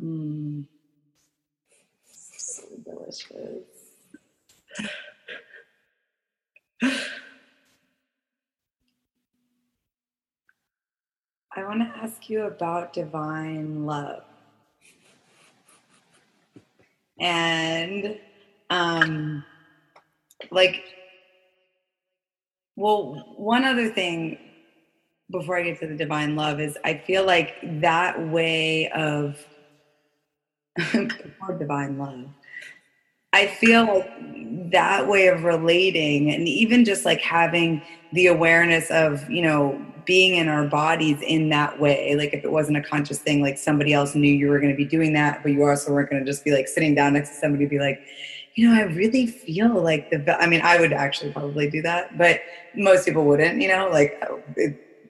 Mm. 0.00 0.66
so 2.06 2.62
delicious 2.84 3.69
I 6.82 6.92
want 11.64 11.80
to 11.80 11.92
ask 12.02 12.28
you 12.30 12.42
about 12.42 12.92
divine 12.92 13.86
love. 13.86 14.22
and 17.20 18.18
um 18.70 19.44
like 20.50 20.82
well 22.76 23.14
one 23.36 23.64
other 23.64 23.90
thing 23.90 24.38
before 25.30 25.58
i 25.58 25.62
get 25.62 25.78
to 25.78 25.86
the 25.86 25.94
divine 25.94 26.34
love 26.34 26.60
is 26.60 26.78
i 26.84 26.94
feel 26.94 27.26
like 27.26 27.54
that 27.80 28.18
way 28.30 28.88
of 28.90 29.46
divine 31.58 31.98
love 31.98 32.24
i 33.32 33.46
feel 33.46 33.86
like 33.86 34.10
that 34.70 35.06
way 35.06 35.26
of 35.26 35.44
relating 35.44 36.30
and 36.30 36.46
even 36.48 36.84
just 36.84 37.04
like 37.04 37.20
having 37.20 37.82
the 38.12 38.26
awareness 38.26 38.90
of 38.90 39.28
you 39.28 39.42
know 39.42 39.84
being 40.04 40.36
in 40.36 40.48
our 40.48 40.66
bodies 40.66 41.20
in 41.22 41.48
that 41.48 41.78
way 41.78 42.14
like 42.16 42.32
if 42.32 42.44
it 42.44 42.50
wasn't 42.50 42.76
a 42.76 42.82
conscious 42.82 43.18
thing 43.18 43.40
like 43.42 43.58
somebody 43.58 43.92
else 43.92 44.14
knew 44.14 44.32
you 44.32 44.48
were 44.48 44.58
going 44.58 44.70
to 44.70 44.76
be 44.76 44.84
doing 44.84 45.12
that 45.12 45.42
but 45.42 45.52
you 45.52 45.64
also 45.64 45.92
weren't 45.92 46.10
going 46.10 46.24
to 46.24 46.28
just 46.28 46.44
be 46.44 46.52
like 46.52 46.66
sitting 46.66 46.94
down 46.94 47.12
next 47.12 47.30
to 47.30 47.34
somebody 47.36 47.66
be 47.66 47.78
like 47.78 48.00
you 48.54 48.68
know 48.68 48.74
i 48.74 48.82
really 48.82 49.26
feel 49.26 49.82
like 49.82 50.10
the 50.10 50.36
i 50.40 50.46
mean 50.46 50.60
i 50.62 50.78
would 50.80 50.92
actually 50.92 51.32
probably 51.32 51.70
do 51.70 51.80
that 51.82 52.16
but 52.18 52.40
most 52.74 53.04
people 53.04 53.24
wouldn't 53.24 53.60
you 53.60 53.68
know 53.68 53.88
like 53.90 54.20
uh, 54.28 54.62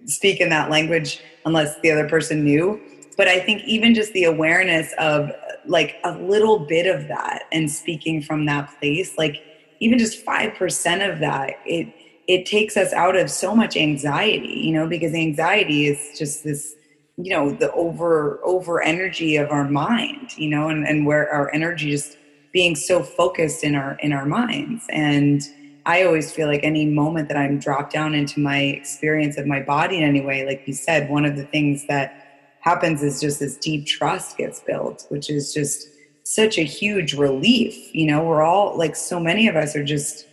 speak 0.07 0.41
in 0.41 0.49
that 0.49 0.71
language 0.71 1.21
unless 1.45 1.79
the 1.81 1.91
other 1.91 2.09
person 2.09 2.45
knew 2.45 2.81
but 3.17 3.29
i 3.29 3.39
think 3.39 3.63
even 3.65 3.95
just 3.95 4.13
the 4.13 4.25
awareness 4.25 4.93
of 4.99 5.31
like 5.71 5.97
a 6.05 6.19
little 6.19 6.59
bit 6.59 6.87
of 6.87 7.07
that 7.07 7.45
and 7.53 7.71
speaking 7.71 8.21
from 8.21 8.45
that 8.45 8.69
place 8.79 9.17
like 9.17 9.37
even 9.79 9.99
just 9.99 10.25
5% 10.27 11.13
of 11.13 11.21
that 11.21 11.55
it 11.65 11.95
it 12.27 12.47
takes 12.47 12.77
us 12.77 12.93
out 12.93 13.17
of 13.17 13.31
so 13.31 13.55
much 13.55 13.77
anxiety 13.77 14.61
you 14.65 14.73
know 14.73 14.87
because 14.89 15.15
anxiety 15.15 15.87
is 15.87 16.19
just 16.19 16.45
this 16.45 16.75
you 17.17 17.31
know 17.31 17.51
the 17.53 17.73
over 17.73 18.41
over 18.45 18.83
energy 18.83 19.37
of 19.37 19.51
our 19.51 19.69
mind 19.69 20.37
you 20.37 20.49
know 20.49 20.69
and, 20.69 20.87
and 20.87 21.07
where 21.07 21.33
our 21.33 21.53
energy 21.55 21.91
just 21.91 22.17
being 22.53 22.75
so 22.75 23.03
focused 23.03 23.63
in 23.63 23.75
our 23.77 23.95
in 24.01 24.13
our 24.13 24.27
minds. 24.27 24.85
And 24.91 25.41
i 25.87 26.03
always 26.03 26.31
feel 26.31 26.47
like 26.47 26.61
any 26.63 26.85
moment 26.85 27.27
that 27.29 27.39
i'm 27.39 27.59
dropped 27.59 27.91
down 27.91 28.15
into 28.15 28.39
my 28.39 28.59
experience 28.59 29.39
of 29.39 29.47
my 29.47 29.63
body 29.63 29.97
in 29.97 30.05
any 30.05 30.21
way 30.21 30.45
like 30.45 30.63
you 30.67 30.75
said 30.75 31.09
one 31.09 31.25
of 31.25 31.37
the 31.37 31.45
things 31.45 31.87
that 31.87 32.20
happens 32.61 33.03
is 33.03 33.21
just 33.21 33.41
this 33.41 33.57
deep 33.57 33.87
trust 33.87 34.37
gets 34.37 34.61
built 34.61 35.07
which 35.09 35.31
is 35.31 35.53
just 35.53 35.89
such 36.25 36.59
a 36.59 36.63
huge 36.63 37.15
relief 37.15 37.95
you 37.95 38.07
know 38.07 38.23
we're 38.23 38.43
all 38.43 38.77
like 38.77 38.95
so 38.95 39.19
many 39.19 39.49
of 39.49 39.57
us 39.57 39.75
are 39.75 39.85
just 39.85 40.27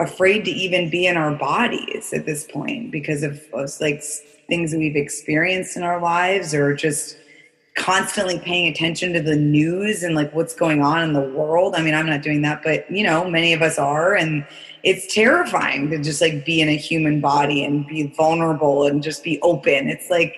afraid 0.00 0.44
to 0.44 0.50
even 0.50 0.88
be 0.88 1.06
in 1.06 1.16
our 1.16 1.34
bodies 1.34 2.12
at 2.12 2.24
this 2.24 2.44
point 2.44 2.90
because 2.90 3.22
of 3.22 3.40
like 3.80 4.02
things 4.48 4.74
we've 4.74 4.96
experienced 4.96 5.76
in 5.76 5.82
our 5.82 6.00
lives 6.00 6.54
or 6.54 6.74
just 6.74 7.16
constantly 7.76 8.38
paying 8.38 8.68
attention 8.68 9.12
to 9.12 9.22
the 9.22 9.36
news 9.36 10.02
and 10.02 10.14
like 10.14 10.34
what's 10.34 10.54
going 10.54 10.82
on 10.82 11.02
in 11.02 11.12
the 11.12 11.20
world. 11.20 11.74
I 11.74 11.82
mean, 11.82 11.94
I'm 11.94 12.06
not 12.06 12.22
doing 12.22 12.42
that, 12.42 12.62
but 12.62 12.90
you 12.90 13.04
know, 13.04 13.28
many 13.30 13.52
of 13.52 13.62
us 13.62 13.78
are 13.78 14.14
and 14.14 14.44
it's 14.82 15.14
terrifying 15.14 15.88
to 15.90 15.98
just 15.98 16.20
like 16.20 16.44
be 16.44 16.60
in 16.60 16.68
a 16.68 16.76
human 16.76 17.20
body 17.20 17.64
and 17.64 17.86
be 17.86 18.12
vulnerable 18.16 18.86
and 18.86 19.02
just 19.02 19.22
be 19.22 19.40
open. 19.42 19.88
It's 19.88 20.10
like 20.10 20.34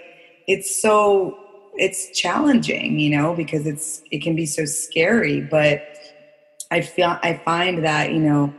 it's 0.46 0.80
so 0.80 1.38
it's 1.74 2.18
challenging, 2.18 2.98
you 2.98 3.16
know, 3.16 3.34
because 3.34 3.66
it's 3.66 4.02
it 4.10 4.22
can 4.22 4.36
be 4.36 4.46
so 4.46 4.64
scary, 4.64 5.40
but 5.40 5.82
I 6.70 6.80
feel 6.80 7.18
I 7.22 7.40
find 7.44 7.84
that, 7.84 8.12
you 8.12 8.20
know, 8.20 8.54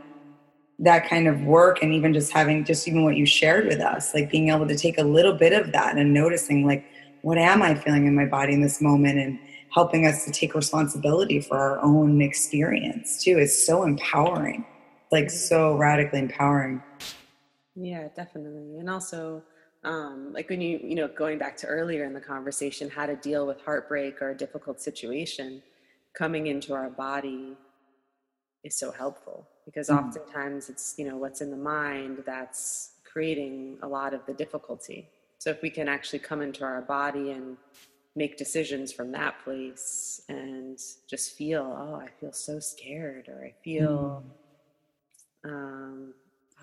that 0.80 1.08
kind 1.08 1.28
of 1.28 1.42
work 1.42 1.82
and 1.82 1.94
even 1.94 2.14
just 2.14 2.32
having 2.32 2.66
just 2.66 2.88
even 2.88 3.04
what 3.04 3.16
you 3.16 3.26
shared 3.26 3.68
with 3.68 3.80
us 3.80 4.14
like 4.14 4.30
being 4.32 4.50
able 4.50 4.68
to 4.68 4.76
take 4.76 4.98
a 4.98 5.04
little 5.04 5.34
bit 5.34 5.54
of 5.54 5.72
that 5.72 5.98
and 5.98 6.12
noticing 6.12 6.66
like 6.66 6.84
what 7.22 7.38
am 7.38 7.62
i 7.62 7.76
feeling 7.76 8.08
in 8.08 8.16
my 8.16 8.26
body 8.26 8.54
in 8.54 8.62
this 8.62 8.82
moment 8.82 9.20
and 9.20 9.38
helping 9.72 10.08
us 10.08 10.26
to 10.26 10.32
take 10.32 10.56
responsibility 10.56 11.40
for 11.40 11.58
our 11.58 11.80
own 11.84 12.24
experience 12.24 13.24
too 13.24 13.38
is 13.38 13.66
so 13.66 13.84
empowering 13.84 14.66
like 15.14 15.26
mm-hmm. 15.26 15.38
so 15.38 15.76
radically 15.76 16.20
empowering. 16.20 16.82
Yeah 17.76 18.10
definitely. 18.16 18.80
And 18.80 18.90
also 18.90 19.44
um, 19.84 20.32
like 20.34 20.50
when 20.50 20.62
you 20.62 20.80
you 20.84 20.96
know 20.96 21.08
going 21.08 21.38
back 21.38 21.58
to 21.58 21.68
earlier 21.68 22.06
in 22.06 22.14
the 22.14 22.22
conversation 22.22 22.90
how 22.90 23.06
to 23.06 23.16
deal 23.16 23.46
with 23.46 23.62
heartbreak 23.62 24.22
or 24.22 24.32
a 24.32 24.38
difficult 24.38 24.82
situation 24.82 25.62
coming 26.14 26.48
into 26.48 26.74
our 26.74 26.90
body 26.90 27.58
is 28.64 28.76
so 28.76 28.92
helpful 28.92 29.48
because 29.66 29.90
mm. 29.90 29.98
oftentimes 29.98 30.70
it's 30.70 30.96
you 30.98 31.08
know 31.08 31.18
what's 31.18 31.42
in 31.42 31.52
the 31.52 31.58
mind 31.58 32.24
that's 32.26 32.92
creating 33.04 33.78
a 33.84 33.88
lot 33.88 34.14
of 34.14 34.26
the 34.26 34.34
difficulty 34.34 35.08
so 35.38 35.50
if 35.50 35.62
we 35.62 35.70
can 35.70 35.88
actually 35.88 36.20
come 36.20 36.42
into 36.42 36.64
our 36.64 36.82
body 36.82 37.32
and 37.32 37.58
make 38.16 38.38
decisions 38.38 38.94
from 38.94 39.12
that 39.12 39.44
place 39.44 40.22
and 40.30 40.80
just 41.10 41.36
feel 41.36 41.76
oh 41.78 41.96
i 41.96 42.08
feel 42.20 42.32
so 42.32 42.60
scared 42.60 43.28
or 43.28 43.44
i 43.44 43.54
feel 43.64 44.24
mm. 45.46 45.52
um, 45.52 46.14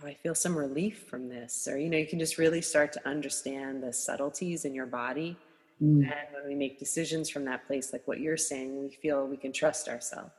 oh 0.02 0.06
i 0.06 0.14
feel 0.14 0.34
some 0.34 0.56
relief 0.56 1.04
from 1.08 1.28
this 1.28 1.68
or 1.70 1.78
you 1.78 1.88
know 1.88 1.98
you 1.98 2.06
can 2.06 2.18
just 2.18 2.38
really 2.38 2.60
start 2.60 2.92
to 2.92 3.08
understand 3.08 3.82
the 3.82 3.92
subtleties 3.92 4.64
in 4.64 4.74
your 4.74 4.86
body 4.86 5.36
mm. 5.82 6.02
and 6.02 6.26
when 6.32 6.46
we 6.46 6.54
make 6.54 6.78
decisions 6.78 7.28
from 7.28 7.44
that 7.44 7.66
place 7.66 7.92
like 7.92 8.06
what 8.06 8.20
you're 8.20 8.36
saying 8.36 8.82
we 8.82 8.90
feel 8.90 9.26
we 9.26 9.36
can 9.36 9.52
trust 9.52 9.88
ourselves 9.88 10.30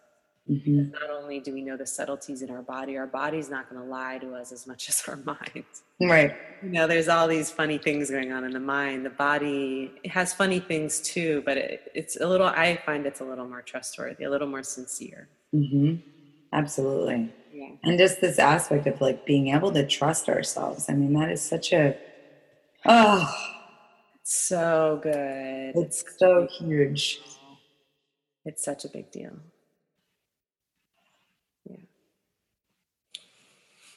Mm-hmm. 0.49 0.91
Not 0.91 1.09
only 1.09 1.39
do 1.39 1.53
we 1.53 1.61
know 1.61 1.77
the 1.77 1.85
subtleties 1.85 2.41
in 2.41 2.49
our 2.49 2.61
body, 2.61 2.97
our 2.97 3.07
body's 3.07 3.49
not 3.49 3.69
going 3.69 3.81
to 3.81 3.87
lie 3.87 4.17
to 4.19 4.33
us 4.33 4.51
as 4.51 4.65
much 4.65 4.89
as 4.89 5.03
our 5.07 5.15
mind. 5.17 5.63
Right. 6.01 6.35
You 6.63 6.69
know, 6.69 6.87
there's 6.87 7.07
all 7.07 7.27
these 7.27 7.49
funny 7.49 7.77
things 7.77 8.09
going 8.09 8.31
on 8.31 8.43
in 8.43 8.51
the 8.51 8.59
mind. 8.59 9.05
The 9.05 9.11
body 9.11 9.91
has 10.05 10.33
funny 10.33 10.59
things 10.59 10.99
too, 11.01 11.43
but 11.45 11.57
it, 11.57 11.91
it's 11.93 12.19
a 12.19 12.27
little, 12.27 12.47
I 12.47 12.81
find 12.85 13.05
it's 13.05 13.21
a 13.21 13.25
little 13.25 13.47
more 13.47 13.61
trustworthy, 13.61 14.23
a 14.23 14.29
little 14.29 14.47
more 14.47 14.63
sincere. 14.63 15.29
Mm-hmm. 15.53 15.95
Absolutely. 16.53 17.33
Yeah. 17.61 17.75
And 17.83 17.99
just 17.99 18.21
this 18.21 18.39
aspect 18.39 18.87
of 18.87 18.99
like 19.01 19.25
being 19.25 19.49
able 19.49 19.71
to 19.73 19.85
trust 19.85 20.27
ourselves. 20.29 20.87
I 20.89 20.93
mean, 20.93 21.13
that 21.13 21.31
is 21.31 21.41
such 21.43 21.73
a, 21.73 21.95
oh, 22.85 23.31
so 24.23 24.99
good. 25.03 25.73
It's 25.75 26.03
so 26.17 26.47
huge. 26.57 27.19
It's 28.45 28.63
such 28.63 28.85
a 28.85 28.89
big 28.89 29.11
deal. 29.11 29.33
Yeah 31.69 31.77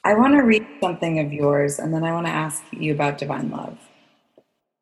i 0.05 0.13
want 0.13 0.35
to 0.35 0.43
read 0.43 0.65
something 0.79 1.19
of 1.19 1.33
yours 1.33 1.79
and 1.79 1.93
then 1.93 2.03
I 2.03 2.13
want 2.13 2.27
to 2.27 2.31
ask 2.31 2.63
you 2.71 2.93
about 2.93 3.17
divine 3.17 3.49
love. 3.49 3.77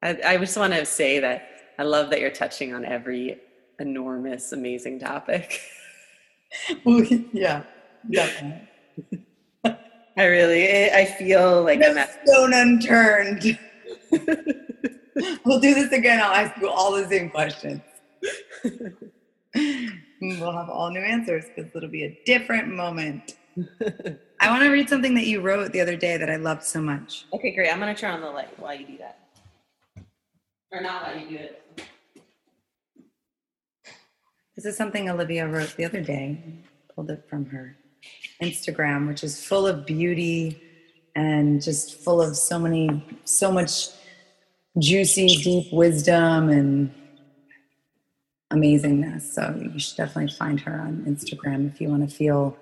I, 0.04 0.18
I 0.26 0.38
just 0.38 0.58
want 0.58 0.74
to 0.74 0.86
say 0.86 1.20
that 1.20 1.48
I 1.80 1.84
love 1.84 2.10
that 2.10 2.20
you're 2.20 2.30
touching 2.30 2.74
on 2.74 2.84
every 2.84 3.40
enormous, 3.80 4.52
amazing 4.52 5.00
topic. 5.00 5.62
yeah, 6.86 7.64
definitely. 8.12 8.68
I 10.16 10.26
really, 10.26 10.92
I 10.92 11.06
feel 11.06 11.64
like 11.64 11.82
I'm 11.84 11.98
at 11.98 12.26
stone 12.26 12.54
unturned. 12.54 13.58
we'll 15.46 15.60
do 15.60 15.74
this 15.74 15.92
again. 15.92 16.20
I'll 16.22 16.34
ask 16.34 16.56
you 16.62 16.70
all 16.70 16.92
the 16.92 17.08
same 17.08 17.32
questions. 17.32 17.82
we'll 20.22 20.52
have 20.52 20.70
all 20.70 20.92
new 20.92 21.00
answers 21.00 21.46
because 21.56 21.76
it'll 21.76 21.90
be 21.90 22.04
a 22.04 22.22
different 22.26 22.68
moment. 22.68 23.38
I 24.40 24.50
want 24.50 24.62
to 24.64 24.70
read 24.70 24.88
something 24.88 25.16
that 25.16 25.26
you 25.26 25.42
wrote 25.42 25.72
the 25.72 25.82
other 25.82 25.96
day 25.96 26.18
that 26.18 26.30
I 26.30 26.36
loved 26.36 26.64
so 26.64 26.80
much. 26.80 27.26
Okay, 27.34 27.56
great. 27.56 27.72
I'm 27.72 27.80
going 27.80 27.94
to 27.94 28.00
turn 28.00 28.12
on 28.14 28.22
the 28.22 28.30
light 28.30 28.60
while 28.60 28.76
you 28.76 28.86
do 28.86 28.98
that. 29.00 29.20
Or 30.72 30.82
not 30.82 31.04
while 31.04 31.18
you 31.18 31.30
do 31.30 31.44
it. 31.44 31.60
This 34.56 34.66
is 34.66 34.78
something 34.78 35.10
Olivia 35.10 35.48
wrote 35.48 35.76
the 35.76 35.86
other 35.86 36.02
day. 36.02 36.44
Pulled 36.94 37.10
it 37.10 37.26
from 37.28 37.46
her 37.48 37.76
Instagram, 38.42 39.08
which 39.08 39.24
is 39.24 39.44
full 39.44 39.68
of 39.68 39.86
beauty 39.86 40.62
and 41.16 41.62
just 41.62 41.96
full 42.04 42.22
of 42.22 42.36
so 42.36 42.58
many, 42.60 43.04
so 43.26 43.52
much 43.52 43.90
juicy, 44.80 45.28
deep 45.28 45.72
wisdom 45.72 46.50
and 46.50 46.94
amazingness. 48.52 49.22
So 49.22 49.56
you 49.62 49.80
should 49.80 49.98
definitely 49.98 50.34
find 50.34 50.60
her 50.62 50.80
on 50.80 51.06
Instagram 51.08 51.72
if 51.72 51.80
you 51.80 51.90
want 51.90 52.10
to 52.10 52.16
feel 52.16 52.58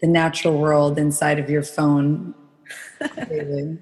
the 0.00 0.06
natural 0.06 0.58
world 0.58 0.98
inside 0.98 1.38
of 1.38 1.48
your 1.48 1.62
phone. 1.62 2.34
I'm 3.00 3.80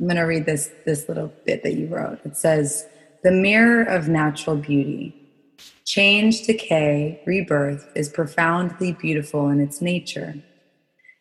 going 0.00 0.16
to 0.16 0.22
read 0.22 0.46
this 0.46 0.70
this 0.84 1.08
little 1.08 1.32
bit 1.44 1.62
that 1.62 1.74
you 1.74 1.86
wrote. 1.88 2.20
It 2.24 2.36
says, 2.36 2.86
"The 3.24 3.32
mirror 3.32 3.82
of 3.82 4.08
natural 4.08 4.56
beauty. 4.56 5.14
Change, 5.88 6.42
decay, 6.42 7.18
rebirth 7.24 7.90
is 7.94 8.10
profoundly 8.10 8.92
beautiful 8.92 9.48
in 9.48 9.58
its 9.58 9.80
nature. 9.80 10.34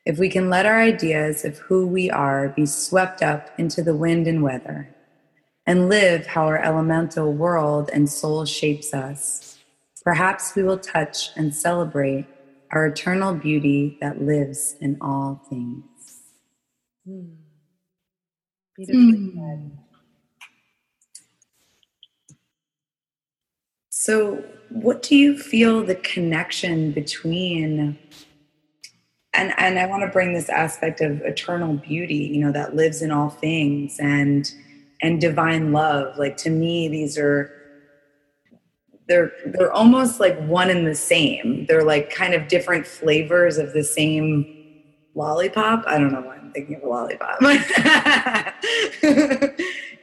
If 0.05 0.19
we 0.19 0.27
can 0.27 0.49
let 0.49 0.65
our 0.65 0.81
ideas 0.81 1.45
of 1.45 1.57
who 1.57 1.87
we 1.87 2.11
are 2.11 2.49
be 2.49 2.65
swept 2.65 3.23
up 3.23 3.57
into 3.57 3.81
the 3.81 3.95
wind 3.95 4.27
and 4.27 4.43
weather, 4.43 4.93
and 5.65 5.87
live 5.87 6.27
how 6.27 6.43
our 6.43 6.61
elemental 6.61 7.31
world 7.31 7.89
and 7.93 8.09
soul 8.09 8.43
shapes 8.43 8.93
us, 8.93 9.57
perhaps 10.03 10.53
we 10.53 10.63
will 10.63 10.79
touch 10.79 11.29
and 11.37 11.55
celebrate 11.55 12.25
our 12.71 12.87
eternal 12.87 13.33
beauty 13.33 13.97
that 14.01 14.21
lives 14.21 14.75
in 14.81 14.97
all 14.99 15.45
things. 15.49 15.85
Mm. 17.07 17.37
Beautifully 18.75 19.13
mm. 19.13 19.33
said. 19.33 19.77
So, 23.89 24.43
what 24.69 25.01
do 25.01 25.15
you 25.15 25.37
feel 25.37 25.83
the 25.83 25.95
connection 25.95 26.91
between 26.91 27.97
and 29.37 29.53
and 29.57 29.77
I 29.77 29.85
want 29.85 30.01
to 30.01 30.07
bring 30.07 30.33
this 30.33 30.49
aspect 30.49 30.99
of 30.99 31.21
eternal 31.21 31.75
beauty, 31.75 32.15
you 32.15 32.43
know, 32.43 32.51
that 32.51 32.75
lives 32.75 33.01
in 33.01 33.11
all 33.11 33.29
things 33.29 33.97
and 33.99 34.51
and 35.01 35.21
divine 35.21 35.71
love. 35.71 36.17
Like 36.17 36.37
to 36.37 36.49
me, 36.49 36.87
these 36.87 37.17
are 37.17 37.51
they're 39.07 39.31
they're 39.45 39.71
almost 39.71 40.19
like 40.19 40.37
one 40.41 40.69
and 40.69 40.87
the 40.87 40.95
same. 40.95 41.65
They're 41.67 41.85
like 41.85 42.09
kind 42.09 42.33
of 42.33 42.47
different 42.47 42.87
flavors 42.87 43.57
of 43.57 43.73
the 43.73 43.83
same 43.83 44.81
lollipop. 45.13 45.83
I 45.87 45.99
don't 45.99 46.11
know 46.11 46.21
why 46.21 46.37
I'm 46.37 46.51
thinking 46.51 46.77
of 46.77 46.83
a 46.83 46.87
lollipop. 46.87 47.41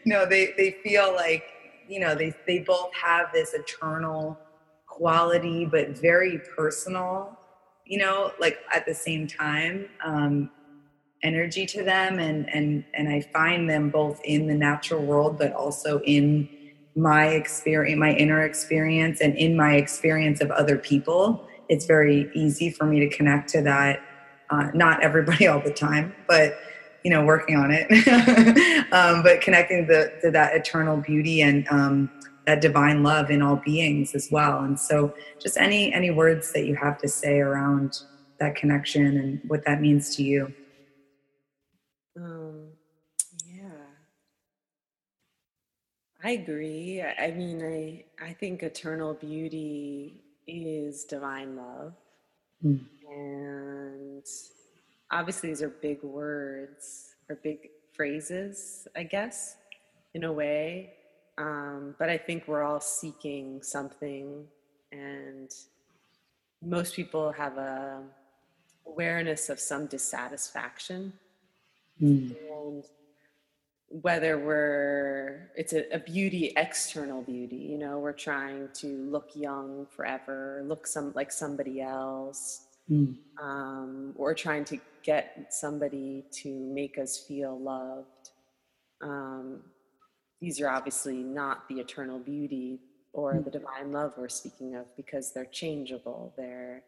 no, 0.06 0.26
they 0.26 0.54
they 0.56 0.76
feel 0.84 1.12
like 1.12 1.44
you 1.88 2.00
know 2.00 2.14
they 2.14 2.32
they 2.46 2.60
both 2.60 2.94
have 2.94 3.32
this 3.32 3.52
eternal 3.52 4.38
quality, 4.96 5.64
but 5.64 5.98
very 5.98 6.40
personal. 6.56 7.38
You 7.86 7.98
know, 7.98 8.32
like 8.40 8.58
at 8.72 8.86
the 8.86 8.94
same 8.94 9.26
time. 9.26 9.88
Um, 10.04 10.50
energy 11.22 11.64
to 11.64 11.82
them 11.82 12.18
and 12.18 12.46
and 12.54 12.84
and 12.92 13.08
I 13.08 13.22
find 13.22 13.70
them 13.70 13.88
both 13.88 14.20
in 14.24 14.46
the 14.46 14.52
natural 14.54 15.02
world 15.02 15.38
but 15.38 15.54
also 15.54 16.00
in 16.00 16.46
my 16.96 17.28
experience, 17.28 17.98
my 17.98 18.12
inner 18.12 18.42
experience, 18.44 19.20
and 19.20 19.36
in 19.36 19.56
my 19.56 19.74
experience 19.74 20.40
of 20.40 20.50
other 20.50 20.78
people, 20.78 21.46
it's 21.68 21.86
very 21.86 22.30
easy 22.34 22.70
for 22.70 22.84
me 22.84 23.00
to 23.00 23.08
connect 23.08 23.48
to 23.50 23.62
that. 23.62 24.00
Uh, 24.50 24.70
not 24.74 25.02
everybody 25.02 25.46
all 25.48 25.60
the 25.60 25.72
time, 25.72 26.14
but 26.28 26.58
you 27.02 27.10
know, 27.10 27.24
working 27.24 27.56
on 27.56 27.70
it. 27.70 27.86
um, 28.92 29.22
but 29.22 29.40
connecting 29.42 29.86
the, 29.86 30.10
to 30.22 30.30
that 30.30 30.54
eternal 30.54 30.96
beauty 30.96 31.42
and 31.42 31.68
um, 31.68 32.10
that 32.46 32.60
divine 32.60 33.02
love 33.02 33.30
in 33.30 33.42
all 33.42 33.56
beings 33.56 34.14
as 34.14 34.30
well. 34.30 34.60
And 34.60 34.78
so, 34.78 35.14
just 35.40 35.56
any 35.56 35.92
any 35.92 36.10
words 36.10 36.52
that 36.52 36.66
you 36.66 36.76
have 36.76 36.98
to 36.98 37.08
say 37.08 37.40
around 37.40 38.00
that 38.38 38.54
connection 38.54 39.06
and 39.18 39.40
what 39.46 39.64
that 39.64 39.80
means 39.80 40.14
to 40.16 40.22
you. 40.22 40.52
Um, 42.16 42.68
yeah. 43.46 43.62
I 46.22 46.30
agree. 46.30 47.02
I 47.02 47.30
mean, 47.30 47.62
I 47.64 48.04
I 48.24 48.32
think 48.32 48.62
eternal 48.62 49.14
beauty 49.14 50.20
is 50.46 51.04
divine 51.04 51.56
love, 51.56 51.94
mm. 52.64 52.80
and 53.10 54.26
obviously 55.10 55.48
these 55.48 55.62
are 55.62 55.70
big 55.70 56.02
words 56.02 57.14
or 57.28 57.36
big 57.36 57.70
phrases, 57.92 58.86
I 58.94 59.04
guess, 59.04 59.56
in 60.14 60.24
a 60.24 60.32
way. 60.32 60.92
Um, 61.36 61.94
but 61.98 62.08
I 62.08 62.16
think 62.16 62.44
we're 62.46 62.62
all 62.62 62.80
seeking 62.80 63.62
something, 63.62 64.44
and 64.92 65.50
most 66.62 66.94
people 66.94 67.32
have 67.32 67.58
a 67.58 68.02
awareness 68.86 69.48
of 69.48 69.58
some 69.58 69.86
dissatisfaction, 69.86 71.12
mm. 72.00 72.36
and 72.50 72.84
whether 74.02 74.38
we're 74.38 75.50
it's 75.54 75.72
a, 75.72 75.94
a, 75.94 75.98
beauty 76.00 76.52
external 76.56 77.22
beauty 77.22 77.56
you 77.56 77.78
know 77.78 78.00
we're 78.00 78.12
trying 78.12 78.68
to 78.74 78.88
look 79.08 79.30
young 79.34 79.86
forever 79.94 80.64
look 80.66 80.84
some 80.84 81.12
like 81.14 81.30
somebody 81.30 81.80
else 81.80 82.66
mm. 82.90 83.14
um, 83.40 84.12
or 84.16 84.34
trying 84.34 84.64
to 84.64 84.78
get 85.04 85.46
somebody 85.50 86.24
to 86.32 86.48
make 86.48 86.98
us 86.98 87.18
feel 87.18 87.56
loved 87.60 88.30
um, 89.00 89.60
these 90.44 90.60
are 90.60 90.68
obviously 90.68 91.22
not 91.22 91.68
the 91.68 91.76
eternal 91.76 92.18
beauty 92.18 92.80
or 93.12 93.34
mm. 93.34 93.44
the 93.44 93.50
divine 93.50 93.92
love 93.92 94.12
we're 94.16 94.28
speaking 94.28 94.74
of 94.74 94.84
because 94.96 95.32
they're 95.32 95.46
changeable 95.46 96.32
they're 96.36 96.82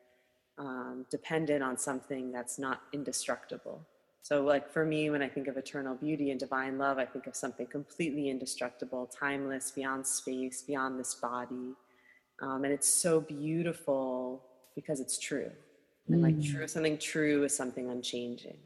um, 0.59 1.05
dependent 1.11 1.63
on 1.63 1.77
something 1.77 2.33
that's 2.33 2.59
not 2.59 2.83
indestructible 2.93 3.81
so, 4.27 4.43
like 4.43 4.69
for 4.69 4.85
me, 4.85 5.09
when 5.09 5.23
I 5.23 5.29
think 5.29 5.47
of 5.47 5.57
eternal 5.57 5.95
beauty 5.95 6.33
and 6.33 6.41
divine 6.41 6.79
love, 6.79 6.99
I 6.99 7.05
think 7.05 7.29
of 7.29 7.37
something 7.37 7.65
completely 7.69 8.29
indestructible, 8.29 9.07
timeless, 9.07 9.71
beyond 9.71 10.05
space, 10.05 10.63
beyond 10.63 10.99
this 10.99 11.15
body. 11.15 11.77
Um, 12.43 12.65
and 12.65 12.73
it's 12.73 12.89
so 12.89 13.21
beautiful 13.21 14.43
because 14.75 14.99
it's 14.99 15.17
true. 15.17 15.53
And 16.09 16.23
like 16.23 16.43
true, 16.43 16.65
mm. 16.65 16.69
something 16.69 16.99
true 16.99 17.45
is 17.45 17.57
something 17.57 17.89
unchanging. 17.89 18.59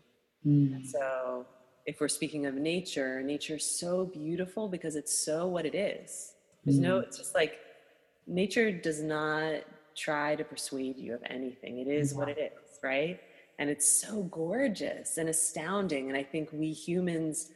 Mm. 0.46 0.86
So, 0.86 1.44
if 1.86 2.00
we're 2.00 2.08
speaking 2.08 2.46
of 2.46 2.54
nature, 2.54 3.22
nature 3.22 3.56
is 3.56 3.64
so 3.64 4.06
beautiful 4.06 4.68
because 4.68 4.96
it's 4.96 5.16
so 5.16 5.46
what 5.46 5.66
it 5.66 5.74
is. 5.74 6.34
There's 6.64 6.78
mm. 6.78 6.82
no, 6.82 6.98
it's 6.98 7.18
just 7.18 7.34
like 7.34 7.58
nature 8.26 8.70
does 8.70 9.02
not 9.02 9.62
try 9.96 10.36
to 10.36 10.44
persuade 10.44 10.96
you 10.98 11.14
of 11.14 11.22
anything. 11.28 11.78
It 11.78 11.88
is 11.88 12.12
yeah. 12.12 12.18
what 12.18 12.28
it 12.28 12.38
is, 12.38 12.78
right? 12.82 13.20
and 13.60 13.68
it's 13.68 14.00
so 14.00 14.22
gorgeous 14.24 15.18
and 15.18 15.28
astounding 15.28 16.08
and 16.08 16.16
i 16.16 16.22
think 16.22 16.48
we 16.52 16.72
humans 16.72 17.50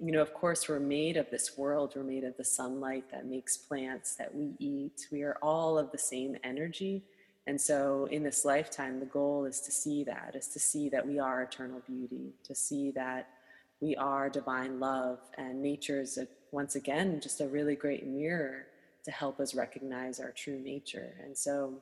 you 0.00 0.10
know 0.10 0.22
of 0.22 0.34
course 0.34 0.68
we're 0.68 0.80
made 0.80 1.16
of 1.16 1.30
this 1.30 1.56
world 1.56 1.92
we're 1.94 2.02
made 2.02 2.24
of 2.24 2.36
the 2.36 2.44
sunlight 2.44 3.04
that 3.12 3.26
makes 3.26 3.56
plants 3.56 4.16
that 4.16 4.34
we 4.34 4.54
eat 4.58 5.06
we 5.12 5.22
are 5.22 5.36
all 5.42 5.78
of 5.78 5.92
the 5.92 5.98
same 5.98 6.36
energy 6.42 7.04
and 7.46 7.60
so 7.60 8.08
in 8.10 8.22
this 8.22 8.44
lifetime 8.44 8.98
the 8.98 9.06
goal 9.06 9.44
is 9.44 9.60
to 9.60 9.70
see 9.70 10.02
that 10.02 10.34
is 10.34 10.48
to 10.48 10.58
see 10.58 10.88
that 10.88 11.06
we 11.06 11.18
are 11.18 11.42
eternal 11.42 11.80
beauty 11.86 12.32
to 12.42 12.54
see 12.54 12.90
that 12.90 13.28
we 13.80 13.96
are 13.96 14.28
divine 14.28 14.78
love 14.78 15.18
and 15.38 15.62
nature 15.62 16.00
is 16.00 16.18
a, 16.18 16.26
once 16.52 16.74
again 16.74 17.20
just 17.20 17.40
a 17.40 17.46
really 17.48 17.74
great 17.74 18.06
mirror 18.06 18.66
to 19.04 19.10
help 19.10 19.40
us 19.40 19.54
recognize 19.54 20.20
our 20.20 20.30
true 20.30 20.60
nature. 20.60 21.14
And 21.24 21.36
so 21.36 21.74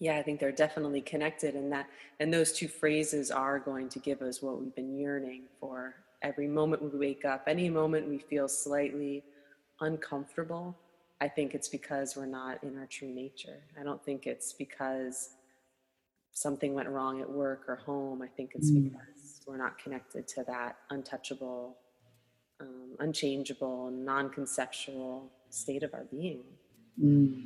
yeah 0.00 0.16
i 0.16 0.22
think 0.22 0.38
they're 0.38 0.52
definitely 0.52 1.00
connected 1.00 1.54
and 1.56 1.72
that 1.72 1.88
and 2.20 2.32
those 2.32 2.52
two 2.52 2.68
phrases 2.68 3.32
are 3.32 3.58
going 3.58 3.88
to 3.88 3.98
give 3.98 4.22
us 4.22 4.40
what 4.40 4.60
we've 4.60 4.74
been 4.74 4.96
yearning 4.96 5.44
for. 5.60 5.94
Every 6.22 6.48
moment 6.48 6.82
we 6.82 6.98
wake 6.98 7.24
up 7.24 7.44
any 7.46 7.68
moment 7.68 8.08
we 8.08 8.18
feel 8.18 8.48
slightly 8.48 9.24
uncomfortable 9.80 10.76
i 11.20 11.28
think 11.28 11.54
it's 11.54 11.68
because 11.68 12.16
we're 12.16 12.26
not 12.26 12.62
in 12.62 12.76
our 12.78 12.86
true 12.86 13.08
nature. 13.08 13.60
I 13.80 13.82
don't 13.82 14.04
think 14.04 14.26
it's 14.26 14.52
because 14.52 15.30
something 16.32 16.74
went 16.74 16.88
wrong 16.88 17.20
at 17.20 17.28
work 17.28 17.64
or 17.68 17.76
home. 17.76 18.22
I 18.22 18.28
think 18.28 18.52
it's 18.54 18.70
mm. 18.70 18.84
because 18.84 19.17
we're 19.48 19.56
not 19.56 19.78
connected 19.78 20.28
to 20.28 20.44
that 20.44 20.76
untouchable 20.90 21.76
um, 22.60 22.96
unchangeable 23.00 23.90
non-conceptual 23.90 25.30
state 25.50 25.82
of 25.82 25.94
our 25.94 26.04
being 26.10 26.42
mm. 27.02 27.44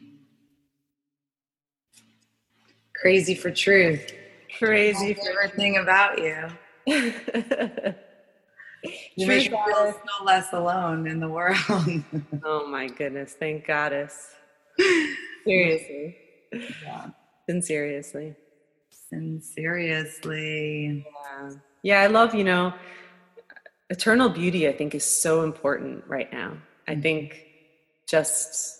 Crazy 3.02 3.34
for 3.34 3.50
truth. 3.50 4.12
Crazy 4.58 5.14
for 5.14 5.42
everything 5.42 5.78
about 5.78 6.18
you. 6.18 6.46
you 9.16 9.26
make 9.26 9.50
me 9.50 9.58
feel 9.66 9.92
so 9.92 10.24
less 10.24 10.52
alone 10.52 11.08
in 11.08 11.18
the 11.18 11.28
world. 11.28 11.58
oh 12.44 12.68
my 12.68 12.86
goodness. 12.86 13.34
Thank 13.36 13.66
goddess. 13.66 14.36
Seriously. 15.44 16.16
Yeah. 16.52 17.08
Sincerely. 17.48 18.36
Sincerely. 19.10 21.04
Yeah. 21.04 21.50
Yeah, 21.82 22.00
I 22.00 22.06
love, 22.06 22.34
you 22.34 22.44
know, 22.44 22.72
eternal 23.90 24.28
beauty, 24.28 24.68
I 24.68 24.72
think, 24.72 24.94
is 24.94 25.04
so 25.04 25.42
important 25.42 26.04
right 26.06 26.32
now. 26.32 26.56
I 26.86 26.92
mm-hmm. 26.92 27.02
think 27.02 27.46
just 28.08 28.78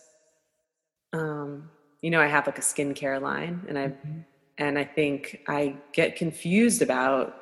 um, 1.13 1.71
you 2.01 2.11
know, 2.11 2.21
I 2.21 2.27
have 2.27 2.47
like 2.47 2.59
a 2.59 2.63
skincare 2.63 3.21
line 3.21 3.65
and 3.69 3.79
I 3.79 3.87
mm-hmm. 3.89 4.19
and 4.59 4.79
I 4.79 4.85
think 4.85 5.43
I 5.47 5.77
get 5.93 6.17
confused 6.17 6.83
about 6.83 7.37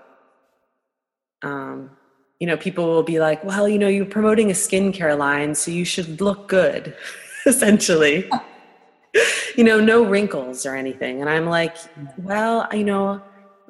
um, 1.42 1.90
you 2.38 2.46
know, 2.46 2.56
people 2.56 2.86
will 2.86 3.02
be 3.02 3.18
like, 3.18 3.42
well, 3.44 3.68
you 3.68 3.78
know, 3.78 3.88
you're 3.88 4.06
promoting 4.06 4.50
a 4.50 4.54
skincare 4.54 5.16
line, 5.16 5.54
so 5.54 5.70
you 5.70 5.84
should 5.84 6.20
look 6.20 6.48
good, 6.48 6.96
essentially. 7.46 8.28
you 9.56 9.64
know, 9.64 9.80
no 9.80 10.04
wrinkles 10.04 10.64
or 10.64 10.74
anything. 10.74 11.20
And 11.20 11.28
I'm 11.28 11.46
like, 11.46 11.76
mm-hmm. 11.76 12.22
well, 12.22 12.68
you 12.72 12.84
know, 12.84 13.22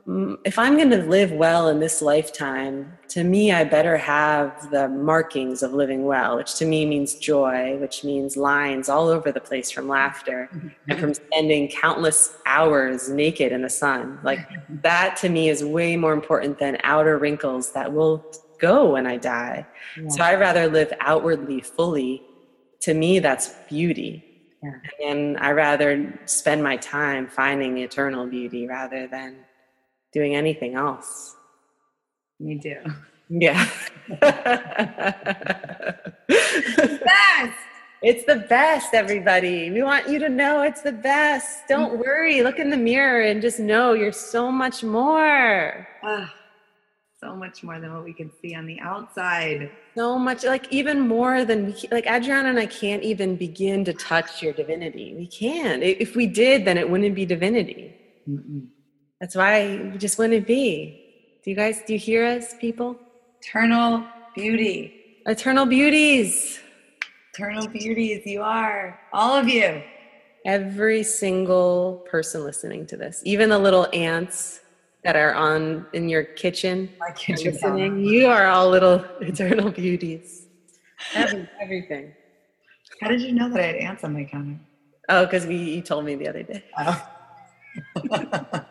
Mm, 0.07 0.39
if 0.45 0.59
I'm 0.59 0.77
going 0.77 0.91
to 0.91 1.05
live 1.05 1.33
well 1.33 1.69
in 1.69 1.81
this 1.81 2.03
lifetime, 2.03 2.93
to 3.09 3.25
me, 3.25 3.53
I 3.53 3.65
better 3.65 3.97
have 3.97 4.71
the 4.71 4.89
markings 4.89 5.63
of 5.63 5.73
living 5.73 6.05
well, 6.05 6.37
which 6.37 6.55
to 6.57 6.67
me 6.67 6.87
means 6.87 7.15
joy, 7.15 7.77
which 7.79 8.05
means 8.05 8.37
lines 8.37 8.89
all 8.89 9.09
over 9.09 9.33
the 9.33 9.41
place 9.41 9.71
from 9.71 9.89
laughter 9.89 10.49
and 10.89 10.99
from 10.99 11.15
spending 11.15 11.69
countless 11.69 12.37
hours 12.47 13.09
naked 13.09 13.53
in 13.53 13.63
the 13.63 13.71
sun. 13.71 14.19
Like 14.23 14.41
that 14.83 15.17
to 15.19 15.29
me 15.29 15.49
is 15.49 15.65
way 15.65 15.97
more 15.97 16.13
important 16.13 16.59
than 16.59 16.79
outer 16.85 17.19
wrinkles 17.19 17.73
that 17.73 17.93
will 17.93 18.25
go 18.59 18.93
when 18.93 19.07
I 19.07 19.17
die. 19.17 19.67
Yeah. 19.97 20.09
So 20.09 20.23
I 20.23 20.35
rather 20.35 20.69
live 20.69 20.93
outwardly 21.01 21.61
fully. 21.61 22.23
To 22.83 22.95
me, 22.95 23.19
that's 23.19 23.55
beauty. 23.69 24.25
Yeah. 24.63 24.73
And 25.05 25.39
I 25.39 25.53
rather 25.53 26.19
spend 26.27 26.63
my 26.63 26.77
time 26.77 27.27
finding 27.29 27.79
eternal 27.79 28.27
beauty 28.27 28.67
rather 28.67 29.07
than 29.07 29.37
doing 30.13 30.35
anything 30.37 30.75
else. 30.75 31.37
Me 32.39 32.59
too. 32.59 32.81
Yeah. 33.29 33.69
Best. 36.29 37.59
It's 38.03 38.25
the 38.25 38.47
best, 38.49 38.95
everybody. 38.95 39.71
We 39.71 39.83
want 39.83 40.09
you 40.09 40.19
to 40.21 40.31
know 40.31 40.63
it's 40.63 40.81
the 40.81 40.93
best. 40.93 41.69
Don't 41.69 41.99
worry. 41.99 42.43
Look 42.43 42.59
in 42.59 42.71
the 42.71 42.77
mirror 42.77 43.21
and 43.21 43.43
just 43.43 43.61
know 43.61 43.93
you're 43.93 44.11
so 44.11 44.51
much 44.51 44.83
more. 44.83 45.87
Ah, 46.03 46.33
so 47.23 47.37
much 47.37 47.63
more 47.63 47.79
than 47.79 47.93
what 47.93 48.03
we 48.03 48.15
can 48.15 48.31
see 48.41 48.55
on 48.55 48.65
the 48.65 48.81
outside. 48.81 49.71
So 49.95 50.19
much, 50.19 50.45
like 50.45 50.73
even 50.73 50.99
more 50.99 51.45
than 51.45 51.67
we, 51.67 51.89
like 51.91 52.07
Adriana 52.07 52.49
and 52.49 52.59
I 52.59 52.65
can't 52.65 53.03
even 53.03 53.37
begin 53.37 53.85
to 53.85 53.93
touch 53.93 54.43
your 54.43 54.55
divinity. 54.55 55.15
We 55.15 55.27
can't. 55.27 55.83
If 55.83 56.17
we 56.17 56.27
did, 56.27 56.65
then 56.65 56.79
it 56.79 56.89
wouldn't 56.89 57.15
be 57.15 57.27
divinity. 57.27 57.95
Mm-mm. 58.27 58.69
That's 59.21 59.37
why 59.37 59.91
we 59.93 59.99
just 59.99 60.19
want 60.19 60.33
to 60.33 60.41
be. 60.41 61.39
Do 61.45 61.51
you 61.51 61.57
guys, 61.57 61.83
do 61.87 61.93
you 61.93 61.99
hear 61.99 62.25
us, 62.25 62.55
people? 62.59 62.99
Eternal 63.43 64.03
beauty. 64.35 65.21
Eternal 65.27 65.67
beauties. 65.67 66.59
Eternal 67.35 67.69
beauties, 67.69 68.23
you 68.25 68.41
are. 68.41 68.99
All 69.13 69.37
of 69.37 69.47
you. 69.47 69.83
Every 70.47 71.03
single 71.03 72.07
person 72.11 72.45
listening 72.45 72.87
to 72.87 72.97
this, 72.97 73.21
even 73.27 73.51
the 73.51 73.59
little 73.59 73.89
ants 73.93 74.61
that 75.05 75.17
are 75.17 75.35
on 75.35 75.87
in 75.93 76.09
your 76.09 76.25
kitchen, 76.25 76.91
My 76.99 77.13
kitchen 77.13 77.53
listening, 77.53 78.05
you 78.05 78.27
are 78.27 78.47
all 78.47 78.71
little 78.71 79.05
eternal 79.21 79.71
beauties. 79.71 80.47
Every, 81.15 81.49
everything. 81.61 82.15
How 83.03 83.09
did 83.09 83.21
you 83.21 83.33
know 83.33 83.51
that 83.51 83.61
I 83.61 83.67
had 83.67 83.77
ants 83.77 84.03
on 84.03 84.15
my 84.15 84.25
counter? 84.25 84.59
Oh, 85.11 85.27
because 85.27 85.47
we 85.47 85.57
you 85.57 85.83
told 85.83 86.07
me 86.07 86.15
the 86.15 86.29
other 86.29 86.43
day. 86.43 86.65
Oh. 86.79 87.07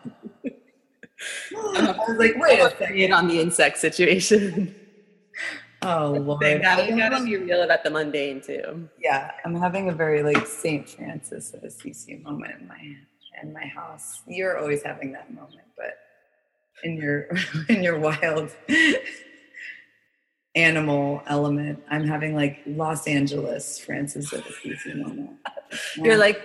I 1.56 1.94
was 2.08 2.18
like, 2.18 2.34
wait 2.36 2.60
a 2.60 2.70
second. 2.76 3.12
on 3.12 3.28
the 3.28 3.40
insect 3.40 3.78
situation. 3.78 4.74
Oh, 5.82 6.10
Lord. 6.12 6.40
They 6.42 6.58
gotta, 6.58 6.86
you 6.86 6.94
gotta 6.94 7.24
be 7.24 7.38
real 7.38 7.62
about 7.62 7.82
the 7.82 7.88
mundane 7.88 8.42
too. 8.42 8.86
yeah, 9.02 9.30
I'm 9.46 9.54
having 9.54 9.88
a 9.88 9.92
very 9.92 10.22
like 10.22 10.46
Saint 10.46 10.86
Francis 10.86 11.54
of 11.54 11.64
Assisi 11.64 12.16
moment 12.16 12.60
in 12.60 12.68
my 12.68 12.96
in 13.42 13.52
my 13.54 13.64
house. 13.64 14.20
You're 14.26 14.58
always 14.58 14.82
having 14.82 15.12
that 15.12 15.32
moment, 15.32 15.62
but 15.78 15.96
in 16.84 16.96
your 16.96 17.30
in 17.70 17.82
your 17.82 17.98
wild 17.98 18.54
animal 20.54 21.22
element, 21.26 21.82
I'm 21.90 22.06
having 22.06 22.34
like 22.34 22.60
Los 22.66 23.06
Angeles 23.06 23.78
Francis 23.78 24.32
of 24.32 24.44
Assisi 24.46 24.94
moment. 24.94 25.30
You're 25.96 26.16
like 26.16 26.42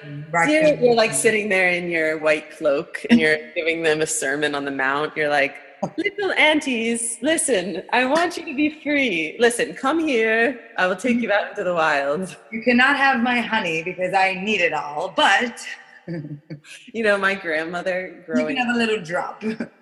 you're, 0.48 0.76
you're 0.76 0.94
like 0.94 1.14
sitting 1.14 1.50
there 1.50 1.70
in 1.70 1.90
your 1.90 2.20
white 2.20 2.52
cloak 2.52 3.04
and 3.10 3.20
you're 3.20 3.38
giving 3.56 3.82
them 3.82 4.02
a 4.02 4.06
sermon 4.06 4.54
on 4.54 4.66
the 4.66 4.72
mount. 4.72 5.18
You're 5.18 5.30
like, 5.30 5.56
little 5.98 6.32
aunties, 6.34 7.18
listen, 7.22 7.84
I 7.92 8.06
want 8.06 8.38
you 8.38 8.46
to 8.46 8.56
be 8.56 8.82
free. 8.82 9.36
Listen, 9.40 9.74
come 9.74 10.00
here. 10.00 10.60
I 10.78 10.86
will 10.88 10.96
take 10.96 11.18
you 11.18 11.32
out 11.32 11.50
into 11.50 11.64
the 11.64 11.74
wild. 11.74 12.36
You 12.52 12.62
cannot 12.62 12.98
have 12.98 13.22
my 13.22 13.40
honey 13.40 13.82
because 13.82 14.14
I 14.14 14.36
need 14.36 14.62
it 14.62 14.74
all, 14.74 15.14
but 15.16 15.66
You 16.94 17.04
know, 17.04 17.18
my 17.18 17.36
grandmother 17.36 18.08
you 18.08 18.24
growing 18.26 18.56
can 18.56 18.68
have 18.68 18.76
a 18.76 18.78
little 18.78 19.04
drop. 19.04 19.44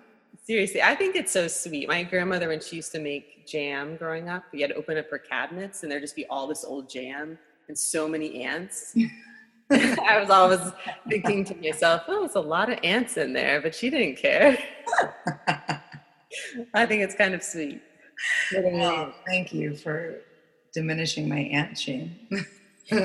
Seriously, 0.44 0.82
I 0.82 0.94
think 0.94 1.16
it's 1.16 1.32
so 1.32 1.48
sweet. 1.48 1.88
My 1.88 2.02
grandmother, 2.02 2.48
when 2.48 2.60
she 2.60 2.76
used 2.76 2.92
to 2.92 3.00
make 3.00 3.46
jam 3.46 3.96
growing 3.96 4.28
up, 4.28 4.44
we 4.52 4.60
had 4.60 4.70
to 4.70 4.76
open 4.76 4.98
up 4.98 5.08
her 5.10 5.18
cabinets 5.18 5.82
and 5.82 5.90
there'd 5.90 6.02
just 6.02 6.14
be 6.14 6.26
all 6.26 6.46
this 6.46 6.64
old 6.64 6.90
jam 6.90 7.38
and 7.68 7.78
so 7.78 8.06
many 8.06 8.42
ants. 8.42 8.94
I 9.70 10.20
was 10.20 10.28
always 10.28 10.60
thinking 11.08 11.44
to 11.46 11.54
myself, 11.54 12.02
oh, 12.08 12.20
there's 12.20 12.34
a 12.34 12.40
lot 12.40 12.70
of 12.70 12.78
ants 12.84 13.16
in 13.16 13.32
there, 13.32 13.62
but 13.62 13.74
she 13.74 13.88
didn't 13.88 14.18
care. 14.18 14.58
I 16.74 16.84
think 16.84 17.02
it's 17.02 17.14
kind 17.14 17.32
of 17.32 17.42
sweet. 17.42 17.80
Well, 18.54 19.14
thank 19.26 19.54
you 19.54 19.74
for 19.74 20.20
diminishing 20.74 21.26
my 21.26 21.38
ant 21.40 21.78
shame. 21.78 22.18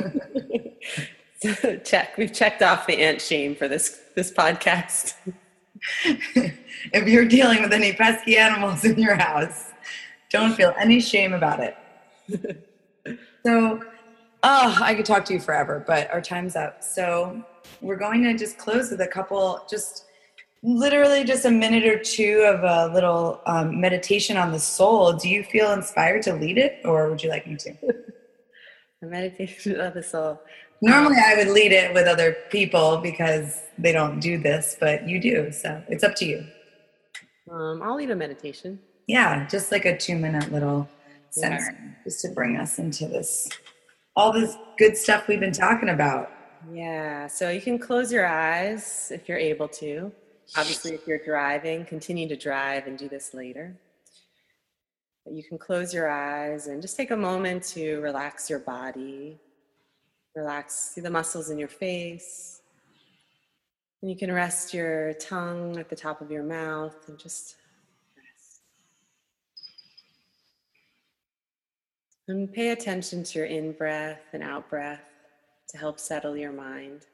So 1.41 1.77
check. 1.77 2.17
We've 2.17 2.33
checked 2.33 2.61
off 2.61 2.85
the 2.85 3.01
ant 3.01 3.21
shame 3.21 3.55
for 3.55 3.69
this 3.69 4.01
this 4.13 4.29
podcast. 4.29 5.13
if 6.35 7.07
you're 7.07 7.25
dealing 7.25 7.61
with 7.61 7.73
any 7.73 7.93
pesky 7.93 8.37
animals 8.37 8.83
in 8.83 8.97
your 8.99 9.15
house, 9.15 9.71
don't 10.29 10.55
feel 10.55 10.73
any 10.79 10.99
shame 10.99 11.33
about 11.33 11.59
it. 11.59 11.77
so, 13.45 13.81
oh, 14.43 14.77
I 14.81 14.93
could 14.95 15.05
talk 15.05 15.25
to 15.25 15.33
you 15.33 15.39
forever, 15.39 15.83
but 15.85 16.11
our 16.11 16.21
time's 16.21 16.55
up. 16.55 16.83
So, 16.83 17.43
we're 17.81 17.97
going 17.97 18.23
to 18.23 18.37
just 18.37 18.57
close 18.57 18.91
with 18.91 19.01
a 19.01 19.07
couple, 19.07 19.65
just 19.69 20.05
literally 20.63 21.23
just 21.23 21.45
a 21.45 21.51
minute 21.51 21.85
or 21.85 21.97
two 21.97 22.43
of 22.45 22.63
a 22.63 22.93
little 22.93 23.41
um, 23.45 23.79
meditation 23.79 24.37
on 24.37 24.51
the 24.51 24.59
soul. 24.59 25.13
Do 25.13 25.29
you 25.29 25.43
feel 25.43 25.71
inspired 25.71 26.23
to 26.23 26.33
lead 26.33 26.57
it, 26.57 26.81
or 26.83 27.09
would 27.09 27.23
you 27.23 27.29
like 27.29 27.47
me 27.47 27.55
to? 27.57 27.75
The 29.01 29.07
meditation 29.07 29.79
of 29.79 29.93
the 29.93 30.03
soul. 30.03 30.41
Normally, 30.81 31.17
I 31.23 31.35
would 31.35 31.49
lead 31.49 31.71
it 31.71 31.93
with 31.93 32.07
other 32.07 32.37
people 32.49 32.97
because 32.97 33.61
they 33.77 33.91
don't 33.91 34.19
do 34.19 34.37
this, 34.37 34.77
but 34.79 35.07
you 35.07 35.19
do. 35.19 35.51
So, 35.51 35.83
it's 35.89 36.03
up 36.03 36.15
to 36.15 36.25
you. 36.25 36.45
Um, 37.51 37.81
I'll 37.81 37.95
lead 37.95 38.11
a 38.11 38.15
meditation. 38.15 38.79
Yeah, 39.07 39.47
just 39.47 39.71
like 39.71 39.85
a 39.85 39.97
two 39.97 40.17
minute 40.17 40.51
little 40.51 40.87
center, 41.31 41.97
just 42.03 42.21
to 42.21 42.29
bring 42.29 42.57
us 42.57 42.79
into 42.79 43.07
this, 43.07 43.49
all 44.15 44.31
this 44.31 44.55
good 44.77 44.95
stuff 44.95 45.27
we've 45.27 45.39
been 45.39 45.51
talking 45.51 45.89
about. 45.89 46.31
Yeah, 46.71 47.27
so 47.27 47.49
you 47.49 47.61
can 47.61 47.79
close 47.79 48.11
your 48.11 48.27
eyes 48.27 49.11
if 49.13 49.27
you're 49.27 49.37
able 49.37 49.67
to. 49.69 50.11
Obviously, 50.57 50.93
if 50.93 51.07
you're 51.07 51.23
driving, 51.23 51.85
continue 51.85 52.27
to 52.27 52.35
drive 52.35 52.87
and 52.87 52.97
do 52.97 53.07
this 53.09 53.33
later. 53.33 53.75
But 55.25 55.33
you 55.33 55.43
can 55.43 55.57
close 55.57 55.93
your 55.93 56.09
eyes 56.09 56.67
and 56.67 56.81
just 56.81 56.97
take 56.97 57.11
a 57.11 57.17
moment 57.17 57.63
to 57.69 57.99
relax 58.01 58.49
your 58.49 58.59
body. 58.59 59.39
Relax, 60.35 60.91
see 60.93 61.01
the 61.01 61.09
muscles 61.09 61.49
in 61.49 61.57
your 61.57 61.67
face. 61.67 62.61
And 64.01 64.09
you 64.09 64.17
can 64.17 64.31
rest 64.31 64.73
your 64.73 65.13
tongue 65.13 65.77
at 65.77 65.89
the 65.89 65.95
top 65.95 66.21
of 66.21 66.31
your 66.31 66.43
mouth 66.43 66.95
and 67.07 67.17
just 67.17 67.55
rest. 68.15 68.61
And 72.27 72.51
pay 72.51 72.69
attention 72.69 73.23
to 73.23 73.39
your 73.39 73.47
in 73.47 73.73
breath 73.73 74.21
and 74.31 74.41
out 74.41 74.69
breath 74.69 75.09
to 75.69 75.77
help 75.77 75.99
settle 75.99 76.37
your 76.37 76.53
mind. 76.53 77.05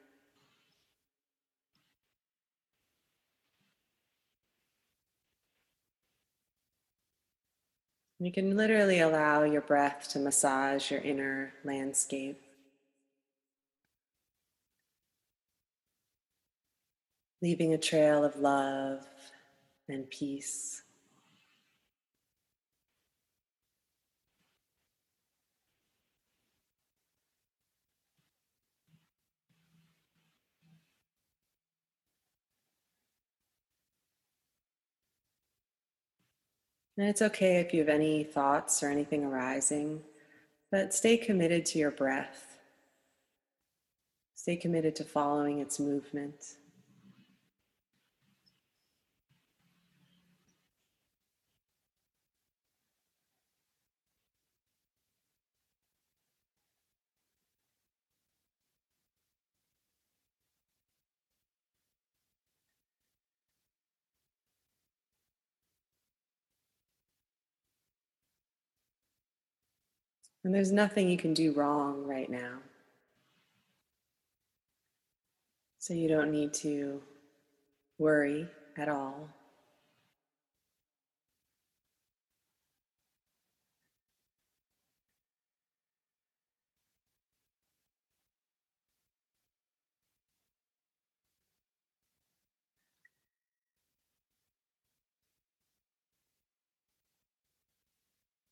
You 8.18 8.32
can 8.32 8.56
literally 8.56 9.00
allow 9.00 9.42
your 9.42 9.60
breath 9.60 10.08
to 10.12 10.18
massage 10.18 10.90
your 10.90 11.00
inner 11.00 11.52
landscape. 11.64 12.40
Leaving 17.42 17.74
a 17.74 17.78
trail 17.78 18.24
of 18.24 18.36
love 18.36 19.06
and 19.88 20.08
peace. 20.10 20.82
And 36.98 37.08
it's 37.08 37.20
okay 37.20 37.56
if 37.56 37.74
you 37.74 37.80
have 37.80 37.90
any 37.90 38.24
thoughts 38.24 38.82
or 38.82 38.88
anything 38.88 39.24
arising, 39.24 40.00
but 40.70 40.94
stay 40.94 41.18
committed 41.18 41.66
to 41.66 41.78
your 41.78 41.90
breath. 41.90 42.58
Stay 44.34 44.56
committed 44.56 44.96
to 44.96 45.04
following 45.04 45.58
its 45.58 45.78
movement. 45.78 46.56
And 70.46 70.54
there's 70.54 70.70
nothing 70.70 71.08
you 71.08 71.16
can 71.16 71.34
do 71.34 71.50
wrong 71.54 72.06
right 72.06 72.30
now. 72.30 72.58
So 75.80 75.92
you 75.92 76.06
don't 76.06 76.30
need 76.30 76.54
to 76.54 77.02
worry 77.98 78.46
at 78.78 78.88
all. 78.88 79.28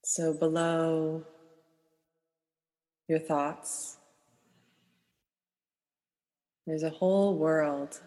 So 0.02 0.34
below 0.34 1.24
your 3.09 3.18
thoughts, 3.18 3.98
There's 6.66 6.82
a 6.82 6.90
whole 6.90 7.36
world 7.36 8.01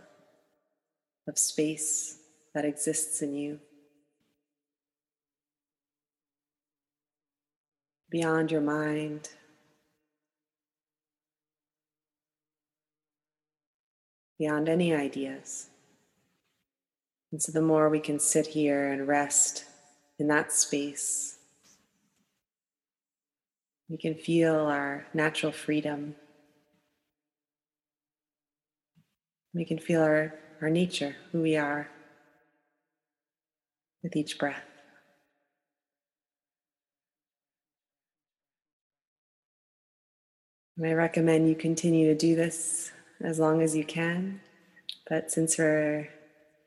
of 1.28 1.38
space 1.38 2.18
that 2.56 2.66
exists 2.66 3.22
in 3.22 3.36
you. 3.36 3.60
Beyond 8.10 8.52
your 8.52 8.62
mind, 8.62 9.30
beyond 14.40 14.70
any 14.70 14.96
ideas. 14.96 15.70
And 17.32 17.42
so, 17.42 17.52
the 17.52 17.62
more 17.62 17.90
we 17.90 18.00
can 18.00 18.20
sit 18.20 18.48
here 18.48 18.92
and 18.92 19.08
rest 19.08 19.66
in 20.18 20.28
that 20.30 20.52
space, 20.54 21.37
we 23.90 23.98
can 23.98 24.16
feel 24.16 24.56
our 24.56 25.06
natural 25.14 25.52
freedom. 25.52 26.16
We 29.54 29.66
can 29.66 29.80
feel 29.80 30.02
our, 30.02 30.34
our 30.62 30.70
nature, 30.70 31.16
who 31.32 31.42
we 31.42 31.56
are, 31.56 31.90
with 34.04 34.16
each 34.16 34.38
breath. 34.38 34.64
And 40.78 40.86
I 40.86 40.94
recommend 40.94 41.50
you 41.50 41.56
continue 41.56 42.08
to 42.08 42.16
do 42.16 42.36
this 42.36 42.92
as 43.22 43.40
long 43.40 43.62
as 43.64 43.76
you 43.76 43.84
can. 43.84 44.42
But 45.10 45.32
since 45.32 45.58
we're 45.58 46.10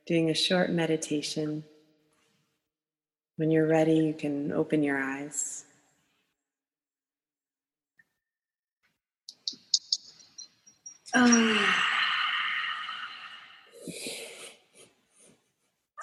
doing 0.05 0.29
a 0.29 0.33
short 0.33 0.69
meditation, 0.69 1.63
when 3.37 3.51
you're 3.51 3.67
ready, 3.67 3.95
you 3.95 4.13
can 4.13 4.51
open 4.51 4.83
your 4.83 5.01
eyes. 5.01 5.65
Ah. 11.13 11.87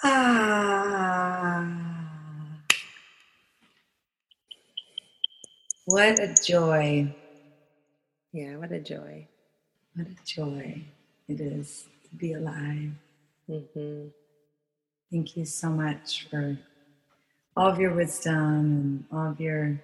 Ah. 0.01 0.79
What 5.85 6.19
a 6.19 6.35
joy. 6.45 7.13
Yeah, 8.31 8.57
what 8.57 8.71
a 8.71 8.79
joy. 8.79 9.27
What 9.95 10.07
a 10.07 10.15
joy 10.23 10.83
it 11.27 11.41
is 11.41 11.85
to 12.09 12.15
be 12.15 12.33
alive. 12.33 12.91
Mm-hmm. 13.49 14.09
Thank 15.11 15.35
you 15.35 15.45
so 15.45 15.69
much 15.69 16.27
for 16.29 16.59
all 17.57 17.69
of 17.71 17.79
your 17.79 17.95
wisdom 17.95 18.35
and 18.35 19.05
all 19.11 19.31
of 19.31 19.41
your 19.41 19.81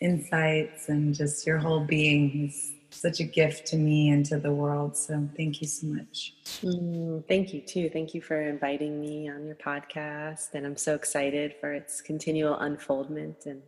insights 0.00 0.88
and 0.88 1.14
just 1.14 1.46
your 1.46 1.58
whole 1.58 1.84
being 1.84 2.46
is 2.48 2.73
such 2.94 3.20
a 3.20 3.24
gift 3.24 3.66
to 3.66 3.76
me 3.76 4.10
and 4.10 4.24
to 4.26 4.38
the 4.38 4.52
world. 4.52 4.96
So 4.96 5.28
thank 5.36 5.60
you 5.60 5.66
so 5.66 5.86
much. 5.88 6.34
Mm, 6.62 7.26
thank 7.26 7.52
you 7.52 7.60
too. 7.60 7.90
Thank 7.90 8.14
you 8.14 8.22
for 8.22 8.40
inviting 8.40 9.00
me 9.00 9.28
on 9.28 9.46
your 9.46 9.56
podcast. 9.56 10.54
And 10.54 10.64
I'm 10.66 10.76
so 10.76 10.94
excited 10.94 11.54
for 11.60 11.72
its 11.72 12.00
continual 12.00 12.58
unfoldment. 12.58 13.46
And 13.46 13.62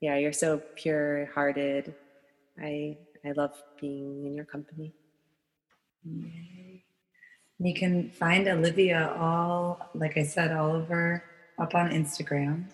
yeah, 0.00 0.16
you're 0.16 0.32
so 0.32 0.60
pure 0.74 1.30
hearted. 1.34 1.94
I 2.60 2.98
I 3.24 3.32
love 3.32 3.60
being 3.80 4.26
in 4.26 4.34
your 4.34 4.44
company. 4.44 4.94
You 7.58 7.74
can 7.74 8.10
find 8.10 8.46
Olivia 8.46 9.14
all, 9.18 9.90
like 9.94 10.16
I 10.16 10.22
said, 10.22 10.52
all 10.52 10.70
over 10.72 11.24
up 11.58 11.74
on 11.74 11.90
Instagram, 11.90 12.66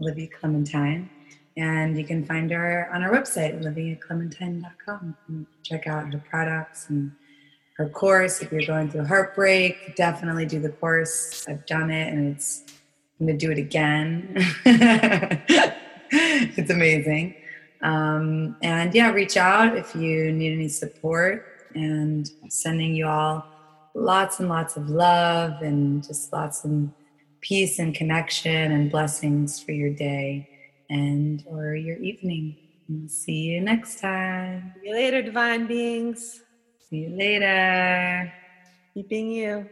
Olivia 0.00 0.28
Clementine. 0.28 1.10
And 1.56 1.96
you 1.96 2.04
can 2.04 2.24
find 2.24 2.50
her 2.50 2.90
on 2.92 3.02
our 3.02 3.10
website, 3.10 3.58
oliviaclementine.com. 3.62 5.16
And 5.28 5.46
check 5.62 5.86
out 5.86 6.12
her 6.12 6.22
products 6.28 6.90
and 6.90 7.12
her 7.76 7.88
course. 7.88 8.42
If 8.42 8.52
you're 8.52 8.66
going 8.66 8.90
through 8.90 9.06
heartbreak, 9.06 9.96
definitely 9.96 10.46
do 10.46 10.60
the 10.60 10.68
course. 10.68 11.46
I've 11.48 11.64
done 11.66 11.90
it 11.90 12.12
and 12.12 12.34
it's 12.34 12.64
I'm 13.18 13.26
gonna 13.26 13.38
do 13.38 13.50
it 13.50 13.58
again. 13.58 14.34
it's 16.10 16.70
amazing. 16.70 17.34
Um, 17.82 18.56
and 18.62 18.94
yeah, 18.94 19.10
reach 19.10 19.36
out 19.36 19.76
if 19.76 19.94
you 19.94 20.32
need 20.32 20.52
any 20.52 20.68
support 20.68 21.46
and 21.74 22.30
sending 22.48 22.94
you 22.94 23.06
all 23.06 23.46
lots 23.94 24.40
and 24.40 24.48
lots 24.48 24.76
of 24.76 24.90
love 24.90 25.62
and 25.62 26.04
just 26.04 26.32
lots 26.32 26.64
of 26.64 26.88
peace 27.40 27.78
and 27.78 27.94
connection 27.94 28.72
and 28.72 28.90
blessings 28.90 29.60
for 29.60 29.72
your 29.72 29.90
day 29.90 30.48
and 30.90 31.44
or 31.46 31.74
your 31.74 31.98
evening. 31.98 32.56
And 32.88 33.10
see 33.10 33.50
you 33.50 33.60
next 33.60 34.00
time. 34.00 34.72
See 34.80 34.88
you 34.88 34.94
later, 34.94 35.22
divine 35.22 35.66
beings. 35.66 36.42
See 36.88 36.98
you 37.08 37.16
later. 37.16 38.32
Keep 38.94 39.08
being 39.08 39.30
you. 39.30 39.68